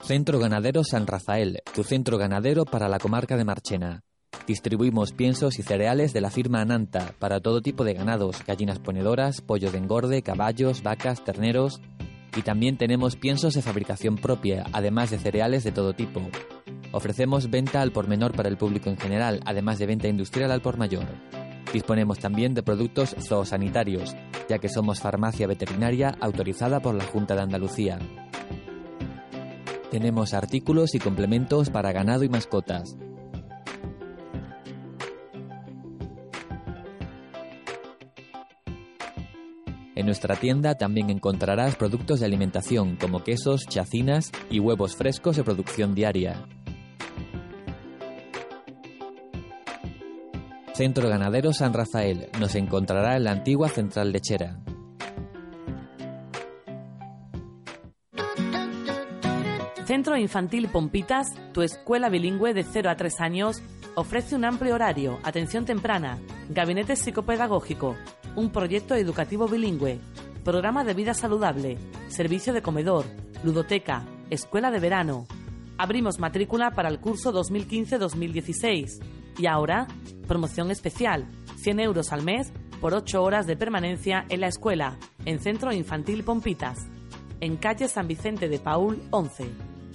Centro 0.00 0.38
Ganadero 0.38 0.84
San 0.84 1.06
Rafael, 1.06 1.60
tu 1.74 1.84
centro 1.84 2.18
ganadero 2.18 2.64
para 2.64 2.88
la 2.88 2.98
comarca 2.98 3.36
de 3.36 3.44
Marchena. 3.44 4.02
Distribuimos 4.46 5.12
piensos 5.12 5.58
y 5.58 5.62
cereales 5.62 6.12
de 6.12 6.20
la 6.20 6.30
firma 6.30 6.60
Ananta 6.60 7.14
para 7.18 7.40
todo 7.40 7.62
tipo 7.62 7.84
de 7.84 7.94
ganados, 7.94 8.44
gallinas 8.44 8.80
ponedoras, 8.80 9.40
pollo 9.40 9.70
de 9.70 9.78
engorde, 9.78 10.22
caballos, 10.22 10.82
vacas, 10.82 11.24
terneros. 11.24 11.80
Y 12.36 12.42
también 12.42 12.76
tenemos 12.76 13.14
piensos 13.14 13.54
de 13.54 13.62
fabricación 13.62 14.16
propia, 14.16 14.64
además 14.72 15.10
de 15.10 15.18
cereales 15.18 15.64
de 15.64 15.72
todo 15.72 15.92
tipo. 15.92 16.20
Ofrecemos 16.90 17.50
venta 17.50 17.80
al 17.82 17.92
por 17.92 18.08
menor 18.08 18.32
para 18.34 18.48
el 18.48 18.56
público 18.56 18.90
en 18.90 18.96
general, 18.96 19.40
además 19.44 19.78
de 19.78 19.86
venta 19.86 20.08
industrial 20.08 20.50
al 20.50 20.60
por 20.60 20.76
mayor. 20.76 21.06
Disponemos 21.72 22.18
también 22.18 22.52
de 22.52 22.62
productos 22.62 23.16
zoosanitarios, 23.18 24.14
ya 24.48 24.58
que 24.58 24.68
somos 24.68 25.00
farmacia 25.00 25.46
veterinaria 25.46 26.16
autorizada 26.20 26.80
por 26.80 26.94
la 26.94 27.04
Junta 27.04 27.34
de 27.34 27.42
Andalucía. 27.42 27.98
Tenemos 29.90 30.34
artículos 30.34 30.94
y 30.94 30.98
complementos 30.98 31.70
para 31.70 31.92
ganado 31.92 32.24
y 32.24 32.28
mascotas. 32.28 32.96
En 39.94 40.06
nuestra 40.06 40.36
tienda 40.36 40.74
también 40.76 41.10
encontrarás 41.10 41.76
productos 41.76 42.20
de 42.20 42.26
alimentación 42.26 42.96
como 42.96 43.22
quesos, 43.22 43.66
chacinas 43.66 44.30
y 44.50 44.58
huevos 44.58 44.96
frescos 44.96 45.36
de 45.36 45.44
producción 45.44 45.94
diaria. 45.94 46.46
Centro 50.74 51.10
Ganadero 51.10 51.52
San 51.52 51.74
Rafael 51.74 52.28
nos 52.40 52.54
encontrará 52.54 53.16
en 53.16 53.24
la 53.24 53.32
antigua 53.32 53.68
central 53.68 54.10
lechera. 54.10 54.58
Centro 59.84 60.16
Infantil 60.16 60.68
Pompitas, 60.68 61.26
tu 61.52 61.60
escuela 61.60 62.08
bilingüe 62.08 62.54
de 62.54 62.64
0 62.64 62.88
a 62.88 62.96
3 62.96 63.20
años, 63.20 63.62
ofrece 63.94 64.34
un 64.34 64.46
amplio 64.46 64.74
horario, 64.74 65.18
atención 65.22 65.66
temprana, 65.66 66.18
gabinete 66.48 66.96
psicopedagógico, 66.96 67.96
un 68.36 68.50
proyecto 68.50 68.94
educativo 68.94 69.48
bilingüe, 69.48 70.00
programa 70.44 70.84
de 70.84 70.94
vida 70.94 71.14
saludable, 71.14 71.78
servicio 72.08 72.52
de 72.52 72.62
comedor, 72.62 73.04
ludoteca, 73.44 74.04
escuela 74.30 74.70
de 74.70 74.80
verano. 74.80 75.26
Abrimos 75.78 76.18
matrícula 76.18 76.72
para 76.72 76.88
el 76.88 77.00
curso 77.00 77.32
2015-2016 77.32 79.02
y 79.38 79.46
ahora, 79.46 79.86
promoción 80.26 80.70
especial, 80.70 81.26
100 81.56 81.80
euros 81.80 82.12
al 82.12 82.22
mes 82.22 82.52
por 82.80 82.94
8 82.94 83.22
horas 83.22 83.46
de 83.46 83.56
permanencia 83.56 84.24
en 84.28 84.40
la 84.40 84.48
escuela, 84.48 84.98
en 85.24 85.40
Centro 85.40 85.72
Infantil 85.72 86.24
Pompitas, 86.24 86.78
en 87.40 87.56
calle 87.56 87.88
San 87.88 88.08
Vicente 88.08 88.48
de 88.48 88.58
Paul 88.58 89.02
11. 89.10 89.44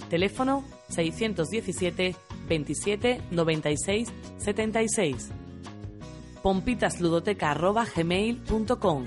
Teléfono 0.08 0.64
617 0.88 2.16
27 2.48 3.20
96 3.30 4.08
76. 4.38 5.47
pompitasludoteca.gmail.com 6.48 9.04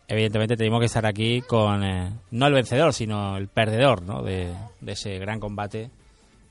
evidentemente 0.09 0.57
tenemos 0.57 0.81
que 0.81 0.87
estar 0.87 1.07
aquí 1.07 1.43
con, 1.43 1.83
eh, 1.85 2.13
no 2.31 2.47
el 2.47 2.53
vencedor, 2.53 2.93
sino 2.93 3.37
el 3.37 3.49
perdedor, 3.49 4.03
¿no? 4.03 4.23
De, 4.23 4.53
de 4.81 4.93
ese 4.93 5.19
gran 5.19 5.41
combate 5.41 5.91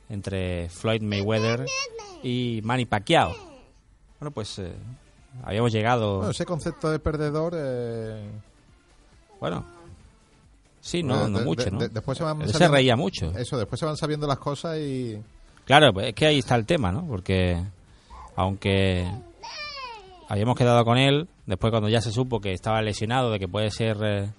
entre 0.09 0.69
Floyd 0.69 1.01
Mayweather 1.01 1.65
y 2.23 2.61
Manny 2.63 2.85
Pacquiao. 2.85 3.33
Bueno, 4.19 4.31
pues 4.31 4.59
eh, 4.59 4.73
habíamos 5.43 5.71
llegado... 5.71 6.17
Bueno, 6.17 6.31
ese 6.31 6.45
concepto 6.45 6.89
de 6.91 6.99
perdedor... 6.99 7.53
eh, 7.55 8.29
Bueno, 9.39 9.65
sí, 10.81 11.01
no, 11.03 11.23
de- 11.25 11.29
no 11.31 11.39
de- 11.39 11.45
mucho, 11.45 11.63
de- 11.65 11.71
¿no? 11.71 11.79
de- 11.79 11.89
después 11.89 12.17
se 12.17 12.23
van 12.23 12.41
Él 12.41 12.47
se 12.47 12.53
sabiendo- 12.53 12.75
reía 12.75 12.95
mucho. 12.95 13.31
Eso, 13.37 13.57
después 13.57 13.79
se 13.79 13.85
van 13.85 13.97
sabiendo 13.97 14.27
las 14.27 14.37
cosas 14.39 14.77
y... 14.77 15.17
Claro, 15.65 15.93
pues 15.93 16.07
es 16.07 16.13
que 16.13 16.25
ahí 16.25 16.39
está 16.39 16.55
el 16.55 16.65
tema, 16.65 16.91
¿no? 16.91 17.05
Porque 17.07 17.61
aunque 18.35 19.09
habíamos 20.27 20.55
quedado 20.57 20.83
con 20.83 20.97
él, 20.97 21.27
después 21.45 21.71
cuando 21.71 21.89
ya 21.89 22.01
se 22.01 22.11
supo 22.11 22.39
que 22.39 22.53
estaba 22.53 22.81
lesionado, 22.81 23.31
de 23.31 23.39
que 23.39 23.47
puede 23.47 23.71
ser 23.71 23.97
eh, 24.03 24.29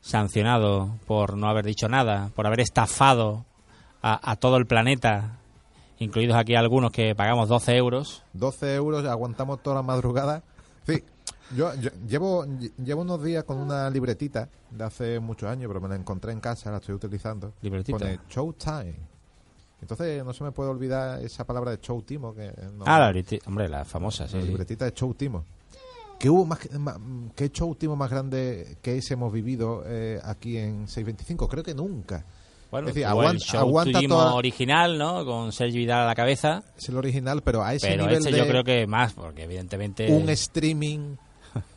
sancionado 0.00 0.96
por 1.06 1.36
no 1.36 1.48
haber 1.48 1.64
dicho 1.64 1.88
nada, 1.88 2.30
por 2.34 2.46
haber 2.46 2.60
estafado 2.60 3.44
a, 4.02 4.30
a 4.32 4.36
todo 4.36 4.56
el 4.56 4.66
planeta, 4.66 5.38
incluidos 5.98 6.36
aquí 6.36 6.54
algunos 6.54 6.92
que 6.92 7.14
pagamos 7.14 7.48
12 7.48 7.76
euros, 7.76 8.22
12 8.34 8.74
euros, 8.74 9.04
aguantamos 9.04 9.62
toda 9.62 9.76
la 9.76 9.82
madrugada. 9.82 10.42
Sí, 10.86 11.02
yo, 11.56 11.74
yo 11.74 11.90
llevo, 12.06 12.46
llevo 12.82 13.02
unos 13.02 13.22
días 13.22 13.44
con 13.44 13.58
una 13.58 13.90
libretita 13.90 14.48
de 14.70 14.84
hace 14.84 15.20
muchos 15.20 15.50
años, 15.50 15.68
pero 15.68 15.80
me 15.80 15.88
la 15.88 15.96
encontré 15.96 16.32
en 16.32 16.40
casa, 16.40 16.70
la 16.70 16.78
estoy 16.78 16.94
utilizando. 16.94 17.52
Libretita. 17.62 17.98
Pone 17.98 18.20
Showtime. 18.28 18.94
Entonces 19.80 20.24
no 20.24 20.32
se 20.32 20.42
me 20.44 20.50
puede 20.52 20.70
olvidar 20.70 21.20
esa 21.22 21.44
palabra 21.44 21.70
de 21.70 21.78
Showtimo. 21.80 22.34
Que 22.34 22.52
no- 22.74 22.84
Ah, 22.86 22.98
la 22.98 23.22
hombre, 23.46 23.68
la 23.68 23.84
famosa, 23.84 24.26
sí. 24.26 24.36
la 24.36 24.42
sí. 24.42 24.48
libretita 24.48 24.84
de 24.86 24.92
Showtimo. 24.94 25.44
¿Qué 26.18 26.28
hubo 26.30 26.44
más, 26.46 26.58
ma- 26.78 26.98
qué 27.36 27.48
Showtimo 27.48 27.94
más 27.96 28.10
grande 28.10 28.76
que 28.82 28.96
ese 28.98 29.14
hemos 29.14 29.32
vivido 29.32 29.82
eh, 29.86 30.18
aquí 30.24 30.56
en 30.56 30.88
625? 30.88 31.48
Creo 31.48 31.62
que 31.62 31.74
nunca. 31.74 32.24
Bueno, 32.70 32.88
Es 32.88 32.94
decir, 32.94 33.08
tuvo 33.08 33.20
el 33.22 33.26
aguanta- 33.28 33.44
show 33.44 33.60
aguanta 33.60 34.00
toda- 34.08 34.34
original, 34.34 34.98
¿no? 34.98 35.24
Con 35.24 35.52
Sergio 35.52 35.78
Vidal 35.78 36.00
a 36.02 36.06
la 36.06 36.14
cabeza, 36.14 36.62
Es 36.76 36.88
el 36.88 36.96
original, 36.96 37.42
pero 37.42 37.62
a 37.62 37.72
ese 37.72 37.86
pero 37.88 38.02
nivel 38.02 38.18
este 38.18 38.32
de 38.32 38.38
yo 38.38 38.46
creo 38.46 38.64
que 38.64 38.86
más, 38.86 39.12
porque 39.14 39.44
evidentemente... 39.44 40.10
un 40.12 40.28
streaming 40.28 41.14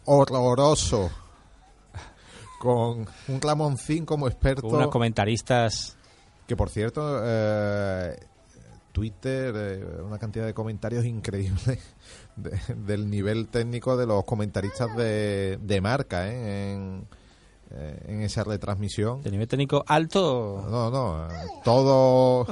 horroroso 0.05 1.09
con 2.59 3.07
un 3.27 3.41
Ramoncín 3.41 4.05
como 4.05 4.27
experto. 4.27 4.67
unos 4.67 4.87
comentaristas 4.89 5.97
Que 6.47 6.55
por 6.57 6.69
cierto, 6.69 7.21
eh, 7.23 8.17
Twitter, 8.91 9.53
eh, 9.55 9.85
una 10.05 10.17
cantidad 10.19 10.45
de 10.45 10.53
comentarios 10.53 11.05
increíbles 11.05 11.79
de- 12.35 12.75
del 12.75 13.09
nivel 13.09 13.47
técnico 13.47 13.95
de 13.97 14.05
los 14.05 14.23
comentaristas 14.25 14.95
de, 14.95 15.57
de 15.61 15.81
marca 15.81 16.27
¿eh? 16.29 16.73
en, 16.73 17.07
eh, 17.71 18.03
en 18.07 18.21
esa 18.21 18.43
retransmisión. 18.43 19.21
de 19.21 19.31
nivel 19.31 19.47
técnico 19.47 19.83
alto. 19.87 20.65
No, 20.69 20.89
no, 20.91 21.27
todo, 21.63 22.45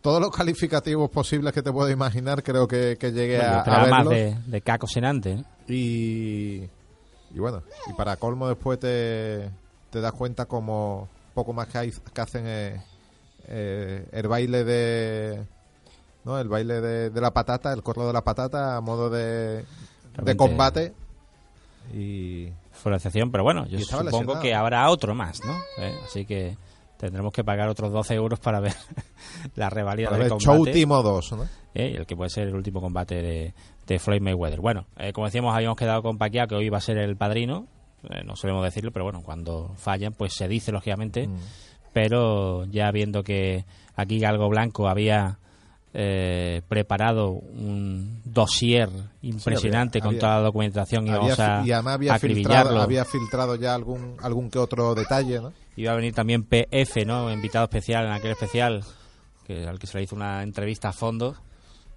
todos 0.00 0.20
los 0.20 0.30
calificativos 0.30 1.10
posibles 1.10 1.52
que 1.52 1.62
te 1.62 1.72
puedo 1.72 1.90
imaginar 1.90 2.42
creo 2.42 2.68
que, 2.68 2.96
que 2.98 3.10
llegué 3.12 3.38
Bueno, 3.38 3.52
a, 3.52 3.62
a 3.62 3.86
más 3.88 4.04
verlos. 4.06 4.14
de, 4.14 4.36
de 4.50 4.60
Caco 4.60 4.86
Senante. 4.86 5.32
¿eh? 5.32 5.44
Y, 5.68 6.68
y 7.34 7.38
bueno, 7.38 7.62
y 7.90 7.92
para 7.94 8.16
colmo 8.16 8.46
después 8.48 8.78
te, 8.78 9.50
te 9.90 10.00
das 10.00 10.12
cuenta 10.12 10.44
como 10.46 11.08
poco 11.34 11.52
más 11.52 11.66
que, 11.68 11.78
hay- 11.78 11.92
que 12.12 12.20
hacen 12.20 12.44
eh, 12.46 12.82
eh, 13.48 14.06
el 14.12 14.28
baile 14.28 14.64
de... 14.64 15.42
¿no? 16.24 16.38
El 16.38 16.48
baile 16.48 16.80
de, 16.80 17.10
de 17.10 17.20
la 17.20 17.32
patata, 17.32 17.72
el 17.72 17.82
corro 17.82 18.06
de 18.06 18.12
la 18.12 18.22
patata 18.22 18.76
a 18.76 18.80
modo 18.80 19.10
de, 19.10 19.64
de 20.22 20.36
combate. 20.36 20.92
Y 21.94 22.48
Fue 22.70 22.90
la 22.90 22.96
excepción, 22.96 23.30
pero 23.30 23.44
bueno, 23.44 23.66
yo 23.66 23.78
supongo 23.80 24.04
lesionado. 24.04 24.40
que 24.40 24.54
habrá 24.54 24.88
otro 24.90 25.14
más, 25.14 25.40
¿no? 25.44 25.54
¿Eh? 25.78 25.94
Así 26.04 26.24
que 26.24 26.56
tendremos 26.96 27.32
que 27.32 27.42
pagar 27.42 27.68
otros 27.68 27.92
12 27.92 28.14
euros 28.14 28.38
para 28.38 28.60
ver 28.60 28.74
la 29.56 29.68
revalida 29.68 30.10
del 30.10 30.28
combate. 30.28 30.44
Show 30.44 30.64
Timo 30.66 31.02
2, 31.02 31.32
¿no? 31.32 31.44
¿eh? 31.74 31.94
el 31.96 32.06
que 32.06 32.16
puede 32.16 32.30
ser 32.30 32.48
el 32.48 32.54
último 32.54 32.80
combate 32.80 33.16
de, 33.16 33.54
de 33.86 33.98
Floyd 33.98 34.20
Mayweather. 34.22 34.60
Bueno, 34.60 34.86
eh, 34.96 35.12
como 35.12 35.26
decíamos, 35.26 35.54
habíamos 35.54 35.76
quedado 35.76 36.02
con 36.02 36.18
Pacquiao 36.18 36.46
que 36.46 36.54
hoy 36.54 36.68
va 36.68 36.78
a 36.78 36.82
ser 36.82 36.98
el 36.98 37.16
padrino. 37.16 37.66
Eh, 38.08 38.22
no 38.24 38.36
solemos 38.36 38.62
decirlo, 38.64 38.92
pero 38.92 39.04
bueno, 39.04 39.22
cuando 39.22 39.74
fallan, 39.76 40.12
pues 40.12 40.34
se 40.34 40.48
dice, 40.48 40.72
lógicamente. 40.72 41.26
Mm. 41.26 41.36
Pero 41.92 42.64
ya 42.66 42.90
viendo 42.90 43.22
que 43.22 43.64
aquí 43.96 44.18
Galgo 44.18 44.48
Blanco 44.48 44.88
había 44.88 45.38
eh, 45.94 46.62
preparado 46.68 47.30
un 47.30 48.20
dossier 48.24 48.88
impresionante 49.20 49.98
había- 49.98 50.02
con 50.02 50.08
había- 50.10 50.20
toda 50.20 50.36
la 50.36 50.42
documentación 50.42 51.06
y 51.06 51.10
Había 51.10 51.20
vamos 51.20 51.38
a 51.40 51.62
y 51.66 51.72
además 51.72 51.94
había 51.94 52.18
filtrado, 52.18 52.80
había 52.80 53.04
filtrado 53.04 53.56
ya 53.56 53.74
algún, 53.74 54.16
algún 54.22 54.50
que 54.50 54.58
otro 54.58 54.94
detalle, 54.94 55.40
¿no? 55.40 55.52
Iba 55.76 55.92
a 55.92 55.96
venir 55.96 56.14
también 56.14 56.44
PF, 56.44 57.04
¿no? 57.04 57.30
Invitado 57.32 57.64
especial 57.64 58.06
en 58.06 58.12
aquel 58.12 58.30
especial, 58.32 58.84
que, 59.46 59.66
al 59.66 59.78
que 59.78 59.86
se 59.86 59.98
le 59.98 60.04
hizo 60.04 60.14
una 60.16 60.42
entrevista 60.42 60.88
a 60.90 60.92
fondo, 60.92 61.36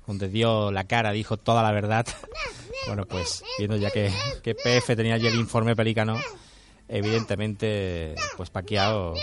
donde 0.07 0.27
dio 0.29 0.71
la 0.71 0.83
cara, 0.83 1.11
dijo 1.11 1.37
toda 1.37 1.63
la 1.63 1.71
verdad. 1.71 2.05
bueno, 2.87 3.05
pues 3.05 3.43
viendo 3.57 3.77
ya 3.77 3.91
que, 3.91 4.11
que 4.43 4.55
PF 4.55 4.95
tenía 4.95 5.15
allí 5.15 5.27
el 5.27 5.35
informe 5.35 5.75
pelícano, 5.75 6.17
evidentemente, 6.89 8.15
pues 8.37 8.49
Paquiao 8.49 9.13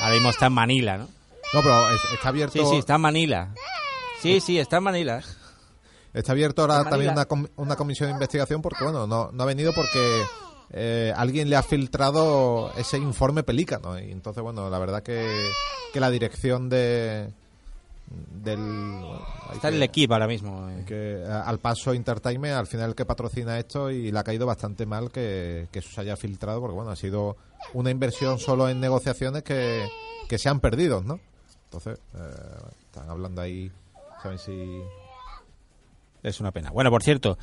ahora 0.00 0.14
mismo 0.14 0.30
está 0.30 0.46
en 0.46 0.52
Manila, 0.52 0.96
¿no? 0.98 1.04
No, 1.52 1.60
pero 1.62 1.90
es- 1.90 2.12
está 2.14 2.28
abierto... 2.28 2.52
Sí, 2.52 2.64
sí, 2.70 2.76
está 2.76 2.94
en 2.96 3.00
Manila. 3.00 3.54
Sí, 4.20 4.40
sí, 4.40 4.58
está 4.58 4.78
en 4.78 4.82
Manila. 4.84 5.22
Está 6.12 6.32
abierto 6.32 6.62
ahora 6.62 6.84
también 6.88 7.12
una, 7.12 7.24
com- 7.26 7.46
una 7.56 7.76
comisión 7.76 8.08
de 8.08 8.14
investigación 8.14 8.60
porque, 8.62 8.82
bueno, 8.84 9.06
no, 9.06 9.30
no 9.32 9.42
ha 9.42 9.46
venido 9.46 9.72
porque 9.72 10.22
eh, 10.72 11.12
alguien 11.16 11.48
le 11.48 11.56
ha 11.56 11.62
filtrado 11.62 12.72
ese 12.76 12.98
informe 12.98 13.42
pelícano. 13.44 13.98
Y 13.98 14.10
entonces, 14.10 14.42
bueno, 14.42 14.68
la 14.68 14.78
verdad 14.78 15.02
que, 15.02 15.50
que 15.92 16.00
la 16.00 16.10
dirección 16.10 16.68
de 16.68 17.32
del... 18.42 18.58
bueno, 18.58 19.20
Está 19.52 19.68
en 19.68 19.72
que- 19.74 19.76
el 19.76 19.82
equipo 19.84 20.14
ahora 20.14 20.26
mismo. 20.26 20.68
eh. 20.68 20.84
que 20.84 21.24
a- 21.28 21.42
al 21.42 21.60
paso 21.60 21.92
Entertainment 21.92 22.54
al 22.56 22.66
final 22.66 22.90
el 22.90 22.94
que 22.96 23.04
patrocina 23.06 23.56
esto 23.56 23.88
y 23.88 24.10
le 24.10 24.18
ha 24.18 24.24
caído 24.24 24.46
bastante 24.46 24.84
mal 24.84 25.12
que, 25.12 25.68
que 25.70 25.78
eso 25.78 25.90
se 25.94 26.00
haya 26.00 26.16
filtrado 26.16 26.60
porque 26.60 26.74
bueno 26.74 26.90
ha 26.90 26.96
sido 26.96 27.36
una 27.72 27.90
inversión 27.90 28.40
solo 28.40 28.68
en 28.68 28.80
negociaciones 28.80 29.44
que, 29.44 29.88
que 30.28 30.38
se 30.38 30.48
han 30.48 30.58
perdido 30.58 31.02
¿no? 31.02 31.20
entonces 31.66 32.00
eh, 32.14 32.18
están 32.86 33.08
hablando 33.10 33.42
ahí 33.42 33.70
Es 36.22 36.40
una 36.40 36.52
pena. 36.52 36.70
Bueno, 36.70 36.90
por 36.90 37.02
cierto, 37.02 37.38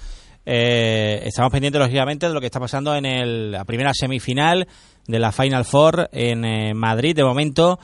eh, 0.45 1.21
estamos 1.25 1.51
pendientes, 1.51 1.80
lógicamente, 1.82 2.28
de 2.28 2.34
lo 2.34 2.39
que 2.39 2.45
está 2.45 2.59
pasando 2.59 2.95
en 2.95 3.05
el- 3.05 3.51
la 3.51 3.65
primera 3.65 3.91
semifinal 3.93 4.67
de 5.07 5.19
la 5.19 5.32
Final 5.32 5.65
Four 5.65 6.09
en 6.11 6.45
eh, 6.45 6.73
Madrid. 6.75 7.15
De 7.15 7.23
momento, 7.23 7.80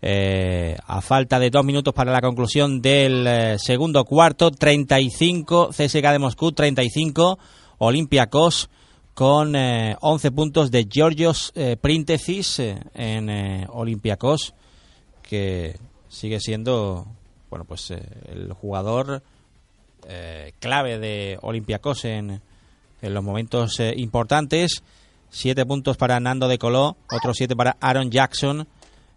eh, 0.00 0.76
a 0.86 1.00
falta 1.02 1.38
de 1.38 1.50
dos 1.50 1.64
minutos 1.64 1.92
para 1.92 2.10
la 2.12 2.20
conclusión 2.20 2.80
del 2.80 3.58
segundo 3.58 4.04
cuarto, 4.04 4.50
35 4.50 5.70
CSK 5.72 6.12
de 6.12 6.18
Moscú, 6.18 6.52
35 6.52 7.38
Olympiacos 7.78 8.70
con 9.12 9.54
eh, 9.56 9.96
11 10.00 10.30
puntos 10.30 10.70
de 10.70 10.86
Georgios 10.90 11.52
Príntesis 11.80 12.60
eh, 12.60 12.78
en 12.94 13.66
Olympiacos, 13.70 14.54
que 15.22 15.76
sigue 16.08 16.40
siendo, 16.40 17.06
bueno, 17.50 17.64
pues 17.64 17.90
eh, 17.90 18.02
el 18.26 18.52
jugador 18.52 19.22
eh, 20.08 20.52
clave 20.60 20.98
de 20.98 21.38
Olympiacos 21.42 22.04
en, 22.04 22.40
en 23.02 23.14
los 23.14 23.22
momentos 23.22 23.78
eh, 23.80 23.94
importantes. 23.96 24.82
Siete 25.30 25.66
puntos 25.66 25.96
para 25.96 26.20
Nando 26.20 26.48
de 26.48 26.58
Coló, 26.58 26.96
otros 27.12 27.36
siete 27.36 27.54
para 27.54 27.76
Aaron 27.80 28.10
Jackson, 28.10 28.66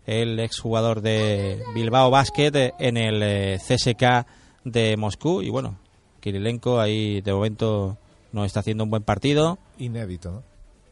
el 0.05 0.39
exjugador 0.39 1.01
de 1.01 1.63
Bilbao 1.73 2.09
Basket 2.09 2.51
eh, 2.53 2.73
en 2.79 2.97
el 2.97 3.23
eh, 3.23 3.57
CSK 3.57 4.27
de 4.65 4.97
Moscú. 4.97 5.41
Y 5.41 5.49
bueno, 5.49 5.77
Kirilenko 6.19 6.79
ahí 6.79 7.21
de 7.21 7.33
momento 7.33 7.97
no 8.33 8.43
está 8.43 8.59
haciendo 8.59 8.83
un 8.83 8.89
buen 8.89 9.03
partido. 9.03 9.57
inédito 9.77 10.31
¿no? 10.31 10.43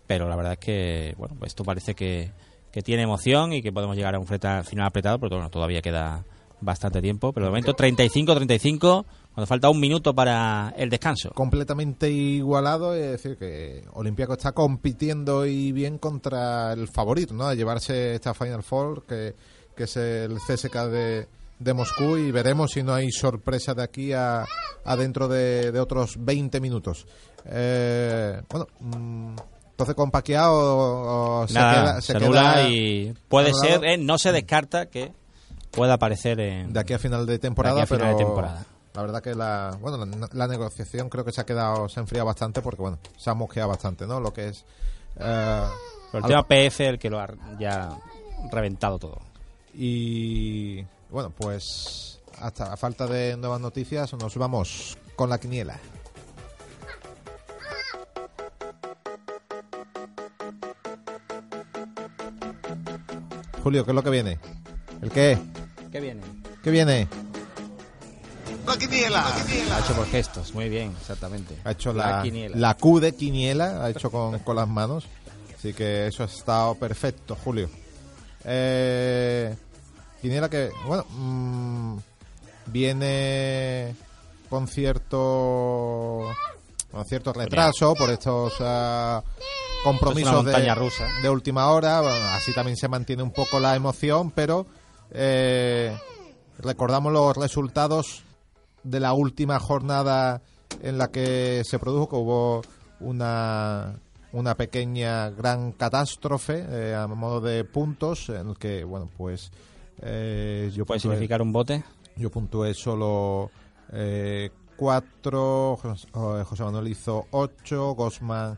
pero 0.07 0.27
la 0.27 0.35
verdad 0.35 0.53
es 0.53 0.59
que 0.59 1.15
bueno, 1.17 1.35
esto 1.45 1.63
parece 1.63 1.93
que, 1.93 2.31
que 2.71 2.81
tiene 2.81 3.03
emoción 3.03 3.53
y 3.53 3.61
que 3.61 3.71
podemos 3.71 3.95
llegar 3.95 4.15
a 4.15 4.19
un 4.19 4.25
final 4.25 4.63
apretado, 4.85 5.19
pero 5.19 5.35
bueno, 5.35 5.49
todavía 5.49 5.81
queda 5.81 6.23
bastante 6.61 7.01
tiempo. 7.01 7.33
Pero 7.33 7.45
de 7.45 7.49
momento 7.51 7.75
35-35, 7.75 9.05
cuando 9.33 9.47
falta 9.47 9.69
un 9.69 9.79
minuto 9.79 10.13
para 10.13 10.73
el 10.77 10.89
descanso. 10.89 11.31
completamente 11.31 12.09
igualado, 12.09 12.93
es 12.93 13.11
decir, 13.11 13.37
que 13.37 13.83
Olympiacos 13.93 14.37
está 14.37 14.51
compitiendo 14.51 15.45
y 15.45 15.71
bien 15.71 15.97
contra 15.97 16.73
el 16.73 16.87
favorito, 16.87 17.33
¿no? 17.33 17.47
A 17.47 17.55
llevarse 17.55 18.15
esta 18.15 18.33
Final 18.33 18.63
Four, 18.63 19.05
que, 19.05 19.35
que 19.75 19.83
es 19.83 19.97
el 19.97 20.35
CSK 20.35 20.75
de, 20.89 21.27
de 21.59 21.73
Moscú, 21.73 22.17
y 22.17 22.31
veremos 22.31 22.71
si 22.71 22.83
no 22.83 22.93
hay 22.93 23.11
sorpresa 23.11 23.73
de 23.73 23.83
aquí 23.83 24.13
a, 24.13 24.45
a 24.83 24.95
dentro 24.95 25.27
de, 25.27 25.71
de 25.71 25.79
otros 25.79 26.15
20 26.19 26.59
minutos. 26.59 27.05
Eh, 27.45 28.41
bueno, 28.49 28.67
mm, 28.79 29.35
entonces 29.71 29.95
con 29.95 30.11
Pacquiao 30.11 31.47
se 31.47 31.53
Nada, 31.53 31.73
queda, 31.73 32.01
se, 32.01 32.13
queda 32.15 32.69
y 32.69 33.13
puede 33.29 33.53
ser, 33.53 33.85
eh, 33.85 33.97
no 33.97 34.17
se 34.17 34.33
descarta 34.33 34.87
que 34.87 35.13
pueda 35.71 35.93
aparecer 35.93 36.39
en... 36.39 36.73
de 36.73 36.79
aquí 36.79 36.93
a 36.93 36.99
final 36.99 37.25
de 37.25 37.39
temporada, 37.39 37.75
De 37.75 37.81
aquí 37.81 37.93
a 37.93 37.97
final 37.97 38.07
pero 38.07 38.17
de 38.19 38.25
temporada. 38.25 38.65
la 38.93 39.01
verdad 39.01 39.21
que 39.23 39.35
la 39.35 39.77
bueno 39.81 40.05
la, 40.05 40.29
la 40.33 40.47
negociación 40.47 41.09
creo 41.09 41.23
que 41.23 41.31
se 41.31 41.41
ha 41.41 41.45
quedado 41.45 41.87
se 41.89 41.99
ha 41.99 42.03
enfriado 42.03 42.25
bastante 42.25 42.61
porque 42.61 42.81
bueno 42.81 42.97
se 43.17 43.29
ha 43.29 43.33
mosqueado 43.33 43.69
bastante, 43.69 44.05
¿no? 44.07 44.19
Lo 44.19 44.33
que 44.33 44.49
es 44.49 44.65
eh, 45.19 45.63
Pero 46.11 46.25
el 46.25 46.29
tema 46.29 46.47
PF 46.47 46.79
el 46.87 46.99
que 46.99 47.09
lo 47.09 47.19
ha 47.19 47.27
ya 47.59 47.89
reventado 48.51 48.97
todo. 48.99 49.19
y 49.73 50.83
bueno 51.09 51.31
pues 51.37 52.19
hasta 52.41 52.71
a 52.73 52.77
falta 52.77 53.05
de 53.05 53.35
nuevas 53.37 53.59
noticias 53.61 54.13
nos 54.13 54.35
vamos 54.37 54.97
con 55.15 55.29
la 55.29 55.37
quiniela. 55.39 55.77
Julio, 63.63 63.83
¿qué 63.85 63.91
es 63.91 63.95
lo 63.95 64.03
que 64.03 64.09
viene? 64.09 64.39
¿El 65.01 65.11
qué? 65.11 65.37
¿Qué 65.91 65.99
viene? 65.99 66.21
¿Qué 66.63 66.71
viene? 66.71 67.07
La 68.65 68.77
quiniela. 68.77 69.25
Ha 69.75 69.79
hecho 69.79 69.93
por 69.95 70.05
gestos, 70.07 70.53
muy 70.53 70.69
bien, 70.69 70.93
exactamente. 70.99 71.57
Ha 71.63 71.71
hecho 71.71 71.91
la, 71.91 72.23
la 72.53 72.73
Q 72.75 72.99
de 72.99 73.15
quiniela, 73.15 73.83
ha 73.83 73.89
hecho 73.89 74.11
con, 74.11 74.37
con 74.39 74.55
las 74.55 74.67
manos. 74.67 75.05
Así 75.57 75.73
que 75.73 76.07
eso 76.07 76.23
ha 76.23 76.27
estado 76.27 76.75
perfecto, 76.75 77.35
Julio. 77.43 77.69
Eh, 78.45 79.55
quiniela 80.21 80.49
que, 80.49 80.69
bueno, 80.85 81.05
mm, 81.09 81.97
viene 82.67 83.95
con 84.49 84.67
cierto 84.67 86.27
con 86.91 87.05
cierto 87.05 87.33
retraso 87.33 87.93
por 87.93 88.09
estos 88.09 88.53
ah, 88.61 89.21
compromisos 89.83 90.45
Es 90.47 90.55
de, 90.55 90.75
rusa. 90.75 91.07
de 91.21 91.29
última 91.29 91.69
hora. 91.71 92.01
Bueno, 92.01 92.27
así 92.29 92.53
también 92.53 92.77
se 92.77 92.87
mantiene 92.87 93.23
un 93.23 93.31
poco 93.31 93.59
la 93.59 93.75
emoción, 93.75 94.31
pero 94.31 94.65
eh, 95.11 95.95
recordamos 96.59 97.11
los 97.13 97.35
resultados 97.37 98.23
de 98.83 98.99
la 98.99 99.13
última 99.13 99.59
jornada 99.59 100.41
en 100.81 100.97
la 100.97 101.09
que 101.09 101.63
se 101.65 101.79
produjo, 101.79 102.09
que 102.09 102.15
hubo 102.15 102.61
una, 102.99 103.99
una 104.31 104.55
pequeña 104.55 105.29
gran 105.31 105.71
catástrofe 105.73 106.65
eh, 106.69 106.95
a 106.95 107.07
modo 107.07 107.41
de 107.41 107.63
puntos, 107.63 108.29
en 108.29 108.49
el 108.49 108.57
que, 108.57 108.83
bueno, 108.83 109.09
pues 109.17 109.51
eh, 110.01 110.71
yo 110.73 110.85
¿Puede 110.85 110.99
puntué- 110.99 111.01
significar 111.01 111.41
un 111.41 111.51
bote? 111.51 111.83
yo 112.15 112.29
puntué 112.29 112.73
solo 112.73 113.51
eh, 113.91 114.49
cuatro, 114.75 115.77
Jos- 115.81 116.07
eh, 116.13 116.43
José 116.45 116.63
Manuel 116.63 116.87
hizo 116.89 117.25
ocho, 117.31 117.93
Gosman 117.95 118.57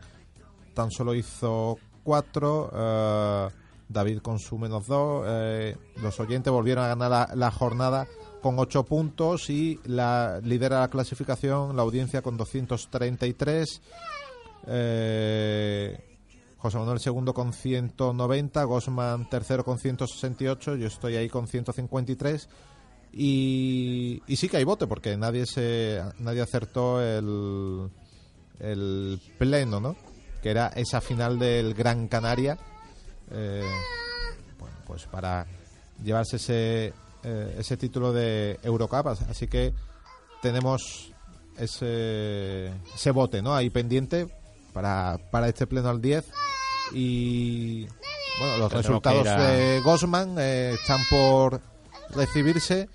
tan 0.74 0.90
solo 0.90 1.14
hizo 1.14 1.78
cuatro, 2.04 2.70
eh, 2.74 3.48
David 3.92 4.18
con 4.18 4.38
su 4.38 4.58
menos 4.58 4.86
dos, 4.86 5.24
eh, 5.28 5.76
los 6.02 6.18
oyentes 6.20 6.52
volvieron 6.52 6.84
a 6.84 6.88
ganar 6.88 7.36
la, 7.36 7.50
jornada 7.50 8.06
con 8.40 8.58
ocho 8.58 8.84
puntos 8.84 9.50
y 9.50 9.80
la 9.84 10.40
lidera 10.42 10.80
la 10.80 10.88
clasificación 10.88 11.76
la 11.76 11.82
audiencia 11.82 12.22
con 12.22 12.36
233. 12.36 13.82
Eh, 14.66 15.98
José 16.58 16.78
Manuel 16.78 17.00
segundo 17.00 17.34
con 17.34 17.52
190, 17.52 18.64
Gosman 18.64 19.28
tercero 19.28 19.64
con 19.64 19.78
168, 19.78 20.76
yo 20.76 20.86
estoy 20.86 21.16
ahí 21.16 21.28
con 21.28 21.48
153 21.48 22.48
y, 23.12 24.22
y 24.26 24.36
sí 24.36 24.48
que 24.48 24.56
hay 24.56 24.64
bote 24.64 24.86
porque 24.86 25.16
nadie 25.16 25.44
se 25.46 26.00
nadie 26.18 26.40
acertó 26.40 27.02
el, 27.02 27.90
el 28.60 29.20
pleno, 29.38 29.80
¿no? 29.80 29.96
Que 30.42 30.50
era 30.50 30.68
esa 30.68 31.00
final 31.00 31.38
del 31.38 31.74
Gran 31.74 32.08
Canaria. 32.08 32.58
Eh, 33.32 33.64
bueno, 34.58 34.76
pues 34.86 35.04
para 35.06 35.46
llevarse 36.02 36.36
ese, 36.36 36.92
eh, 37.24 37.56
ese 37.58 37.76
título 37.76 38.12
de 38.12 38.58
Eurocup. 38.62 39.06
as- 39.08 39.22
Así 39.22 39.46
que 39.48 39.72
tenemos 40.40 41.12
ese, 41.56 42.68
ese 42.94 43.10
bote, 43.10 43.42
¿no? 43.42 43.54
Ahí 43.54 43.70
pendiente 43.70 44.26
para, 44.72 45.18
para 45.30 45.48
este 45.48 45.66
pleno 45.66 45.88
al 45.88 46.00
10. 46.00 46.24
Y 46.92 47.86
bueno, 48.38 48.56
los 48.58 48.72
resultados 48.72 49.26
a- 49.26 49.36
de 49.40 49.80
Gosman 49.80 50.36
eh, 50.38 50.74
están 50.80 51.00
por 51.10 51.60
recibirse 52.10 52.88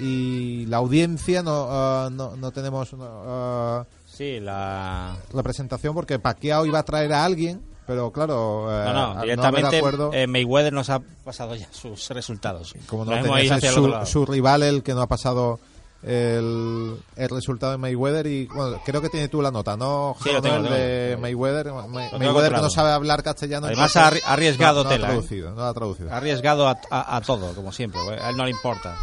y 0.00 0.66
la 0.66 0.78
audiencia 0.78 1.42
no, 1.42 1.66
ah, 1.70 2.08
no, 2.10 2.36
no 2.36 2.50
tenemos 2.50 2.90
ah, 3.00 3.84
Sí, 4.06 4.40
la... 4.40 5.16
representación 5.32 5.94
porque 5.94 6.18
Pacquiao 6.18 6.66
iba 6.66 6.78
a 6.80 6.82
traer 6.84 7.12
a 7.12 7.24
alguien, 7.24 7.62
pero 7.88 8.12
claro, 8.12 8.68
eh, 8.70 8.84
No, 8.92 9.14
no, 9.14 9.22
directamente 9.22 9.78
acuerdo, 9.78 10.10
eh, 10.12 10.26
Mayweather 10.28 10.72
nos 10.72 10.90
ha 10.90 11.00
pasado 11.24 11.56
ya 11.56 11.66
sus 11.72 12.08
resultados. 12.10 12.74
como 12.86 13.04
no 13.04 13.20
tenía 13.20 13.56
el 13.56 13.60
su, 13.62 13.92
su 14.06 14.26
rival 14.26 14.62
el 14.62 14.82
que 14.84 14.92
no 14.94 15.00
ha 15.02 15.06
pasado 15.08 15.58
el, 16.02 16.96
el 17.16 17.28
resultado 17.28 17.72
de 17.72 17.78
Mayweather 17.78 18.26
y 18.26 18.46
bueno, 18.46 18.80
creo 18.84 19.00
que 19.02 19.08
tiene 19.08 19.28
tú 19.28 19.42
la 19.42 19.50
nota, 19.50 19.76
¿no? 19.76 20.14
Sí, 20.22 20.30
lo 20.32 20.40
tengo, 20.40 20.58
lo 20.58 20.70
de 20.70 21.08
tengo. 21.10 21.22
Mayweather, 21.22 21.72
May- 21.88 22.10
Mayweather 22.18 22.54
que 22.54 22.60
no 22.60 22.70
sabe 22.70 22.92
hablar 22.92 23.22
castellano. 23.22 23.66
Además, 23.66 23.96
ha 23.96 24.10
arri- 24.12 24.22
arriesgado 24.24 24.84
tela, 24.86 25.08
ha 25.08 25.10
¿eh? 25.10 25.12
traducido, 25.14 25.50
no 25.54 25.62
ha 25.64 25.74
traducido. 25.74 26.12
Ha 26.12 26.18
arriesgado 26.18 26.68
a, 26.68 26.78
a- 26.90 27.16
a 27.16 27.20
todo, 27.22 27.52
como 27.54 27.72
siempre. 27.72 28.00
A 28.20 28.30
él 28.30 28.36
no 28.36 28.44
le 28.44 28.50
importa. 28.52 28.96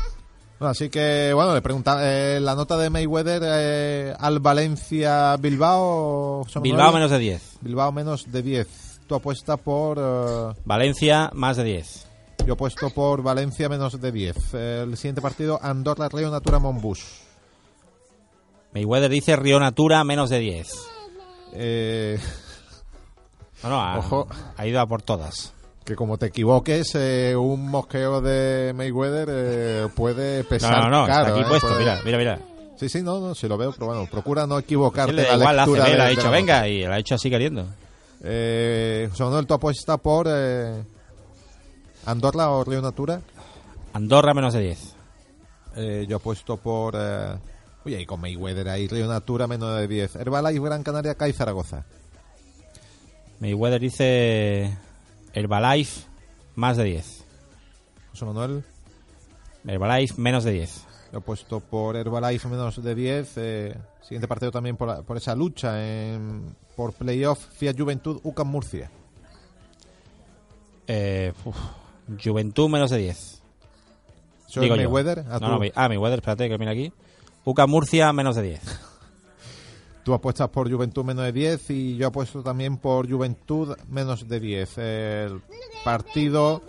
Bueno, 0.59 0.71
así 0.71 0.89
que, 0.89 1.31
bueno, 1.33 1.53
le 1.53 1.61
pregunta 1.61 1.99
eh, 2.01 2.39
la 2.39 2.55
nota 2.55 2.77
de 2.77 2.89
Mayweather 2.89 3.41
eh, 3.45 4.13
al 4.17 4.39
Valencia 4.39 5.35
Bilbao. 5.37 6.45
Bilbao 6.61 6.93
menos 6.93 7.11
de 7.11 7.19
10. 7.19 7.57
Bilbao 7.61 7.91
menos 7.91 8.31
de 8.31 8.41
10. 8.41 9.01
Tu 9.07 9.15
apuesta 9.15 9.57
por. 9.57 9.97
eh, 9.99 10.53
Valencia 10.63 11.29
más 11.33 11.57
de 11.57 11.63
10. 11.65 12.07
yo 12.47 12.53
apuesto 12.53 12.89
por 12.89 13.21
Valencia 13.21 13.67
menos 13.67 13.99
de 13.99 14.11
10. 14.11 14.53
El 14.53 14.95
siguiente 14.97 15.21
partido, 15.21 15.59
Andorra 15.61 16.07
Río 16.09 16.31
Natura 16.31 16.59
Monbus. 16.59 17.03
Mayweather 18.73 19.09
dice 19.11 19.35
Río 19.35 19.59
Natura 19.59 20.03
menos 20.05 20.29
de 20.29 20.39
10. 20.39 20.67
Eh, 21.53 22.19
ha, 23.63 23.97
Ojo. 23.99 24.27
ha 24.57 24.65
ido 24.67 24.79
a 24.79 24.87
por 24.87 25.01
todas. 25.01 25.53
Que 25.85 25.95
como 25.95 26.17
te 26.17 26.25
equivoques, 26.27 26.93
eh, 26.95 27.35
un 27.37 27.69
mosqueo 27.69 28.19
de 28.19 28.73
Mayweather 28.75 29.27
eh, 29.31 29.87
puede 29.95 30.43
No, 30.43 30.49
pesar 30.49 30.83
no, 30.83 30.89
no, 31.01 31.05
caro, 31.07 31.27
está 31.27 31.33
aquí 31.35 31.41
eh, 31.41 31.45
puesto. 31.47 31.67
puede- 31.67 31.79
Mira, 31.79 32.01
mira, 32.03 32.17
mira. 32.17 32.39
Sí, 32.77 32.89
sí, 32.89 33.01
no, 33.01 33.19
no, 33.19 33.35
sí 33.35 33.47
lo 33.47 33.57
veo, 33.57 33.71
pero 33.71 33.85
bueno, 33.85 34.05
procura 34.11 34.45
no 34.47 34.57
Sí, 34.57 34.63
equivocarte 34.65 35.15
da 35.15 35.29
la 35.29 35.35
igual, 35.35 35.55
la 35.55 35.65
lectura 35.65 35.85
de- 35.85 35.95
le 35.95 36.01
ha 36.01 36.07
dicho 36.07 36.23
la 36.23 36.29
venga 36.31 36.67
y 36.67 36.83
lo 36.83 36.91
ha 36.93 36.97
hecho 36.99 37.15
así 37.15 37.29
queriendo. 37.29 37.65
Eh, 38.23 39.09
Manuel, 39.19 39.45
tu 39.45 39.53
apuesta 39.53 39.97
por 39.97 40.27
eh, 40.29 40.83
Andorra 42.05 42.49
o 42.49 42.63
Río 42.63 42.81
Natura. 42.81 43.21
Andorra 43.93 44.33
menos 44.33 44.53
de 44.53 44.61
10. 44.61 44.95
Eh, 45.77 46.05
yo 46.09 46.17
apuesto 46.17 46.57
por. 46.57 46.95
Eh, 46.97 47.35
oye, 47.85 48.01
y 48.01 48.05
con 48.05 48.19
Mayweather 48.19 48.67
ahí, 48.69 48.87
Río 48.87 49.07
Natura 49.07 49.45
menos 49.47 49.77
de 49.77 49.87
10. 49.87 50.15
Herbalife, 50.15 50.59
Gran 50.65 50.83
Canaria, 50.83 51.15
CAI, 51.15 51.31
Zaragoza. 51.33 51.85
Mayweather 53.39 53.79
dice 53.79 54.75
Herbalife 55.35 56.07
más 56.55 56.77
de 56.77 56.85
10. 56.85 57.23
José 58.11 58.25
Manuel, 58.25 58.63
Herbalife 59.67 60.19
menos 60.19 60.43
de 60.43 60.51
10. 60.53 60.85
yo 61.11 61.17
apuesto 61.19 61.59
por 61.59 61.95
Herbalife 61.95 62.47
menos 62.47 62.81
de 62.81 62.95
10. 62.95 63.33
Eh, 63.37 63.77
siguiente 64.01 64.27
partido 64.27 64.51
también 64.51 64.77
por, 64.77 64.87
la- 64.87 65.01
por 65.01 65.17
esa 65.17 65.35
lucha 65.35 65.83
en, 65.85 66.55
por 66.75 66.93
playoff, 66.93 67.39
Fiat 67.57 67.75
Juventud, 67.77 68.19
UCAM 68.23 68.47
Murcia. 68.47 68.89
Eh, 70.87 71.33
uf, 71.43 71.55
Juventud 72.23 72.69
menos 72.69 72.91
de 72.91 72.97
10. 72.99 73.41
Soy 74.47 74.63
Digo 74.63 74.75
yo. 74.75 74.83
Mayweather. 74.89 75.19
a 75.29 75.39
No, 75.39 75.49
no, 75.49 75.59
May- 75.59 75.71
ah, 75.75 75.87
Mayweather, 75.89 76.19
espérate 76.19 76.47
que 76.47 76.57
mira 76.57 76.71
aquí. 76.71 76.93
UCA 77.43 77.67
Murcia 77.67 78.13
menos 78.13 78.35
de 78.35 78.41
10. 78.43 78.61
Tú 80.05 80.13
apuestas 80.13 80.47
por 80.49 80.71
Juventud 80.71 81.03
menos 81.03 81.25
de 81.25 81.31
10 81.31 81.69
y 81.71 81.97
yo 81.97 82.07
apuesto 82.07 82.43
también 82.43 82.77
por 82.77 83.09
Juventud 83.09 83.75
menos 83.89 84.27
de 84.29 84.39
10. 84.39 84.77
El 84.77 85.41
partido 85.83 86.61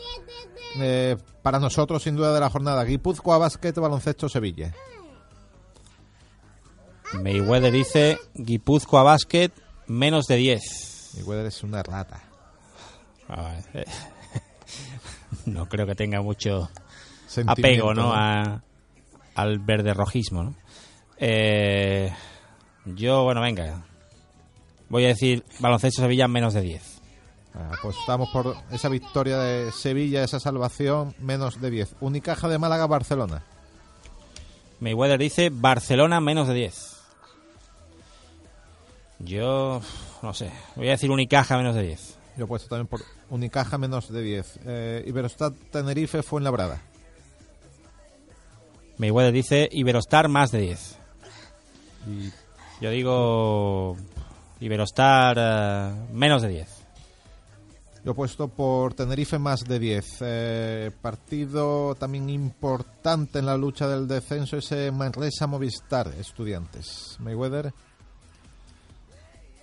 eh, 0.81 1.17
para 1.43 1.61
nosotros, 1.61 2.03
sin 2.03 2.17
duda, 2.17 2.33
de 2.33 2.41
la 2.41 2.49
jornada. 2.49 2.83
Guipúzcoa, 2.85 3.37
Basket, 3.37 3.75
Baloncesto, 3.75 4.31
Sevilla. 4.31 4.73
Mayweather 7.23 7.73
dice 7.73 8.19
Guipúzcoa 8.35 9.03
Basket 9.03 9.51
menos 9.87 10.27
de 10.27 10.37
10. 10.37 11.13
Mayweather 11.17 11.47
es 11.47 11.63
una 11.63 11.83
rata. 11.83 12.23
Ah, 13.29 13.55
eh, 13.75 13.85
no 15.47 15.69
creo 15.69 15.87
que 15.87 15.95
tenga 15.95 16.23
mucho 16.23 16.71
apego 17.47 17.93
¿no? 17.93 18.13
A- 18.15 18.63
al 19.35 19.59
verde 19.59 19.93
rojismo. 19.93 20.43
¿no? 20.43 20.55
Eh, 21.19 22.11
yo, 22.87 23.25
bueno, 23.25 23.41
venga. 23.41 23.85
Voy 24.89 25.05
a 25.05 25.09
decir 25.09 25.45
baloncesto 25.59 26.03
Sevilla 26.03 26.29
menos 26.29 26.55
de 26.55 26.61
10. 26.63 27.03
Ah, 27.55 27.73
Apostamos 27.79 28.29
por 28.31 28.57
esa 28.71 28.89
victoria 28.89 29.39
de 29.39 29.73
Sevilla, 29.73 30.23
esa 30.23 30.39
salvación, 30.39 31.15
menos 31.19 31.61
de 31.61 31.71
10. 31.71 31.97
Unicaja 32.01 32.49
de 32.49 32.59
Málaga, 32.59 32.87
Barcelona. 32.87 33.43
Mayweather 34.81 35.19
dice 35.19 35.51
Barcelona 35.51 36.21
menos 36.21 36.49
de 36.49 36.55
10. 36.55 36.97
Yo, 39.19 39.81
no 40.23 40.35
sé, 40.35 40.53
voy 40.77 40.89
a 40.89 40.93
decir 40.93 41.11
Unicaja 41.11 41.57
menos 41.57 41.75
de 41.75 41.83
10. 41.83 42.19
Yo 42.37 42.45
he 42.45 42.47
puesto 42.47 42.69
también 42.69 42.87
por 42.87 43.01
Unicaja, 43.31 43.79
menos 43.79 44.13
de 44.13 44.23
10. 44.23 44.61
Eh, 44.67 45.05
Iberostar, 45.07 45.53
Tenerife, 45.73 46.23
Fuenlabrada. 46.23 46.83
Mayweather 48.99 49.33
dice 49.33 49.69
Iberostar 49.73 50.29
más 50.29 50.51
de 50.53 50.61
10. 50.61 50.99
Y 52.09 52.31
Yo 52.81 52.91
digo 52.91 53.97
Iberostar 54.61 55.37
eh, 55.39 56.07
menos 56.13 56.43
de 56.43 56.49
10. 56.49 56.69
Yo 58.05 58.13
he 58.13 58.15
puesto 58.15 58.49
por 58.49 58.95
Tenerife 58.95 59.39
más 59.39 59.65
de 59.65 59.79
10. 59.79 60.17
Eh, 60.21 60.91
partido 61.03 61.95
también 61.97 62.31
importante 62.31 63.39
en 63.39 63.47
la 63.47 63.57
lucha 63.57 63.89
del 63.89 64.07
descenso 64.07 64.59
ese 64.59 64.93
Manresa 64.93 65.47
Movistar, 65.47 66.09
estudiantes. 66.19 67.17
Mayweather, 67.19 67.73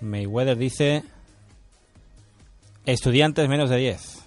Mayweather 0.01 0.57
dice 0.57 1.03
Estudiantes 2.85 3.47
menos 3.47 3.69
de 3.69 3.77
10. 3.77 4.25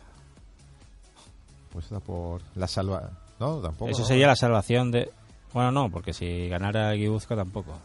puesta 1.71 2.01
por 2.01 2.41
la 2.55 2.67
salva. 2.67 3.11
No, 3.39 3.61
tampoco. 3.61 3.91
Eso 3.91 4.03
sería 4.05 4.27
la 4.27 4.37
salvación 4.37 4.91
de... 4.91 5.11
Bueno, 5.53 5.71
no, 5.71 5.91
porque 5.91 6.15
si 6.15 6.49
ganara 6.49 6.93
Guipúzcoa 6.93 7.37
tampoco. 7.37 7.79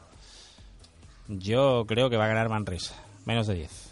Yo 1.40 1.86
creo 1.88 2.10
que 2.10 2.18
va 2.18 2.26
a 2.26 2.30
ganar 2.30 2.50
Manresa. 2.50 2.96
Menos 3.26 3.48
de 3.48 3.56
10. 3.56 3.92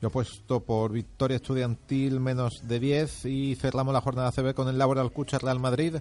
Yo 0.00 0.08
he 0.08 0.10
puesto 0.10 0.60
por 0.60 0.92
victoria 0.92 1.36
estudiantil 1.36 2.20
menos 2.20 2.66
de 2.66 2.80
10 2.80 3.26
y 3.26 3.54
cerramos 3.56 3.92
la 3.92 4.00
jornada 4.00 4.32
CB 4.32 4.54
con 4.54 4.68
el 4.68 4.78
Laboral 4.78 5.12
Cucha 5.12 5.38
Real 5.38 5.60
Madrid. 5.60 5.96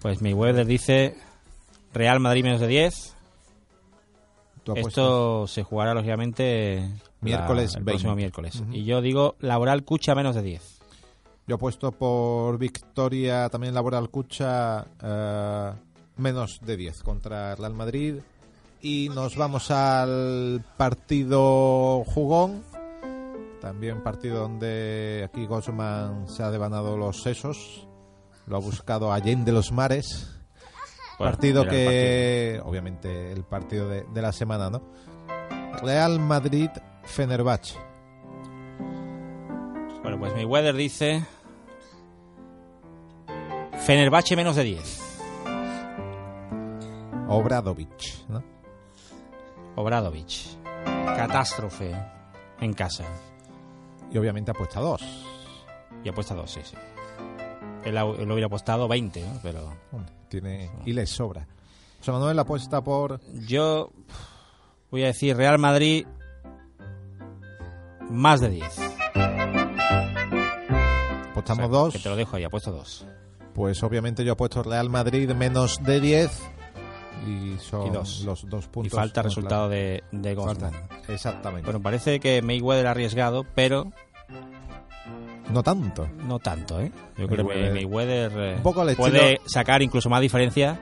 Pues 0.00 0.20
Mayweather 0.22 0.66
dice 0.66 1.16
Real 1.92 2.20
Madrid 2.20 2.42
menos 2.44 2.60
de 2.60 2.66
10. 2.66 3.14
Tú 4.64 4.72
has 4.72 4.80
puesto 4.82 4.88
Esto 4.88 5.46
se 5.46 5.62
jugará 5.62 5.94
lógicamente 5.94 6.88
Miércoles 7.20 7.72
la- 7.74 7.78
el 7.78 7.84
20. 7.84 7.90
próximo 7.92 8.14
miércoles. 8.16 8.62
Y 8.72 8.84
yo 8.84 9.00
digo 9.00 9.36
Laboral 9.40 9.84
Cucha 9.84 10.14
menos 10.14 10.34
de 10.34 10.42
10. 10.42 10.78
Yo 11.46 11.54
he 11.54 11.58
puesto 11.58 11.92
por 11.92 12.58
victoria 12.58 13.48
también 13.48 13.74
Laboral 13.74 14.10
Cucha 14.10 14.86
eh, 15.02 15.72
menos 16.16 16.60
de 16.62 16.76
10 16.76 17.02
contra 17.02 17.54
Real 17.54 17.74
Madrid. 17.74 18.16
Y 18.80 19.08
nos 19.08 19.36
vamos 19.36 19.70
al 19.70 20.64
partido 20.76 22.04
jugón. 22.04 22.62
También 23.60 24.02
partido 24.02 24.40
donde 24.40 25.28
aquí 25.28 25.46
Gosman 25.46 26.28
se 26.28 26.42
ha 26.42 26.50
devanado 26.50 26.96
los 26.96 27.22
sesos. 27.22 27.86
Lo 28.46 28.56
ha 28.56 28.60
buscado 28.60 29.12
Allende 29.12 29.52
los 29.52 29.72
Mares. 29.72 30.34
Bueno, 31.18 31.32
partido 31.32 31.62
el 31.64 31.68
que, 31.68 32.60
obviamente, 32.64 33.32
el 33.32 33.42
partido 33.42 33.88
de, 33.88 34.04
de 34.04 34.22
la 34.22 34.32
semana, 34.32 34.70
¿no? 34.70 34.82
Real 35.82 36.20
Madrid 36.20 36.70
Fenerbahce. 37.02 37.74
partido. 37.74 37.88
Bueno, 40.02 40.18
pues 40.20 40.32
Mayweather 40.32 40.74
dice 40.74 41.24
Fenerbahce 43.84 44.36
menos 44.36 44.56
de 44.56 44.64
10. 44.64 45.20
Obradovic, 47.28 48.28
¿no? 48.28 48.42
Obradovic. 49.78 50.58
Catástrofe 50.84 51.94
en 52.60 52.72
casa. 52.72 53.04
Y 54.10 54.18
obviamente 54.18 54.50
apuesta 54.50 54.80
dos. 54.80 55.02
Y 56.02 56.08
apuesta 56.08 56.34
2, 56.34 56.50
sí, 56.50 56.60
sí. 56.64 56.76
Él, 57.84 57.96
él 57.96 58.30
hubiera 58.30 58.46
apostado 58.46 58.88
20, 58.88 59.20
¿no? 59.20 59.40
pero 59.42 59.72
Tiene 60.28 60.70
y 60.84 60.92
le 60.92 61.06
sobra. 61.06 61.46
José 61.98 62.12
Manuel 62.12 62.38
apuesta 62.38 62.82
por 62.82 63.20
yo 63.46 63.90
voy 64.90 65.04
a 65.04 65.06
decir 65.06 65.36
Real 65.36 65.58
Madrid 65.58 66.06
más 68.10 68.40
de 68.40 68.48
10. 68.50 68.64
apostamos 71.30 71.66
O 71.66 71.70
sea, 71.70 71.78
dos. 71.78 71.92
Que 71.94 72.00
te 72.00 72.08
lo 72.08 72.16
dejo 72.16 72.36
ahí, 72.36 72.44
apuesto 72.44 72.72
2. 72.72 73.06
Pues 73.54 73.82
obviamente 73.82 74.24
yo 74.24 74.32
he 74.32 74.36
puesto 74.36 74.62
Real 74.62 74.90
Madrid 74.90 75.30
menos 75.34 75.82
de 75.82 76.00
10 76.00 76.57
y 77.26 77.56
son 77.58 77.86
Y 77.86 77.90
dos. 77.90 78.22
los 78.24 78.48
dos 78.48 78.64
Y 78.66 78.68
puntos. 78.68 78.92
falta 78.98 79.22
no, 79.22 79.28
resultado 79.28 79.68
de, 79.68 80.02
de. 80.12 80.36
Falta. 80.36 80.70
Exactamente. 81.08 81.64
Bueno, 81.66 81.82
parece 81.82 82.20
que 82.20 82.42
Mayweather 82.42 82.86
ha 82.86 82.90
arriesgado, 82.92 83.44
pero 83.54 83.90
no 85.50 85.62
tanto. 85.62 86.08
no 86.26 86.38
tanto, 86.38 86.80
¿eh? 86.80 86.92
Yo 87.16 87.26
creo 87.26 87.48
que 87.48 87.72
Mayweather- 87.72 88.32
eh, 88.36 88.54
Un 88.56 88.62
poco 88.62 88.82
al 88.82 88.94
puede 88.96 89.34
estilo- 89.34 89.48
sacar 89.48 89.82
incluso 89.82 90.10
más 90.10 90.20
diferencia 90.20 90.78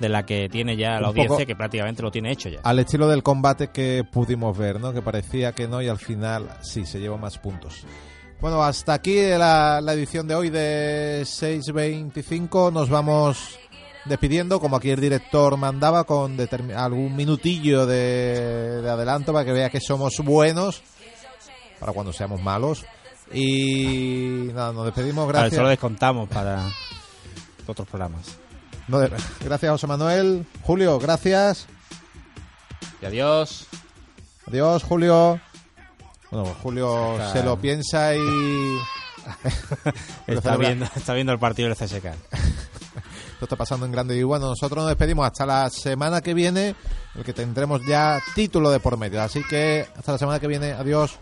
de 0.00 0.08
la 0.08 0.24
que 0.26 0.48
tiene 0.48 0.76
ya 0.76 0.92
la 0.92 0.98
Un 1.00 1.04
audiencia, 1.06 1.36
poco- 1.36 1.46
que 1.46 1.56
prácticamente 1.56 2.02
lo 2.02 2.10
tiene 2.10 2.30
hecho 2.30 2.48
ya. 2.48 2.60
Al 2.62 2.78
estilo 2.78 3.08
del 3.08 3.22
combate 3.22 3.68
que 3.68 4.04
pudimos 4.10 4.56
ver, 4.56 4.80
¿no? 4.80 4.92
Que 4.92 5.02
parecía 5.02 5.52
que 5.52 5.68
no 5.68 5.80
y 5.82 5.88
al 5.88 5.98
final 5.98 6.48
sí, 6.62 6.84
se 6.86 6.98
llevó 7.00 7.16
más 7.18 7.38
puntos. 7.38 7.84
Bueno, 8.40 8.62
hasta 8.62 8.92
aquí 8.92 9.18
la, 9.30 9.80
la 9.80 9.92
edición 9.94 10.28
de 10.28 10.34
hoy 10.34 10.50
de 10.50 11.22
6.25. 11.24 12.70
Nos 12.70 12.90
vamos 12.90 13.58
despidiendo, 14.08 14.60
como 14.60 14.76
aquí 14.76 14.90
el 14.90 15.00
director 15.00 15.56
mandaba, 15.56 16.04
con 16.04 16.36
algún 16.76 17.14
minutillo 17.16 17.86
de, 17.86 18.80
de 18.82 18.90
adelanto 18.90 19.32
para 19.32 19.44
que 19.44 19.52
vea 19.52 19.70
que 19.70 19.80
somos 19.80 20.14
buenos, 20.18 20.82
para 21.80 21.92
cuando 21.92 22.12
seamos 22.12 22.40
malos. 22.42 22.84
Y 23.32 24.50
nada, 24.54 24.72
nos 24.72 24.84
despedimos. 24.86 25.24
A 25.24 25.26
ver, 25.26 25.34
Gracias. 25.36 25.56
solo 25.56 25.68
descontamos 25.68 26.28
para 26.28 26.62
otros 27.66 27.88
programas. 27.88 28.36
No, 28.88 28.98
gracias, 29.40 29.70
José 29.72 29.86
Manuel. 29.88 30.46
Julio, 30.62 30.98
gracias. 31.00 31.66
Y 33.02 33.06
adiós. 33.06 33.66
Adiós, 34.46 34.84
Julio. 34.84 35.40
Bueno, 36.30 36.54
Julio 36.62 37.12
Está- 37.14 37.32
se 37.32 37.42
lo 37.42 37.58
piensa 37.58 38.14
y... 38.14 38.20
Está 40.28 40.56
viendo, 40.56 40.84
está 40.94 41.12
viendo 41.14 41.32
el 41.32 41.38
partido 41.40 41.68
del 41.68 41.76
CSK. 41.76 42.06
Esto 43.36 43.44
está 43.44 43.56
pasando 43.56 43.84
en 43.84 43.92
grande. 43.92 44.16
Y 44.16 44.22
bueno, 44.22 44.46
nosotros 44.46 44.78
nos 44.82 44.88
despedimos 44.88 45.26
hasta 45.26 45.44
la 45.44 45.68
semana 45.68 46.22
que 46.22 46.32
viene, 46.32 46.74
el 47.14 47.22
que 47.22 47.34
tendremos 47.34 47.82
ya 47.86 48.18
título 48.34 48.70
de 48.70 48.80
por 48.80 48.96
medio. 48.96 49.20
Así 49.20 49.42
que 49.44 49.86
hasta 49.94 50.12
la 50.12 50.18
semana 50.18 50.40
que 50.40 50.46
viene. 50.46 50.72
Adiós. 50.72 51.18